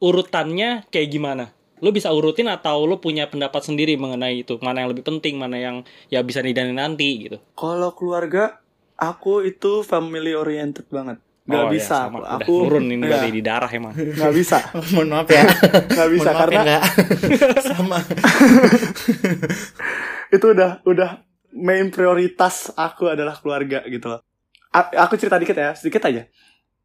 urutannya 0.02 0.84
kayak 0.90 1.08
gimana? 1.08 1.54
Lo 1.84 1.92
bisa 1.92 2.08
urutin 2.08 2.48
atau 2.48 2.82
lo 2.82 2.96
punya 2.96 3.28
pendapat 3.28 3.60
sendiri 3.62 3.94
mengenai 3.94 4.40
itu, 4.40 4.56
mana 4.58 4.80
yang 4.80 4.88
lebih 4.88 5.04
penting, 5.04 5.36
mana 5.36 5.54
yang 5.54 5.76
ya 6.08 6.20
bisa 6.20 6.40
didanin 6.40 6.74
nanti 6.74 7.20
gitu. 7.20 7.36
Kalau 7.52 7.92
keluarga, 7.92 8.64
aku 8.96 9.44
itu 9.44 9.82
family 9.82 10.32
oriented 10.32 10.88
banget. 10.88 11.20
Gak 11.44 11.60
Oh, 11.60 11.68
ya, 11.68 11.76
bisa. 11.76 12.08
sama. 12.08 12.24
aku 12.24 12.52
turun 12.64 12.88
ini 12.88 13.04
Nggak. 13.04 13.20
dari 13.20 13.30
di 13.30 13.42
darah 13.44 13.68
emang. 13.68 13.92
nggak 14.16 14.32
bisa. 14.32 14.64
mohon 14.90 15.12
maaf 15.12 15.28
ya 15.28 15.44
Nggak 15.84 16.08
bisa 16.10 16.24
maaf 16.26 16.40
karena 16.40 16.56
ya, 16.56 16.64
nggak. 16.64 16.82
sama 17.68 17.98
itu 20.30 20.46
udah 20.48 20.70
udah 20.82 21.10
main 21.52 21.86
prioritas 21.88 22.72
aku 22.74 23.06
adalah 23.06 23.36
keluarga 23.36 23.84
gitu 23.84 24.08
loh. 24.08 24.20
A- 24.70 24.90
aku 24.98 25.14
cerita 25.14 25.36
dikit 25.36 25.54
ya, 25.54 25.70
sedikit 25.72 26.02
aja. 26.02 26.26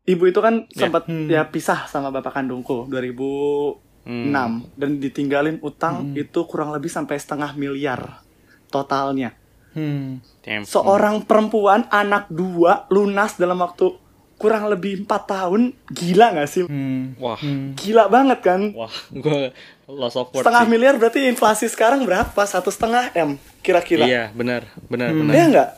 Ibu 0.05 0.27
itu 0.27 0.39
kan 0.39 0.67
sempat 0.69 1.05
Hmm. 1.05 1.25
ya 1.25 1.45
pisah 1.45 1.85
sama 1.85 2.09
bapak 2.09 2.35
kandungku 2.35 2.85
2006 2.85 3.88
Hmm. 4.01 4.65
dan 4.73 4.97
ditinggalin 4.97 5.59
utang 5.59 6.15
itu 6.15 6.39
kurang 6.43 6.71
lebih 6.71 6.87
sampai 6.87 7.15
setengah 7.15 7.53
miliar 7.53 8.23
totalnya. 8.67 9.35
hmm 9.71 10.23
Damn. 10.41 10.63
Seorang 10.63 11.21
perempuan 11.23 11.85
anak 11.89 12.25
dua 12.27 12.87
lunas 12.87 13.35
dalam 13.35 13.59
waktu 13.59 13.93
kurang 14.35 14.65
lebih 14.65 15.03
empat 15.03 15.27
tahun, 15.27 15.75
gila 15.89 16.31
nggak 16.31 16.47
sih? 16.47 16.63
hmm 16.63 17.19
Wah, 17.19 17.35
hmm 17.35 17.75
Gila 17.75 18.07
banget 18.07 18.39
kan? 18.39 18.71
wah, 18.71 18.89
gue 19.11 19.51
loss 19.85 20.15
of 20.15 20.31
words 20.31 20.41
Setengah 20.41 20.63
sih. 20.63 20.71
miliar 20.71 20.95
berarti 20.95 21.27
inflasi 21.27 21.67
sekarang 21.67 22.01
berapa? 22.01 22.41
Satu 22.43 22.71
setengah 22.71 23.11
m 23.13 23.35
kira-kira. 23.59 24.07
Iya, 24.07 24.23
benar, 24.31 24.63
benar, 24.87 25.11
Hmm. 25.11 25.19
benar. 25.21 25.33
Iya 25.35 25.45
nggak? 25.45 25.69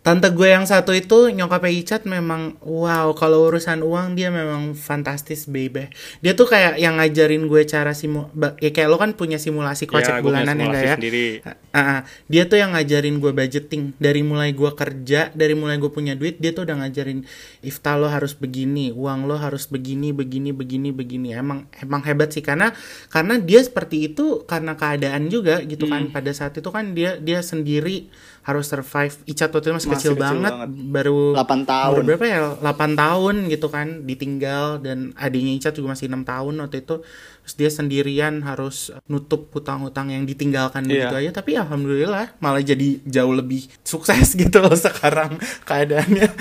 Tante 0.00 0.32
gue 0.32 0.48
yang 0.48 0.64
satu 0.64 0.96
itu 0.96 1.28
nyokapnya 1.28 1.68
Icat 1.76 2.02
memang 2.08 2.56
wow 2.64 3.12
kalau 3.12 3.52
urusan 3.52 3.84
uang 3.84 4.16
dia 4.16 4.32
memang 4.32 4.72
fantastis 4.72 5.44
baby. 5.44 5.92
Dia 6.24 6.32
tuh 6.32 6.48
kayak 6.48 6.80
yang 6.80 6.96
ngajarin 6.96 7.44
gue 7.44 7.68
cara 7.68 7.92
simu 7.92 8.32
ya 8.64 8.72
kayak 8.72 8.88
lo 8.88 8.96
kan 8.96 9.12
punya 9.12 9.36
simulasi 9.36 9.84
Ya, 9.84 9.92
kocek 9.92 10.12
punya 10.18 10.24
bulanan 10.24 10.56
ya 10.56 10.64
simulasi 10.64 10.84
enggak 10.88 11.00
ya? 11.04 11.52
Ah, 11.70 11.80
ah. 11.80 12.00
dia 12.32 12.48
tuh 12.48 12.56
yang 12.56 12.72
ngajarin 12.72 13.20
gue 13.20 13.32
budgeting 13.36 13.92
dari 14.00 14.24
mulai 14.24 14.56
gue 14.56 14.72
kerja 14.72 15.30
dari 15.36 15.52
mulai 15.52 15.76
gue 15.76 15.92
punya 15.92 16.16
duit 16.16 16.40
dia 16.40 16.56
tuh 16.56 16.64
udah 16.64 16.80
ngajarin 16.80 17.28
Ifta 17.60 18.00
lo 18.00 18.08
harus 18.08 18.32
begini 18.32 18.96
uang 18.96 19.28
lo 19.28 19.36
harus 19.36 19.68
begini 19.68 20.16
begini 20.16 20.56
begini 20.56 20.96
begini 20.96 21.36
emang 21.36 21.68
emang 21.76 22.00
hebat 22.08 22.32
sih 22.32 22.40
karena 22.40 22.72
karena 23.12 23.36
dia 23.36 23.60
seperti 23.60 24.08
itu 24.10 24.48
karena 24.48 24.74
keadaan 24.74 25.28
juga 25.28 25.60
gitu 25.60 25.84
kan 25.84 26.00
Hmm. 26.00 26.16
pada 26.16 26.32
saat 26.32 26.56
itu 26.56 26.72
kan 26.72 26.96
dia 26.96 27.20
dia 27.20 27.44
sendiri 27.44 28.08
harus 28.40 28.72
survive 28.72 29.12
Icat 29.28 29.52
waktu 29.52 29.68
itu 29.68 29.74
masih, 29.76 29.89
Masih 29.90 29.96
kecil, 29.96 30.12
kecil 30.12 30.22
banget, 30.22 30.52
banget. 30.52 30.68
baru 30.88 31.20
8 31.34 31.62
tahun. 31.64 31.92
umur 31.92 32.04
berapa 32.06 32.24
ya 32.24 32.38
8 32.56 32.94
tahun 32.96 33.34
gitu 33.46 33.66
kan 33.66 33.86
ditinggal 34.02 34.64
dan 34.78 34.98
adiknya 35.14 35.52
Icat 35.54 35.74
juga 35.74 35.92
masih 35.92 36.06
enam 36.06 36.22
tahun 36.22 36.54
waktu 36.58 36.80
itu 36.80 37.02
terus 37.40 37.54
dia 37.56 37.68
sendirian 37.68 38.40
harus 38.40 38.76
nutup 39.04 39.50
hutang-hutang 39.50 40.08
yang 40.08 40.22
ditinggalkan 40.22 40.82
Iya. 40.82 41.10
begitu 41.10 41.16
aja 41.18 41.30
tapi 41.36 41.50
alhamdulillah 41.54 42.36
malah 42.36 42.60
jadi 42.60 43.02
jauh 43.02 43.32
lebih 43.32 43.66
sukses 43.80 44.32
gitu 44.38 44.58
loh 44.58 44.72
sekarang 44.72 45.36
keadaannya 45.62 46.28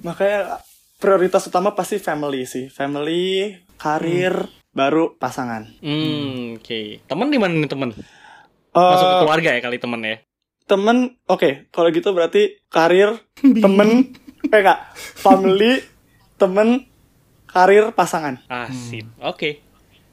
Makanya 0.00 0.64
prioritas 0.96 1.44
utama 1.44 1.70
pasti 1.70 1.96
family 1.96 2.44
sih. 2.44 2.68
Family, 2.68 3.52
karir, 3.76 4.32
baru 4.70 5.12
pasangan. 5.14 5.68
Hmm, 5.78 6.56
oke. 6.56 7.04
Temen 7.04 7.28
di 7.28 7.36
mana 7.36 7.52
nih 7.52 7.68
temen? 7.68 7.90
Eh, 7.92 8.00
Masuk 8.72 9.04
ke 9.04 9.16
keluarga 9.20 9.50
ya 9.50 9.60
kali 9.60 9.76
temen 9.76 10.00
ya. 10.00 10.16
Temen, 10.70 10.96
oke, 11.26 11.66
kalau 11.68 11.90
gitu 11.90 12.14
berarti 12.14 12.62
karir, 12.66 13.18
temen, 13.34 14.14
eh 14.46 14.54
enggak, 14.54 14.94
family, 14.94 15.82
temen, 16.36 16.86
karir, 17.44 17.90
pasangan. 17.90 18.38
Ah, 18.46 18.70
sip. 18.70 19.02
Oke. 19.18 19.58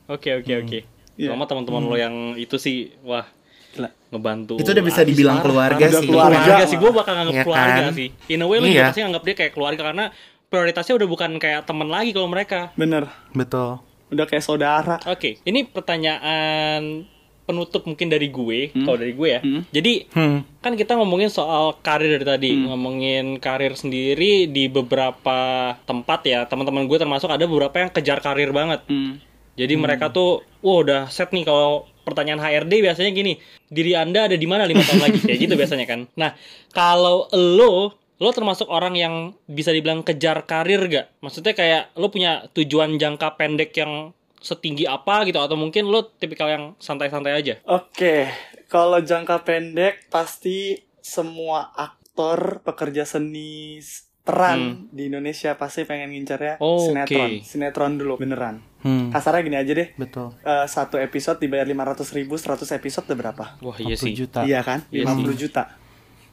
Oke, 0.07 0.33
oke, 0.35 0.53
oke. 0.57 0.79
Iya. 1.13 1.29
Sama 1.29 1.45
teman-teman 1.45 1.83
lo 1.83 1.93
yang 1.93 2.15
itu 2.33 2.57
sih, 2.57 2.89
wah, 3.01 3.25
Gila. 3.69 3.89
ngebantu 4.09 4.57
Itu 4.57 4.71
udah 4.71 4.81
bisa 4.81 5.01
dibilang 5.01 5.37
keluarga 5.39 5.77
Udah 5.79 6.01
sih. 6.01 6.07
keluarga. 6.07 6.37
keluarga 6.39 6.65
sih 6.65 6.77
gue 6.77 6.91
bakal 6.91 7.13
nganggap 7.13 7.43
keluarga 7.43 7.81
kan? 7.83 7.93
sih 7.93 8.09
in 8.27 8.39
a 8.39 8.45
way 8.45 8.57
lu 8.57 8.65
Iya. 8.65 8.71
juga 8.71 8.87
pasti 8.87 9.01
nganggap 9.03 9.23
dia 9.23 9.35
kayak 9.35 9.51
keluarga 9.51 9.81
karena 9.83 10.05
prioritasnya 10.47 10.93
udah 10.95 11.07
bukan 11.07 11.31
kayak 11.35 11.61
temen 11.63 11.87
lagi 11.87 12.09
kalau 12.09 12.25
mereka 12.25 12.59
Bener. 12.73 13.03
Betul. 13.31 13.83
Udah 14.07 14.25
kayak 14.25 14.41
saudara. 14.41 14.97
oke 15.03 15.43
ini 15.43 15.67
pertanyaan 15.67 17.03
penutup 17.47 17.87
mungkin 17.87 18.11
dari 18.11 18.27
gue 18.27 18.75
kalau 18.83 18.99
dari 18.99 19.15
gue 19.15 19.29
ya. 19.31 19.39
Hmm. 19.39 19.63
jadi 19.71 19.93
Hmm. 20.11 20.43
kan 20.59 20.75
kita 20.75 20.99
ngomongin 20.99 21.31
soal 21.31 21.79
karir 21.79 22.19
dari 22.19 22.27
tadi 22.27 22.51
ngomongin 22.67 23.39
karir 23.39 23.71
sendiri 23.79 24.51
di 24.51 24.67
beberapa 24.67 25.73
tempat 25.87 26.19
ya. 26.27 26.43
Teman-teman 26.43 26.83
gue 26.91 26.99
termasuk 26.99 27.31
ada 27.31 27.47
beberapa 27.47 27.79
yang 27.79 27.89
kejar 27.95 28.19
karir 28.19 28.51
banget. 28.51 28.83
Hmm. 28.91 29.23
jadi 29.57 29.73
mereka 29.73 30.13
tuh 30.13 30.45
wah 30.61 30.85
udah 30.85 31.01
set 31.09 31.33
nih 31.33 31.47
kalau 31.47 31.87
pertanyaan 32.05 32.37
HRD 32.39 32.85
biasanya 32.85 33.09
gini 33.09 33.41
diri 33.67 33.97
anda 33.97 34.29
ada 34.29 34.37
di 34.37 34.47
mana 34.47 34.67
lima 34.67 34.83
tahun 34.83 35.01
lagi? 35.07 35.19
Kayak 35.25 35.39
gitu 35.47 35.53
biasanya 35.55 35.85
kan. 35.87 36.05
Nah 36.19 36.35
kalau 36.75 37.31
lo 37.33 37.95
lo 38.17 38.29
termasuk 38.33 38.65
orang 38.69 38.97
yang 38.97 39.13
bisa 39.45 39.69
dibilang 39.69 40.01
kejar 40.01 40.45
karir 40.49 40.89
gak? 40.89 41.13
Maksudnya 41.21 41.53
kayak 41.53 41.83
lo 41.97 42.09
punya 42.09 42.49
tujuan 42.53 42.97
jangka 42.97 43.37
pendek 43.37 43.77
yang 43.77 44.13
setinggi 44.37 44.85
apa 44.85 45.23
gitu 45.23 45.37
atau 45.37 45.53
mungkin 45.53 45.85
lo 45.85 46.05
tipikal 46.11 46.47
yang 46.47 46.63
santai-santai 46.77 47.33
aja 47.33 47.53
Oke, 47.63 48.29
kalau 48.65 48.99
jangka 48.99 49.41
pendek 49.41 50.07
pasti 50.07 50.77
semua 50.99 51.73
aktor 51.73 52.61
pekerja 52.61 53.01
seni 53.03 53.81
peran 54.21 54.91
di 54.91 55.07
Indonesia 55.07 55.55
pasti 55.55 55.83
pengen 55.83 56.11
ngincarnya 56.11 56.59
Oh, 56.59 56.83
sinetron. 56.83 57.39
oke. 57.39 57.47
Sinetron 57.47 57.95
dulu 57.95 58.19
beneran. 58.19 58.59
Hmm. 58.83 59.07
Kasarnya 59.07 59.39
gini 59.41 59.55
aja 59.55 59.71
deh. 59.71 59.95
Betul. 59.95 60.35
eh, 60.37 60.67
satu 60.67 60.99
episode 60.99 61.39
dibayar 61.39 61.63
500 61.63 62.03
ribu, 62.11 62.35
100 62.35 62.67
episode 62.75 63.07
udah 63.07 63.17
berapa? 63.17 63.45
wah 63.57 63.77
iya 63.79 63.95
40 63.95 64.03
sih 64.03 64.11
juta. 64.13 64.39
Iya 64.43 64.59
kan? 64.61 64.83
Iya 64.91 65.07
50 65.07 65.31
juta. 65.33 65.63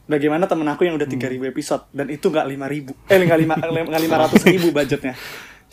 Bagaimana 0.05 0.45
temen 0.45 0.67
aku 0.67 0.83
yang 0.83 0.99
udah 0.99 1.07
3000 1.07 1.49
episode 1.49 1.83
dan 1.89 2.11
itu 2.11 2.27
nggak 2.27 2.45
5000 2.45 2.93
eh 3.09 3.17
nggak 3.17 3.39
lima 3.39 3.53
nggak 3.89 4.03
500 4.05 4.51
ribu 4.51 4.67
budgetnya 4.69 5.15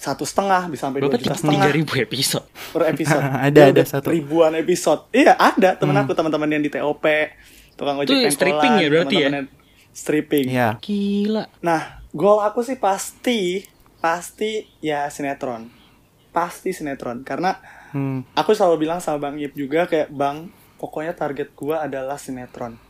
satu 0.03 0.27
setengah 0.27 0.67
bisa 0.67 0.91
sampai 0.91 0.99
dua 0.99 1.15
juta 1.15 1.23
tiga 1.23 1.39
setengah 1.39 1.71
ribu 1.71 1.95
episode 1.95 2.43
per 2.75 2.91
episode. 2.91 3.23
Ada, 3.47 3.61
ada 3.71 3.83
satu. 3.87 4.11
Ribuan 4.11 4.59
episode. 4.59 5.07
Iya, 5.15 5.39
ada 5.39 5.79
temen 5.79 5.95
aku 5.95 6.11
teman-teman 6.11 6.51
yang 6.51 6.59
di 6.59 6.67
TOP, 6.69 7.07
tukang 7.73 7.95
ojek 7.97 8.11
Itu 8.11 8.19
pengkolan, 8.19 8.35
stripping 8.35 8.73
ya 8.75 8.89
berarti 8.91 9.15
ya? 9.17 9.29
Stripping. 9.93 10.47
Iya. 10.51 10.69
gila 10.83 11.45
Nah, 11.61 12.03
goal 12.11 12.43
aku 12.43 12.67
sih 12.67 12.75
pasti 12.75 13.63
pasti 13.97 14.67
ya 14.83 15.07
sinetron. 15.07 15.71
Pasti 16.31 16.75
sinetron 16.75 17.23
karena 17.23 17.63
Hmm. 17.93 18.25
aku 18.33 18.57
selalu 18.57 18.83
bilang 18.83 18.99
sama 18.99 19.21
Bang 19.21 19.37
Ip 19.37 19.53
juga 19.53 19.85
kayak 19.85 20.11
Bang, 20.11 20.49
pokoknya 20.77 21.13
target 21.13 21.53
gua 21.53 21.85
adalah 21.85 22.17
sinetron. 22.17 22.81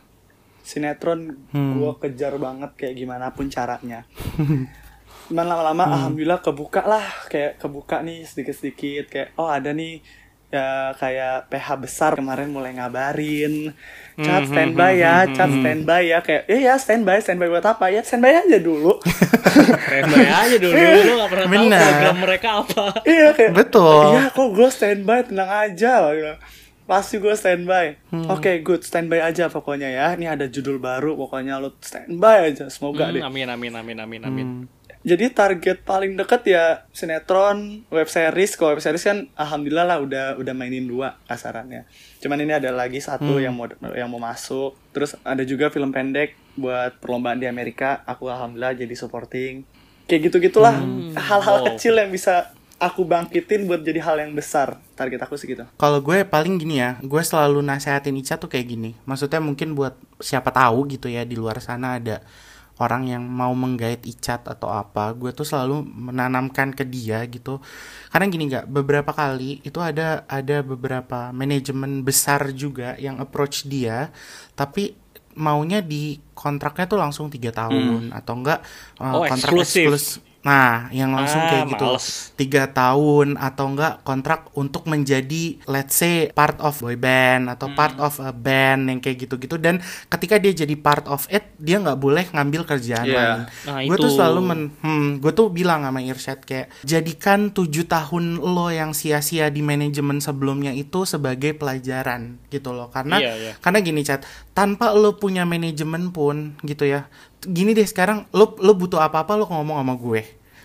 Sinetron 0.63 1.43
Hmm. 1.51 1.75
gua 1.75 1.99
kejar 1.99 2.39
banget 2.39 2.71
kayak 2.73 2.95
gimana 2.95 3.29
pun 3.29 3.51
caranya. 3.51 4.07
Cuman 5.25 5.45
lama-lama 5.45 5.83
alhamdulillah 5.89 6.39
kebuka 6.39 6.83
lah. 6.83 7.05
Kayak 7.25 7.57
kebuka 7.57 7.99
nih 7.99 8.23
sedikit-sedikit. 8.23 9.03
Kayak 9.07 9.29
oh 9.35 9.47
ada 9.47 9.71
nih 9.71 10.03
ya 10.49 10.93
kayak 10.93 11.49
PH 11.49 11.67
besar 11.79 12.11
kemarin 12.13 12.49
mulai 12.49 12.73
ngabarin. 12.73 13.73
Cat 14.15 14.45
standby 14.45 14.93
ya 14.95 15.25
cat 15.27 15.49
standby 15.49 16.01
ya. 16.05 16.19
Kayak 16.19 16.43
eh 16.45 16.61
ya 16.61 16.75
standby 16.75 17.17
standby 17.19 17.49
buat 17.49 17.65
apa 17.65 17.89
ya? 17.89 18.01
Standby 18.01 18.31
aja 18.39 18.57
dulu. 18.59 18.99
Standby 19.53 20.25
aja 20.25 20.57
dulu, 20.57 20.73
lu 20.73 21.13
gak 21.15 21.29
pernah 21.29 21.45
tahu 21.45 21.53
Benar. 21.53 21.85
program 21.85 22.17
mereka 22.19 22.49
apa. 22.57 22.85
iya 23.05 23.29
kayak 23.31 23.53
Betul. 23.53 24.05
iya 24.11 24.23
kok 24.27 24.49
gue 24.49 24.69
standby 24.71 25.19
tenang 25.23 25.51
aja. 25.51 25.91
Gua 26.01 26.13
bilang. 26.13 26.39
pasti 26.83 27.15
gue 27.15 27.31
standby. 27.31 27.85
Oke 28.27 28.59
good 28.59 28.81
standby 28.81 29.21
aja 29.21 29.47
pokoknya 29.47 29.87
ya. 29.87 30.07
Ini 30.11 30.25
ada 30.27 30.45
judul 30.45 30.77
baru 30.77 31.13
pokoknya 31.15 31.57
lo 31.57 31.77
standby 31.77 32.49
aja. 32.49 32.65
Semoga 32.67 33.07
Hmm, 33.07 33.13
deh. 33.13 33.21
amin, 33.21 33.47
amin, 33.47 33.73
amin, 33.73 33.97
amin, 33.99 34.21
amin. 34.23 34.47
Jadi 35.03 35.35
target 35.35 35.83
paling 35.83 36.15
deket 36.15 36.47
ya 36.47 36.87
sinetron 36.95 37.83
web 37.91 38.07
series. 38.07 38.55
Kalau 38.55 38.71
web 38.71 38.79
series 38.79 39.03
kan 39.03 39.27
alhamdulillah 39.35 39.83
lah 39.83 39.97
udah 39.99 40.25
udah 40.39 40.53
mainin 40.55 40.87
dua 40.87 41.19
kasarannya. 41.27 41.83
Cuman 42.23 42.39
ini 42.39 42.55
ada 42.55 42.71
lagi 42.71 43.03
satu 43.03 43.35
yang 43.43 43.51
mau 43.51 43.67
yang 43.91 44.07
mau 44.07 44.23
masuk. 44.23 44.79
Terus 44.95 45.19
ada 45.27 45.43
juga 45.43 45.67
film 45.67 45.91
pendek 45.91 46.39
buat 46.55 47.03
perlombaan 47.03 47.35
di 47.35 47.51
Amerika. 47.51 47.99
Aku 48.07 48.31
alhamdulillah 48.31 48.79
jadi 48.79 48.95
supporting. 48.95 49.67
Kayak 50.07 50.31
gitu 50.31 50.37
gitulah 50.39 50.75
hal-hal 51.19 51.57
Wow. 51.63 51.67
kecil 51.75 51.99
yang 51.99 52.07
bisa 52.07 52.55
aku 52.79 53.03
bangkitin 53.03 53.67
buat 53.67 53.83
jadi 53.83 53.99
hal 54.03 54.23
yang 54.23 54.31
besar. 54.31 54.79
Target 54.95 55.19
aku 55.23 55.35
segitu 55.39 55.63
Kalau 55.79 55.99
gue 55.99 56.23
paling 56.27 56.59
gini 56.59 56.79
ya, 56.79 56.99
gue 56.99 57.23
selalu 57.23 57.59
nasehatin 57.63 58.15
Ica 58.19 58.35
tuh 58.35 58.51
kayak 58.51 58.67
gini. 58.71 58.91
Maksudnya 59.03 59.39
mungkin 59.39 59.75
buat 59.75 59.95
siapa 60.19 60.51
tahu 60.51 60.87
gitu 60.91 61.07
ya 61.11 61.27
di 61.27 61.35
luar 61.35 61.59
sana 61.59 61.99
ada 61.99 62.23
orang 62.81 63.05
yang 63.05 63.23
mau 63.25 63.53
menggait 63.53 64.01
Icat 64.05 64.49
atau 64.49 64.69
apa, 64.73 65.13
gue 65.13 65.29
tuh 65.33 65.45
selalu 65.45 65.85
menanamkan 65.85 66.73
ke 66.73 66.81
dia 66.85 67.21
gitu. 67.29 67.61
Karena 68.09 68.25
gini 68.29 68.49
nggak, 68.49 68.65
beberapa 68.69 69.11
kali 69.13 69.61
itu 69.61 69.77
ada 69.77 70.25
ada 70.25 70.65
beberapa 70.65 71.29
manajemen 71.29 72.01
besar 72.01 72.49
juga 72.53 72.97
yang 72.97 73.21
approach 73.21 73.69
dia, 73.69 74.09
tapi 74.57 74.97
maunya 75.33 75.81
di 75.81 76.21
kontraknya 76.37 76.85
tuh 76.85 76.99
langsung 77.01 77.25
tiga 77.29 77.49
tahun 77.49 78.13
atau 78.13 78.33
enggak 78.37 78.59
uh, 79.01 79.17
Oh, 79.17 79.23
kontrak 79.25 79.49
eksklusif. 79.53 79.89
eksklusif. 79.89 80.32
Nah, 80.43 80.91
yang 80.91 81.15
langsung 81.15 81.39
Ah, 81.39 81.49
kayak 81.49 81.65
gitu 81.71 81.87
tiga 82.35 82.67
tahun 82.67 83.35
atau 83.35 83.65
enggak 83.65 84.03
kontrak 84.03 84.51
untuk 84.53 84.83
menjadi 84.85 85.63
let's 85.65 85.95
say 85.95 86.27
part 86.29 86.59
of 86.59 86.75
boy 86.77 86.95
band 86.95 87.47
atau 87.47 87.71
Hmm. 87.71 87.77
part 87.79 87.95
of 87.95 88.19
a 88.19 88.29
band 88.29 88.85
yang 88.85 88.99
kayak 88.99 89.23
gitu-gitu 89.23 89.55
dan 89.55 89.79
ketika 90.07 90.35
dia 90.35 90.51
jadi 90.53 90.75
part 90.75 91.07
of 91.07 91.23
it 91.27 91.47
dia 91.55 91.79
nggak 91.79 91.95
boleh 91.95 92.27
ngambil 92.29 92.67
kerjaan 92.67 93.07
Iya. 93.07 93.15
lain. 93.15 93.39
Nah, 93.63 93.77
gue 93.83 93.95
tuh 93.97 94.11
selalu 94.11 94.39
men, 94.43 94.61
hmm, 94.77 95.09
gue 95.17 95.31
tuh 95.31 95.47
bilang 95.47 95.81
sama 95.81 95.99
Irsyad 95.99 96.39
kayak 96.41 96.67
jadikan 96.83 97.49
tujuh 97.49 97.87
tahun 97.87 98.37
lo 98.37 98.67
yang 98.67 98.91
sia-sia 98.91 99.47
di 99.47 99.63
manajemen 99.63 100.19
sebelumnya 100.19 100.69
itu 100.69 101.03
sebagai 101.03 101.55
pelajaran 101.55 102.43
gitu 102.49 102.69
loh 102.69 102.91
karena 102.91 103.15
Iya, 103.15 103.33
iya. 103.33 103.53
karena 103.57 103.79
gini 103.79 104.03
chat 104.03 104.21
tanpa 104.51 104.91
lo 104.91 105.15
punya 105.15 105.43
manajemen 105.43 106.11
pun 106.11 106.59
gitu 106.61 106.83
ya 106.83 107.07
gini 107.45 107.75
deh 107.75 107.85
sekarang 107.85 108.25
lo 108.31 108.55
lo 108.59 108.73
butuh 108.73 108.99
apa-apa 109.03 109.35
lo 109.39 109.45
ngomong 109.47 109.77
sama 109.79 109.95
gue. 109.99 110.21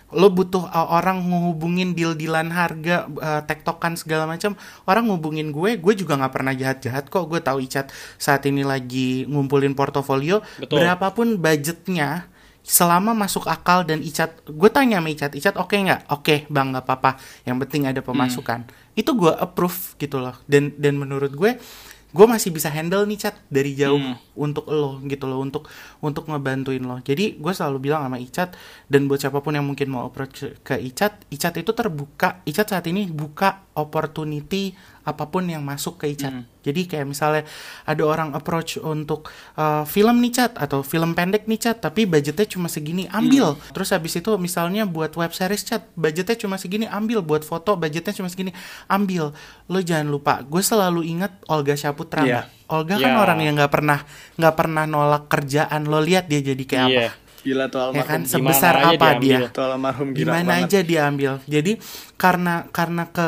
Lo 0.09 0.33
butuh 0.33 0.65
uh, 0.65 0.89
orang 0.89 1.21
ngehubungin 1.21 1.93
deal-dealan 1.93 2.49
harga 2.49 3.05
uh, 3.05 3.41
tektokan 3.45 3.93
segala 3.93 4.25
macam 4.25 4.57
orang 4.89 5.05
ngubungin 5.05 5.53
gue 5.53 5.77
gue 5.77 5.93
juga 5.93 6.17
nggak 6.17 6.33
pernah 6.33 6.53
jahat-jahat 6.57 7.13
kok. 7.13 7.29
Gue 7.29 7.39
tahu 7.43 7.61
Icat 7.61 7.93
saat 8.17 8.41
ini 8.49 8.65
lagi 8.65 9.29
ngumpulin 9.29 9.77
portofolio. 9.77 10.41
Betul. 10.57 10.81
berapapun 10.81 11.37
budgetnya 11.37 12.25
selama 12.65 13.13
masuk 13.13 13.45
akal 13.49 13.85
dan 13.85 14.01
Icat 14.01 14.45
gue 14.49 14.69
tanya 14.73 14.97
sama 14.97 15.09
Icat 15.13 15.31
Icat 15.37 15.55
oke 15.61 15.77
nggak? 15.77 16.09
Oke 16.09 16.49
bang 16.49 16.73
nggak 16.73 16.85
apa-apa. 16.89 17.21
Yang 17.45 17.57
penting 17.69 17.81
ada 17.85 18.01
pemasukan. 18.01 18.65
Itu 18.97 19.13
gue 19.13 19.31
approve 19.31 19.93
gitu 20.01 20.17
loh. 20.17 20.33
Dan 20.49 20.73
dan 20.81 20.97
menurut 20.97 21.37
gue 21.37 21.61
gue 22.09 22.25
masih 22.25 22.49
bisa 22.49 22.73
handle 22.73 23.05
nih 23.05 23.29
cat 23.29 23.35
dari 23.53 23.77
jauh 23.77 24.01
untuk 24.33 24.65
lo 24.65 24.97
gitu 25.05 25.29
loh 25.29 25.45
untuk 25.45 25.69
untuk 26.01 26.25
ngebantuin 26.25 26.81
lo. 26.81 26.97
Jadi 27.05 27.37
gue 27.37 27.53
selalu 27.53 27.77
bilang 27.89 28.01
sama 28.05 28.17
Icat 28.17 28.57
dan 28.89 29.05
buat 29.05 29.21
siapa 29.21 29.45
pun 29.45 29.53
yang 29.53 29.65
mungkin 29.65 29.93
mau 29.93 30.09
approach 30.09 30.57
ke 30.65 30.75
Icat 30.81 31.29
Icat 31.29 31.61
itu 31.61 31.71
terbuka. 31.71 32.41
Icat 32.49 32.73
saat 32.73 32.85
ini 32.89 33.05
buka 33.09 33.68
opportunity 33.79 34.75
apa 35.01 35.25
pun 35.25 35.41
yang 35.43 35.65
masuk 35.65 35.97
ke 35.97 36.13
Icat. 36.13 36.29
Jadi 36.61 36.85
kayak 36.85 37.01
misalnya 37.03 37.41
ada 37.81 38.03
orang 38.03 38.29
approach 38.31 38.77
untuk 38.77 39.25
uh, 39.55 39.81
film 39.83 40.21
nih 40.21 40.29
cat 40.31 40.53
atau 40.53 40.83
film 40.83 41.17
pendek 41.17 41.49
nih 41.49 41.57
cat 41.57 41.81
tapi 41.81 42.05
budgetnya 42.05 42.45
cuma 42.45 42.69
segini 42.69 43.09
ambil. 43.09 43.57
Terus 43.73 43.89
habis 43.89 44.13
itu 44.13 44.29
misalnya 44.37 44.85
buat 44.85 45.09
web 45.11 45.31
series 45.31 45.65
cat 45.65 45.89
budgetnya 45.95 46.37
cuma 46.37 46.61
segini 46.61 46.85
ambil. 46.85 47.25
Buat 47.25 47.41
foto 47.41 47.73
budgetnya 47.73 48.13
cuma 48.13 48.29
segini 48.29 48.53
ambil. 48.85 49.33
Lo 49.65 49.79
jangan 49.79 50.05
lupa 50.05 50.45
gue 50.45 50.61
selalu 50.61 51.01
ingat 51.09 51.41
Olga 51.47 51.73
Syaputra 51.73 52.21
nggak? 52.21 52.45
Olga 52.69 52.95
kan 52.95 53.09
Iya. 53.09 53.17
orang 53.17 53.39
yang 53.41 53.53
nggak 53.57 53.73
pernah 53.73 53.99
nggak 54.37 54.55
pernah 54.55 54.83
nolak 54.85 55.25
kerjaan. 55.25 55.89
Lo 55.89 55.97
lihat 55.99 56.29
dia 56.29 56.43
jadi 56.43 56.63
kayak 56.63 56.85
apa. 56.85 56.93
Iya. 56.93 57.11
gila 57.39 57.65
tuh 57.65 57.79
ya 57.79 57.83
almarhum. 57.87 58.03
Kan 58.05 58.21
Gimana 58.21 58.33
sebesar 58.35 58.73
aja 58.75 58.83
apa 58.85 59.07
diambil. 59.15 59.23
dia? 59.39 59.39
tuh 59.49 59.63
almarhum 59.63 60.07
gila 60.11 60.19
gimana 60.21 60.53
banget. 60.53 60.67
aja 60.67 60.79
diambil 60.83 61.31
jadi 61.47 61.71
karena 62.19 62.67
karena 62.69 63.07
ke 63.07 63.27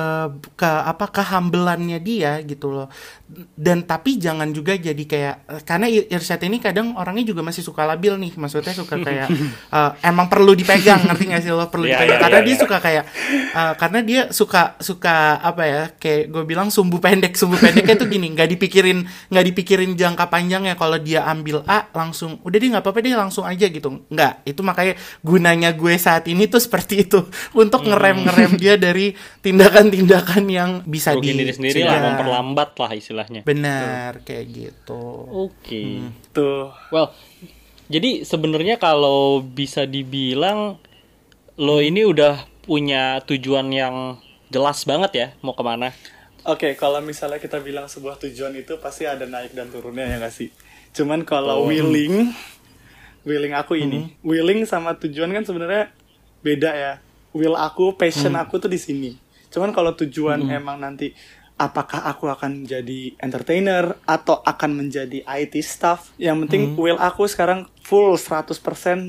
ke 0.60 0.68
apa 0.68 1.08
kehambelannya 1.08 2.04
dia 2.04 2.44
gitu 2.44 2.68
loh. 2.68 2.88
Dan 3.56 3.88
tapi 3.88 4.20
jangan 4.20 4.52
juga 4.52 4.76
jadi 4.76 5.00
kayak 5.08 5.64
karena 5.64 5.88
Ir- 5.88 6.12
Irsyad 6.12 6.44
ini 6.44 6.60
kadang 6.60 7.00
orangnya 7.00 7.32
juga 7.32 7.40
masih 7.40 7.64
suka 7.64 7.88
labil 7.88 8.20
nih. 8.20 8.36
Maksudnya 8.36 8.76
suka 8.76 9.00
kayak 9.00 9.32
eh, 9.80 9.92
emang 10.04 10.28
perlu 10.28 10.52
dipegang 10.52 11.08
ngerti 11.08 11.24
gak 11.32 11.42
sih 11.42 11.56
lo? 11.56 11.72
Perlu 11.72 11.88
Iya, 11.88 11.96
dipegang. 11.96 12.12
iya, 12.12 12.20
karena 12.20 12.40
iya, 12.44 12.46
dia 12.46 12.52
iya. 12.52 12.62
suka 12.68 12.78
kayak 12.84 13.04
eh, 13.56 13.74
karena 13.80 14.00
dia 14.04 14.22
suka 14.36 14.62
suka 14.84 15.16
apa 15.40 15.64
ya 15.64 15.82
kayak 15.96 16.24
gue 16.28 16.44
bilang 16.44 16.68
sumbu 16.68 17.00
pendek. 17.00 17.40
Sumbu 17.40 17.56
pendeknya 17.56 17.96
tuh 17.96 18.12
gini 18.12 18.28
nggak 18.36 18.50
dipikirin 18.52 19.00
nggak 19.32 19.46
dipikirin 19.48 19.92
jangka 19.96 20.28
panjangnya. 20.28 20.76
Kalau 20.76 21.00
dia 21.00 21.24
ambil 21.24 21.64
A 21.64 21.88
langsung 21.96 22.44
udah 22.44 22.58
deh 22.60 22.68
nggak 22.68 22.84
apa-apa 22.84 23.00
deh 23.00 23.16
langsung 23.16 23.48
aja 23.48 23.64
gitu. 23.72 24.04
Nggak. 24.12 24.44
Itu 24.44 24.60
makanya 24.60 25.00
gunanya 25.24 25.72
gue 25.72 25.96
saat 25.96 26.28
ini 26.28 26.52
tuh 26.52 26.60
seperti 26.60 27.08
itu. 27.08 27.24
Untuk 27.56 27.88
ngerem 27.88 28.28
ngerem 28.28 28.52
dia 28.60 28.76
dari 28.82 29.14
tindakan-tindakan 29.46 30.44
yang 30.50 30.72
bisa 30.90 31.14
rugiin 31.14 31.38
diri 31.38 31.54
sendiri 31.54 31.86
lah 31.86 32.02
dicegah. 32.02 32.06
memperlambat 32.10 32.70
lah 32.82 32.92
istilahnya 32.98 33.42
Benar, 33.46 34.26
kayak 34.26 34.46
gitu. 34.50 35.04
oke 35.30 35.84
Tuh. 36.34 36.74
well 36.90 37.14
jadi 37.92 38.26
sebenarnya 38.26 38.82
kalau 38.82 39.46
bisa 39.46 39.86
dibilang 39.86 40.82
lo 41.62 41.78
ini 41.78 42.02
udah 42.02 42.50
punya 42.66 43.22
tujuan 43.30 43.70
yang 43.70 44.18
jelas 44.50 44.82
banget 44.90 45.12
ya 45.14 45.28
mau 45.46 45.54
ke 45.54 45.62
mana 45.62 45.94
Oke, 46.42 46.74
kalau 46.74 46.98
misalnya 47.06 47.38
kita 47.38 47.62
bilang 47.62 47.86
sebuah 47.86 48.18
tujuan 48.18 48.58
itu 48.58 48.74
pasti 48.82 49.06
ada 49.06 49.30
naik 49.30 49.54
dan 49.54 49.70
turunnya 49.70 50.10
ya 50.10 50.18
nggak 50.18 50.34
sih? 50.34 50.50
Cuman 50.90 51.22
kalau 51.22 51.70
willing, 51.70 52.34
willing 53.22 53.54
aku 53.54 53.78
ini, 53.78 54.18
willing 54.26 54.66
sama 54.66 54.98
tujuan 54.98 55.30
kan 55.38 55.46
sebenarnya 55.46 55.94
beda 56.42 56.72
ya. 56.74 56.94
Will 57.32 57.56
aku, 57.56 57.96
passion 57.96 58.36
aku 58.36 58.60
tuh 58.60 58.72
di 58.72 58.80
sini. 58.80 59.16
Cuman 59.52 59.72
kalau 59.72 59.96
tujuan 59.96 60.48
emang 60.52 60.80
nanti 60.80 61.12
apakah 61.62 62.10
aku 62.10 62.26
akan 62.26 62.66
jadi 62.66 63.14
entertainer 63.22 63.94
atau 64.10 64.42
akan 64.42 64.82
menjadi 64.82 65.22
IT 65.22 65.62
staff, 65.62 66.10
yang 66.18 66.42
penting 66.42 66.74
will 66.74 66.98
aku 66.98 67.30
sekarang 67.30 67.70
full 67.86 68.18
100% 68.18 68.50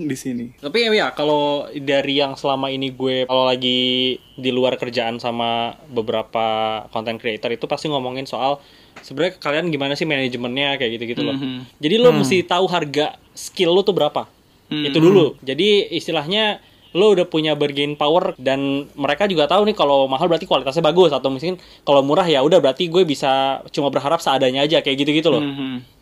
di 0.05 0.16
sini. 0.18 0.47
Tapi 0.61 0.85
ya 0.93 1.16
kalau 1.16 1.64
dari 1.73 2.20
yang 2.20 2.37
selama 2.37 2.68
ini 2.68 2.93
gue 2.93 3.25
kalau 3.25 3.49
lagi 3.49 4.20
di 4.37 4.51
luar 4.53 4.77
kerjaan 4.77 5.16
sama 5.16 5.81
beberapa 5.89 6.85
content 6.93 7.16
creator 7.16 7.57
itu 7.57 7.64
pasti 7.64 7.89
ngomongin 7.89 8.29
soal 8.29 8.61
sebenarnya 9.01 9.41
kalian 9.41 9.73
gimana 9.73 9.97
sih 9.97 10.05
manajemennya 10.05 10.77
kayak 10.77 11.01
gitu-gitu 11.01 11.25
loh. 11.25 11.37
Jadi 11.81 11.95
lo 11.97 12.12
mesti 12.12 12.45
tahu 12.45 12.68
harga 12.68 13.16
skill 13.33 13.73
lo 13.73 13.81
tuh 13.81 13.97
berapa. 13.97 14.29
Itu 14.68 15.01
dulu. 15.01 15.41
Jadi 15.41 15.89
istilahnya 15.89 16.61
lo 16.93 17.16
udah 17.16 17.24
punya 17.24 17.57
bargain 17.57 17.97
power 17.97 18.36
dan 18.36 18.88
mereka 18.93 19.24
juga 19.24 19.49
tahu 19.49 19.64
nih 19.64 19.76
kalau 19.76 20.05
mahal 20.05 20.28
berarti 20.28 20.45
kualitasnya 20.45 20.84
bagus 20.84 21.09
atau 21.12 21.32
mungkin 21.32 21.57
kalau 21.88 22.05
murah 22.05 22.28
ya 22.28 22.45
udah 22.45 22.61
berarti 22.61 22.93
gue 22.93 23.03
bisa 23.09 23.64
cuma 23.72 23.88
berharap 23.88 24.20
seadanya 24.20 24.64
aja 24.64 24.84
kayak 24.84 25.01
gitu-gitu 25.01 25.32
loh. 25.32 25.43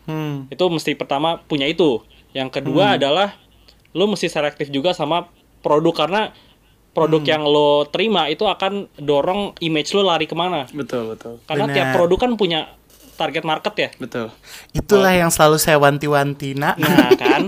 Hmm. 0.07 0.51
Itu 0.51 0.67
mesti 0.67 0.95
pertama 0.99 1.39
punya 1.39 1.63
itu. 1.67 2.03
Yang 2.35 2.59
kedua 2.59 2.99
adalah 2.99 3.39
lo 3.95 4.07
mesti 4.07 4.27
selektif 4.27 4.67
juga 4.71 4.91
sama 4.91 5.27
produk 5.63 5.95
karena 5.95 6.21
produk 6.91 7.23
yang 7.23 7.43
lo 7.47 7.87
terima 7.87 8.27
itu 8.27 8.43
akan 8.43 8.91
dorong 8.99 9.55
image 9.63 9.95
lo 9.95 10.03
lari 10.03 10.27
ke 10.27 10.35
mana. 10.35 10.67
Betul, 10.75 11.15
betul. 11.15 11.39
Karena 11.47 11.65
Benar. 11.71 11.75
tiap 11.75 11.87
produk 11.95 12.17
kan 12.19 12.31
punya 12.35 12.59
target 13.15 13.43
market 13.47 13.73
ya. 13.77 13.89
Betul. 13.95 14.27
Itulah 14.75 15.13
yang 15.15 15.31
selalu 15.31 15.57
saya 15.61 15.77
wanti-wanti, 15.79 16.57
nak. 16.57 16.75
Nah 16.81 17.15
kan. 17.15 17.47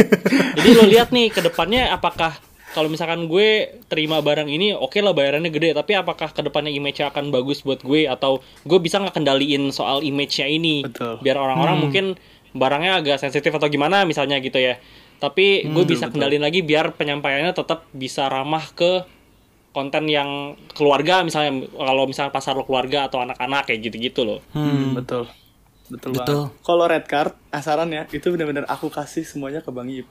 Jadi 0.58 0.70
lo 0.74 0.84
lihat 0.90 1.14
nih 1.14 1.30
ke 1.30 1.40
depannya 1.44 1.92
apakah 1.94 2.34
kalau 2.70 2.86
misalkan 2.86 3.26
gue 3.26 3.80
terima 3.90 4.22
barang 4.22 4.46
ini 4.46 4.74
oke 4.74 4.98
lah 5.02 5.10
bayarannya 5.10 5.50
gede 5.50 5.74
tapi 5.74 5.98
apakah 5.98 6.30
ke 6.30 6.40
depannya 6.42 6.70
image-nya 6.70 7.10
akan 7.10 7.34
bagus 7.34 7.66
buat 7.66 7.82
gue 7.82 8.06
atau 8.06 8.42
gue 8.66 8.78
bisa 8.78 9.02
nggak 9.02 9.18
kendaliin 9.18 9.74
soal 9.74 10.06
image-nya 10.06 10.46
ini 10.46 10.86
Betul. 10.86 11.18
biar 11.22 11.36
orang-orang 11.38 11.76
mungkin 11.82 12.04
barangnya 12.54 13.02
agak 13.02 13.16
sensitif 13.22 13.50
atau 13.54 13.66
gimana 13.70 14.06
misalnya 14.06 14.38
gitu 14.38 14.58
ya 14.58 14.78
tapi 15.20 15.68
gue 15.68 15.84
bisa 15.84 16.08
kendalin 16.08 16.40
lagi 16.40 16.64
biar 16.64 16.96
penyampaiannya 16.96 17.52
tetap 17.52 17.84
bisa 17.92 18.26
ramah 18.32 18.64
ke 18.72 19.04
konten 19.70 20.10
yang 20.10 20.58
keluarga 20.74 21.22
misalnya 21.22 21.70
kalau 21.70 22.02
misalnya 22.10 22.32
pasar 22.34 22.58
lo 22.58 22.66
keluarga 22.66 23.06
atau 23.06 23.22
anak-anak 23.22 23.70
kayak 23.70 23.80
gitu-gitu 23.86 24.26
loh 24.26 24.40
Hmm, 24.50 24.98
betul. 24.98 25.30
Betul, 25.90 26.14
Betul. 26.14 26.40
banget. 26.46 26.62
Kalau 26.62 26.84
red 26.86 27.06
card, 27.10 27.34
ah, 27.50 27.58
saran 27.58 27.90
ya, 27.90 28.06
itu 28.14 28.30
benar-benar 28.30 28.62
aku 28.70 28.86
kasih 28.86 29.26
semuanya 29.26 29.58
ke 29.58 29.74
Bang 29.74 29.90
Ip. 29.90 30.06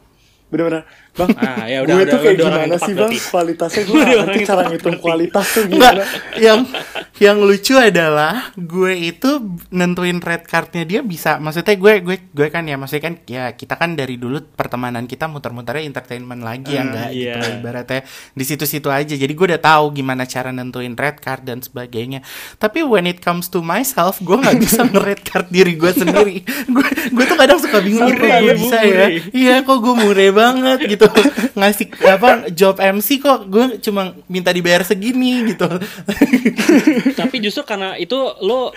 Benar-benar, 0.52 0.84
Bang. 1.20 1.30
Ah, 1.36 1.68
ya 1.68 1.84
udah, 1.84 1.92
gue 1.92 2.00
udah, 2.00 2.08
tuh 2.08 2.20
kayak 2.20 2.32
udah 2.34 2.48
gimana 2.48 2.76
sih, 2.78 2.94
Bang? 2.94 3.12
berarti. 3.12 3.18
Kualitasnya 3.30 3.82
gue 3.90 3.96
Udah 4.00 4.08
yang 4.10 4.48
cara 4.48 4.62
ngitung 4.66 4.98
kualitas 4.98 5.46
tuh 5.52 5.64
gimana. 5.72 6.04
yang 6.40 6.60
yang 7.26 7.38
lucu 7.38 7.76
adalah 7.76 8.56
gue 8.56 8.94
itu 8.96 9.30
nentuin 9.70 10.18
red 10.18 10.48
cardnya 10.48 10.88
dia 10.88 11.04
bisa 11.04 11.36
maksudnya 11.36 11.76
gue 11.76 11.94
gue 12.00 12.16
gue 12.32 12.48
kan 12.48 12.64
ya 12.64 12.80
maksudnya 12.80 13.04
kan 13.04 13.16
ya 13.28 13.52
kita 13.52 13.76
kan 13.76 13.92
dari 13.92 14.16
dulu 14.16 14.40
pertemanan 14.50 15.04
kita 15.04 15.28
muter-muternya 15.28 15.84
entertainment 15.84 16.40
lagi 16.40 16.72
ya 16.72 16.80
Ah, 16.80 16.86
enggak 16.86 17.10
gitu 17.12 17.28
iya. 17.44 17.60
ibaratnya 17.60 18.02
di 18.32 18.44
situ-situ 18.44 18.88
aja 18.88 19.12
jadi 19.12 19.28
gue 19.28 19.46
udah 19.52 19.60
tahu 19.60 19.92
gimana 19.92 20.24
cara 20.24 20.56
nentuin 20.56 20.96
red 20.96 21.20
card 21.20 21.44
dan 21.44 21.60
sebagainya 21.60 22.24
tapi 22.56 22.80
when 22.82 23.04
it 23.04 23.20
comes 23.20 23.52
to 23.52 23.60
myself 23.60 24.24
gue 24.24 24.40
nggak 24.40 24.56
bisa 24.58 24.88
nge-red 24.88 25.20
card 25.20 25.48
diri 25.50 25.76
gue 25.76 25.92
sendiri 25.92 26.36
gue 26.72 26.88
gue 27.10 27.26
tuh 27.26 27.36
kadang 27.36 27.60
suka 27.60 27.84
bingung 27.84 28.08
gue 28.08 28.56
bisa 28.56 28.80
ya 28.80 29.06
iya 29.30 29.56
kok 29.60 29.76
gue 29.76 29.92
mureh 29.94 30.32
banget 30.32 30.88
gitu 30.88 31.09
ngasih 31.60 31.88
apa 32.06 32.50
job 32.54 32.80
MC 32.80 33.20
kok 33.20 33.50
gue 33.50 33.66
cuma 33.84 34.16
minta 34.32 34.50
dibayar 34.54 34.86
segini 34.86 35.54
gitu. 35.54 35.68
Tapi 37.20 37.36
justru 37.44 37.64
karena 37.66 37.96
itu 38.00 38.18
lo 38.44 38.72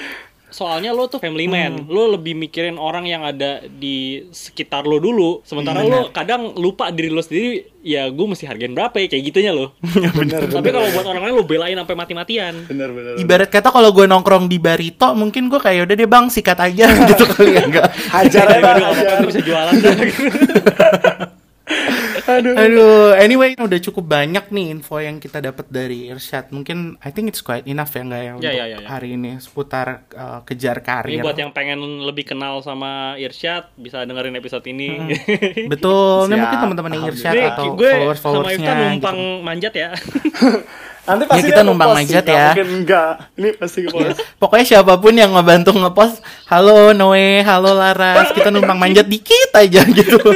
soalnya 0.52 0.92
lo 0.92 1.08
tuh 1.08 1.18
family 1.18 1.48
man. 1.48 1.88
Lo 1.88 2.12
lebih 2.12 2.36
mikirin 2.36 2.76
orang 2.76 3.08
yang 3.08 3.24
ada 3.24 3.64
di 3.64 4.28
sekitar 4.30 4.84
lo 4.84 5.00
dulu. 5.00 5.40
Sementara 5.42 5.80
lo 5.82 6.12
kadang 6.12 6.52
lupa 6.54 6.92
diri 6.92 7.08
lo 7.08 7.24
sendiri 7.24 7.72
ya 7.82 8.06
gue 8.12 8.26
mesti 8.28 8.46
hargain 8.46 8.76
berapa 8.76 8.94
ya 9.00 9.08
kayak 9.10 9.24
gitunya 9.32 9.50
lo. 9.50 9.74
Bener, 10.20 10.46
tapi 10.46 10.68
kalau 10.70 10.86
buat 10.92 11.06
orang 11.08 11.22
lain 11.26 11.34
lo 11.34 11.44
belain 11.48 11.74
sampai 11.74 11.96
mati-matian. 11.96 12.54
Bener, 12.68 12.92
bener. 12.92 13.18
Ibarat 13.18 13.48
kata 13.50 13.72
kalau 13.72 13.90
gue 13.90 14.04
nongkrong 14.06 14.46
di 14.46 14.60
Barito, 14.60 15.16
mungkin 15.16 15.48
gue 15.48 15.58
kayak 15.58 15.88
udah 15.88 15.96
deh 15.96 16.06
bang 16.06 16.26
sikat 16.28 16.60
aja 16.60 16.86
gitu 17.10 17.24
kali 17.26 17.56
ya 17.56 17.64
enggak. 17.64 17.88
Hajar 18.12 18.46
aja, 18.60 19.24
bisa 19.24 19.40
jualan. 19.40 19.74
Aduh. 22.38 22.54
Aduh, 22.56 23.12
anyway 23.18 23.52
udah 23.58 23.80
cukup 23.82 24.04
banyak 24.08 24.48
nih 24.48 24.66
info 24.72 24.96
yang 25.02 25.20
kita 25.20 25.42
dapat 25.42 25.66
dari 25.68 26.08
Irsyad. 26.08 26.48
Mungkin 26.54 26.96
I 27.02 27.10
think 27.12 27.28
it's 27.28 27.44
quite 27.44 27.66
enough 27.68 27.92
ya 27.92 28.02
enggak 28.02 28.22
ya 28.22 28.32
untuk 28.36 28.52
ya, 28.52 28.64
ya, 28.64 28.78
ya. 28.80 28.88
hari 28.88 29.18
ini 29.18 29.36
seputar 29.42 30.08
uh, 30.14 30.40
kejar 30.46 30.80
ini 30.80 30.86
karir. 30.86 31.22
buat 31.24 31.38
yang 31.38 31.52
pengen 31.52 31.80
lebih 32.04 32.32
kenal 32.32 32.64
sama 32.64 33.18
Irsyad 33.20 33.72
bisa 33.76 34.04
dengerin 34.08 34.36
episode 34.38 34.64
ini 34.68 35.12
Betul, 35.72 36.30
nih 36.30 36.36
Siap, 36.36 36.42
mungkin 36.42 36.58
teman-teman 36.64 36.90
yang 36.96 37.04
Irsyad 37.12 37.34
Nih, 37.34 37.46
atau 37.52 37.64
gue 37.76 37.90
sama 37.90 37.98
followers-followersnya 38.00 38.72
Ifta 38.72 38.82
numpang 38.88 39.18
gitu. 39.18 39.44
manjat 39.44 39.72
ya 39.74 39.90
Nanti 41.02 41.26
pasti 41.26 41.50
kita 41.50 41.66
dia 41.66 41.66
numpang 41.66 41.98
nggak 41.98 42.26
ya. 42.30 42.54
Mungkin 42.54 42.68
enggak. 42.78 43.14
Ini 43.34 43.48
pasti 43.58 43.78
ngepost. 43.82 44.18
Pokoknya 44.38 44.66
siapa 44.70 44.94
pun 45.02 45.14
yang 45.18 45.34
ngebantu 45.34 45.74
ngepost, 45.74 46.22
halo 46.46 46.94
Noe, 46.94 47.42
halo 47.42 47.74
Laras, 47.74 48.30
kita 48.30 48.54
numpang 48.54 48.78
manjat 48.78 49.10
dikit 49.10 49.50
aja 49.50 49.82
gitu. 49.82 50.18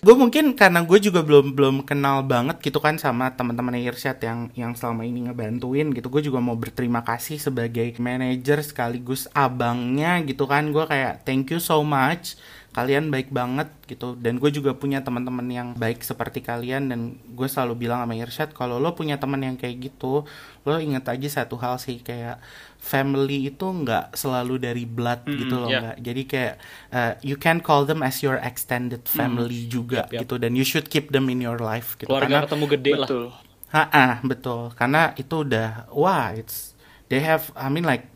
gue 0.00 0.14
mungkin 0.14 0.54
karena 0.54 0.82
gue 0.82 0.98
juga 0.98 1.20
belum 1.22 1.54
belum 1.56 1.76
kenal 1.86 2.22
banget 2.26 2.58
gitu 2.62 2.78
kan 2.78 2.96
sama 2.96 3.32
teman-teman 3.34 3.78
Irsyad 3.78 4.18
yang 4.22 4.40
yang 4.54 4.72
selama 4.78 5.02
ini 5.06 5.28
ngebantuin 5.28 5.90
gitu. 5.92 6.08
Gue 6.12 6.22
juga 6.24 6.38
mau 6.38 6.54
berterima 6.58 7.02
kasih 7.02 7.38
sebagai 7.40 7.94
manajer 7.98 8.62
sekaligus 8.62 9.26
abangnya 9.32 10.20
gitu 10.26 10.44
kan. 10.46 10.70
Gue 10.70 10.84
kayak 10.86 11.26
thank 11.26 11.50
you 11.50 11.58
so 11.58 11.82
much 11.82 12.38
kalian 12.72 13.12
baik 13.12 13.28
banget 13.28 13.68
gitu. 13.84 14.16
Dan 14.16 14.40
gue 14.40 14.48
juga 14.48 14.72
punya 14.72 15.04
teman-teman 15.04 15.44
yang 15.48 15.68
baik 15.76 16.00
seperti 16.00 16.40
kalian. 16.40 16.88
Dan 16.88 17.00
gue 17.36 17.48
selalu 17.48 17.84
bilang 17.86 18.00
sama 18.00 18.16
Irsyad 18.16 18.56
kalau 18.56 18.80
lo 18.80 18.96
punya 18.96 19.20
teman 19.20 19.44
yang 19.44 19.56
kayak 19.60 19.92
gitu 19.92 20.24
lo 20.62 20.78
inget 20.78 21.02
aja 21.10 21.42
satu 21.42 21.58
hal 21.58 21.74
sih 21.76 21.98
kayak 22.00 22.38
family 22.78 23.50
itu 23.50 23.66
nggak 23.66 24.14
selalu 24.14 24.62
dari 24.62 24.86
blood 24.86 25.26
gitu 25.26 25.54
loh 25.58 25.68
ya. 25.68 25.78
nggak. 25.84 25.96
Jadi 26.00 26.22
kayak 26.24 26.54
uh, 26.90 27.12
you 27.20 27.36
can 27.36 27.60
call 27.60 27.84
them 27.84 28.00
as 28.00 28.24
your 28.24 28.38
extended 28.40 29.04
family 29.04 29.66
juga 29.68 30.08
Yap, 30.08 30.12
yap. 30.12 30.20
gitu. 30.26 30.34
Dan 30.40 30.56
you 30.56 30.64
should 30.64 30.88
keep 30.88 31.12
them 31.12 31.28
in 31.28 31.38
your 31.42 31.60
life 31.60 31.94
gitu. 32.00 32.08
Keluarga 32.08 32.28
karena 32.28 32.44
ketemu 32.48 32.64
gede 32.78 32.92
lah. 32.96 33.08
Betul. 33.08 33.24
Ha-ha, 33.72 34.06
betul. 34.20 34.62
Karena 34.76 35.02
itu 35.16 35.34
udah 35.44 35.88
wah 35.92 36.32
it's 36.32 36.76
they 37.08 37.20
have 37.20 37.48
I 37.56 37.72
mean 37.72 37.84
like 37.88 38.11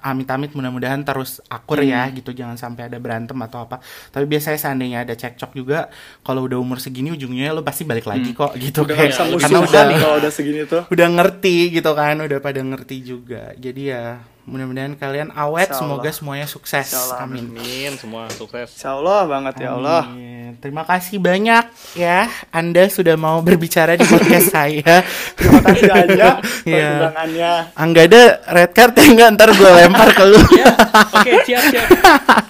amit-amit 0.00 0.50
mudah-mudahan 0.50 1.02
terus 1.02 1.42
akur 1.46 1.80
ya 1.80 2.06
Hmm. 2.06 2.14
gitu 2.14 2.30
jangan 2.30 2.54
sampai 2.54 2.86
ada 2.86 2.96
berantem 2.96 3.34
atau 3.36 3.64
apa. 3.64 3.82
Tapi 4.08 4.24
biasanya 4.24 4.56
seandainya 4.56 4.98
ada 5.02 5.12
cekcok 5.12 5.52
juga 5.52 5.90
kalau 6.20 6.46
udah 6.46 6.56
umur 6.56 6.78
segini 6.78 7.10
ujungnya 7.10 7.50
lo 7.50 7.60
pasti 7.60 7.82
balik 7.82 8.06
lagi 8.06 8.30
kok 8.30 8.54
gitu 8.56 8.86
Udah 8.86 8.94
kayak 8.94 9.10
ya, 9.10 9.26
karena 9.36 9.58
udah 9.60 9.84
kalau 10.00 10.16
udah 10.16 10.32
segini 10.32 10.62
tuh. 10.64 10.82
udah 10.86 11.08
ngerti 11.10 11.56
gitu 11.72 11.90
kan 11.92 12.16
udah 12.16 12.38
pada 12.38 12.60
ngerti 12.60 12.96
juga. 13.02 13.50
Jadi 13.54 13.90
ya 13.90 14.22
mudah-mudahan 14.46 14.94
kalian 14.94 15.30
awet 15.30 15.70
semoga 15.72 16.10
semuanya 16.10 16.46
sukses. 16.46 16.94
Amin. 17.12 17.50
Amin 17.50 17.92
semua 17.94 18.30
sukses. 18.30 18.70
Insya 18.72 18.94
Allah 18.94 19.26
banget 19.26 19.54
ya 19.60 19.74
Allah. 19.74 20.06
Amin. 20.06 20.29
Terima 20.58 20.82
kasih 20.82 21.16
banyak 21.16 21.64
ya 21.94 22.24
Anda 22.50 22.86
sudah 22.86 23.14
mau 23.14 23.38
berbicara 23.38 23.94
di 23.94 24.02
podcast 24.02 24.50
saya. 24.56 25.06
Terima 25.34 25.60
kasih 25.62 25.86
aja 25.88 26.26
Iya. 26.66 26.88
perkembangannya. 26.90 27.52
Angga 27.74 28.02
ada 28.04 28.22
red 28.50 28.70
card 28.70 28.92
ya 28.92 29.04
enggak 29.06 29.28
ntar 29.34 29.48
gue 29.50 29.70
lempar 29.70 30.08
ke 30.10 30.24
lu. 30.24 30.40
ya 30.60 30.66
oke 31.14 31.32
siap 31.44 31.62
siap 31.68 31.86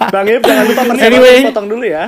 Bang 0.08 0.26
Ip 0.26 0.40
jangan 0.40 0.64
lupa 0.64 0.82
persiapan 0.86 1.06
Anyway. 1.06 1.38
potong 1.44 1.68
dulu 1.68 1.84
ya. 1.84 2.04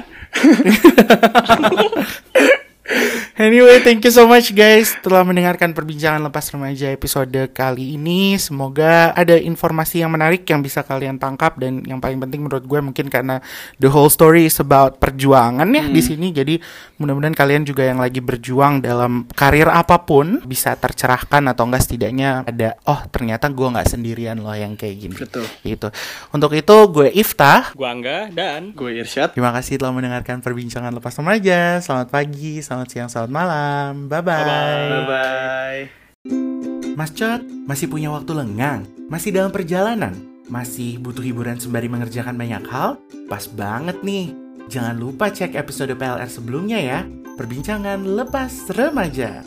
Anyway, 3.39 3.79
thank 3.81 4.03
you 4.03 4.11
so 4.11 4.27
much 4.27 4.51
guys 4.51 4.93
telah 5.07 5.23
mendengarkan 5.23 5.71
perbincangan 5.71 6.19
lepas 6.19 6.51
remaja 6.51 6.91
episode 6.91 7.31
kali 7.55 7.95
ini. 7.95 8.35
Semoga 8.37 9.15
ada 9.15 9.39
informasi 9.39 10.03
yang 10.03 10.11
menarik 10.11 10.43
yang 10.51 10.61
bisa 10.61 10.83
kalian 10.83 11.17
tangkap 11.17 11.55
dan 11.63 11.87
yang 11.87 12.03
paling 12.03 12.19
penting 12.19 12.43
menurut 12.43 12.67
gue 12.67 12.81
mungkin 12.83 13.07
karena 13.07 13.39
the 13.79 13.87
whole 13.87 14.11
story 14.11 14.51
is 14.51 14.59
about 14.59 14.99
perjuangan 14.99 15.65
ya 15.71 15.87
di 15.87 16.03
sini. 16.03 16.35
Jadi 16.35 16.59
mudah-mudahan 16.99 17.39
kalian 17.39 17.63
juga 17.63 17.87
yang 17.87 18.03
lagi 18.03 18.19
berjuang 18.19 18.83
dalam 18.83 19.31
karir 19.31 19.71
apa 19.71 20.03
pun 20.03 20.43
bisa 20.43 20.75
tercerahkan 20.75 21.47
atau 21.55 21.71
enggak 21.71 21.87
setidaknya 21.87 22.43
ada 22.43 22.75
oh 22.91 22.99
ternyata 23.15 23.47
gue 23.47 23.69
nggak 23.79 23.89
sendirian 23.95 24.43
loh 24.43 24.59
yang 24.59 24.75
kayak 24.75 25.07
gini. 25.07 25.15
Betul. 25.15 25.47
Gitu. 25.63 25.89
Untuk 26.35 26.51
itu 26.51 26.77
gue 26.91 27.15
Iftah. 27.15 27.79
Gua 27.79 27.95
Angga 27.95 28.27
dan 28.35 28.75
Gue 28.75 28.99
Irsyad. 28.99 29.39
Terima 29.39 29.55
kasih 29.55 29.79
telah 29.79 29.95
mendengarkan 29.95 30.43
perbincangan 30.43 30.91
lepas 30.91 31.15
remaja. 31.15 31.79
Selamat 31.79 32.11
pagi, 32.11 32.59
selamat 32.59 32.72
siang, 32.89 33.13
selamat 33.13 33.33
malam. 33.33 33.93
Bye-bye. 34.09 34.45
Bye-bye. 34.49 35.05
Bye. 35.05 35.83
Mas 36.97 37.13
Cot, 37.13 37.41
masih 37.69 37.89
punya 37.89 38.09
waktu 38.13 38.33
lengang? 38.33 38.89
Masih 39.13 39.33
dalam 39.33 39.53
perjalanan? 39.53 40.13
Masih 40.49 40.97
butuh 41.01 41.25
hiburan 41.25 41.61
sembari 41.61 41.89
mengerjakan 41.89 42.37
banyak 42.37 42.65
hal? 42.69 43.01
Pas 43.29 43.45
banget 43.49 44.01
nih. 44.01 44.33
Jangan 44.73 44.97
lupa 44.97 45.29
cek 45.29 45.57
episode 45.57 45.93
PLR 45.97 46.29
sebelumnya 46.29 46.81
ya. 46.81 47.01
Perbincangan 47.37 48.05
lepas 48.05 48.69
remaja. 48.73 49.45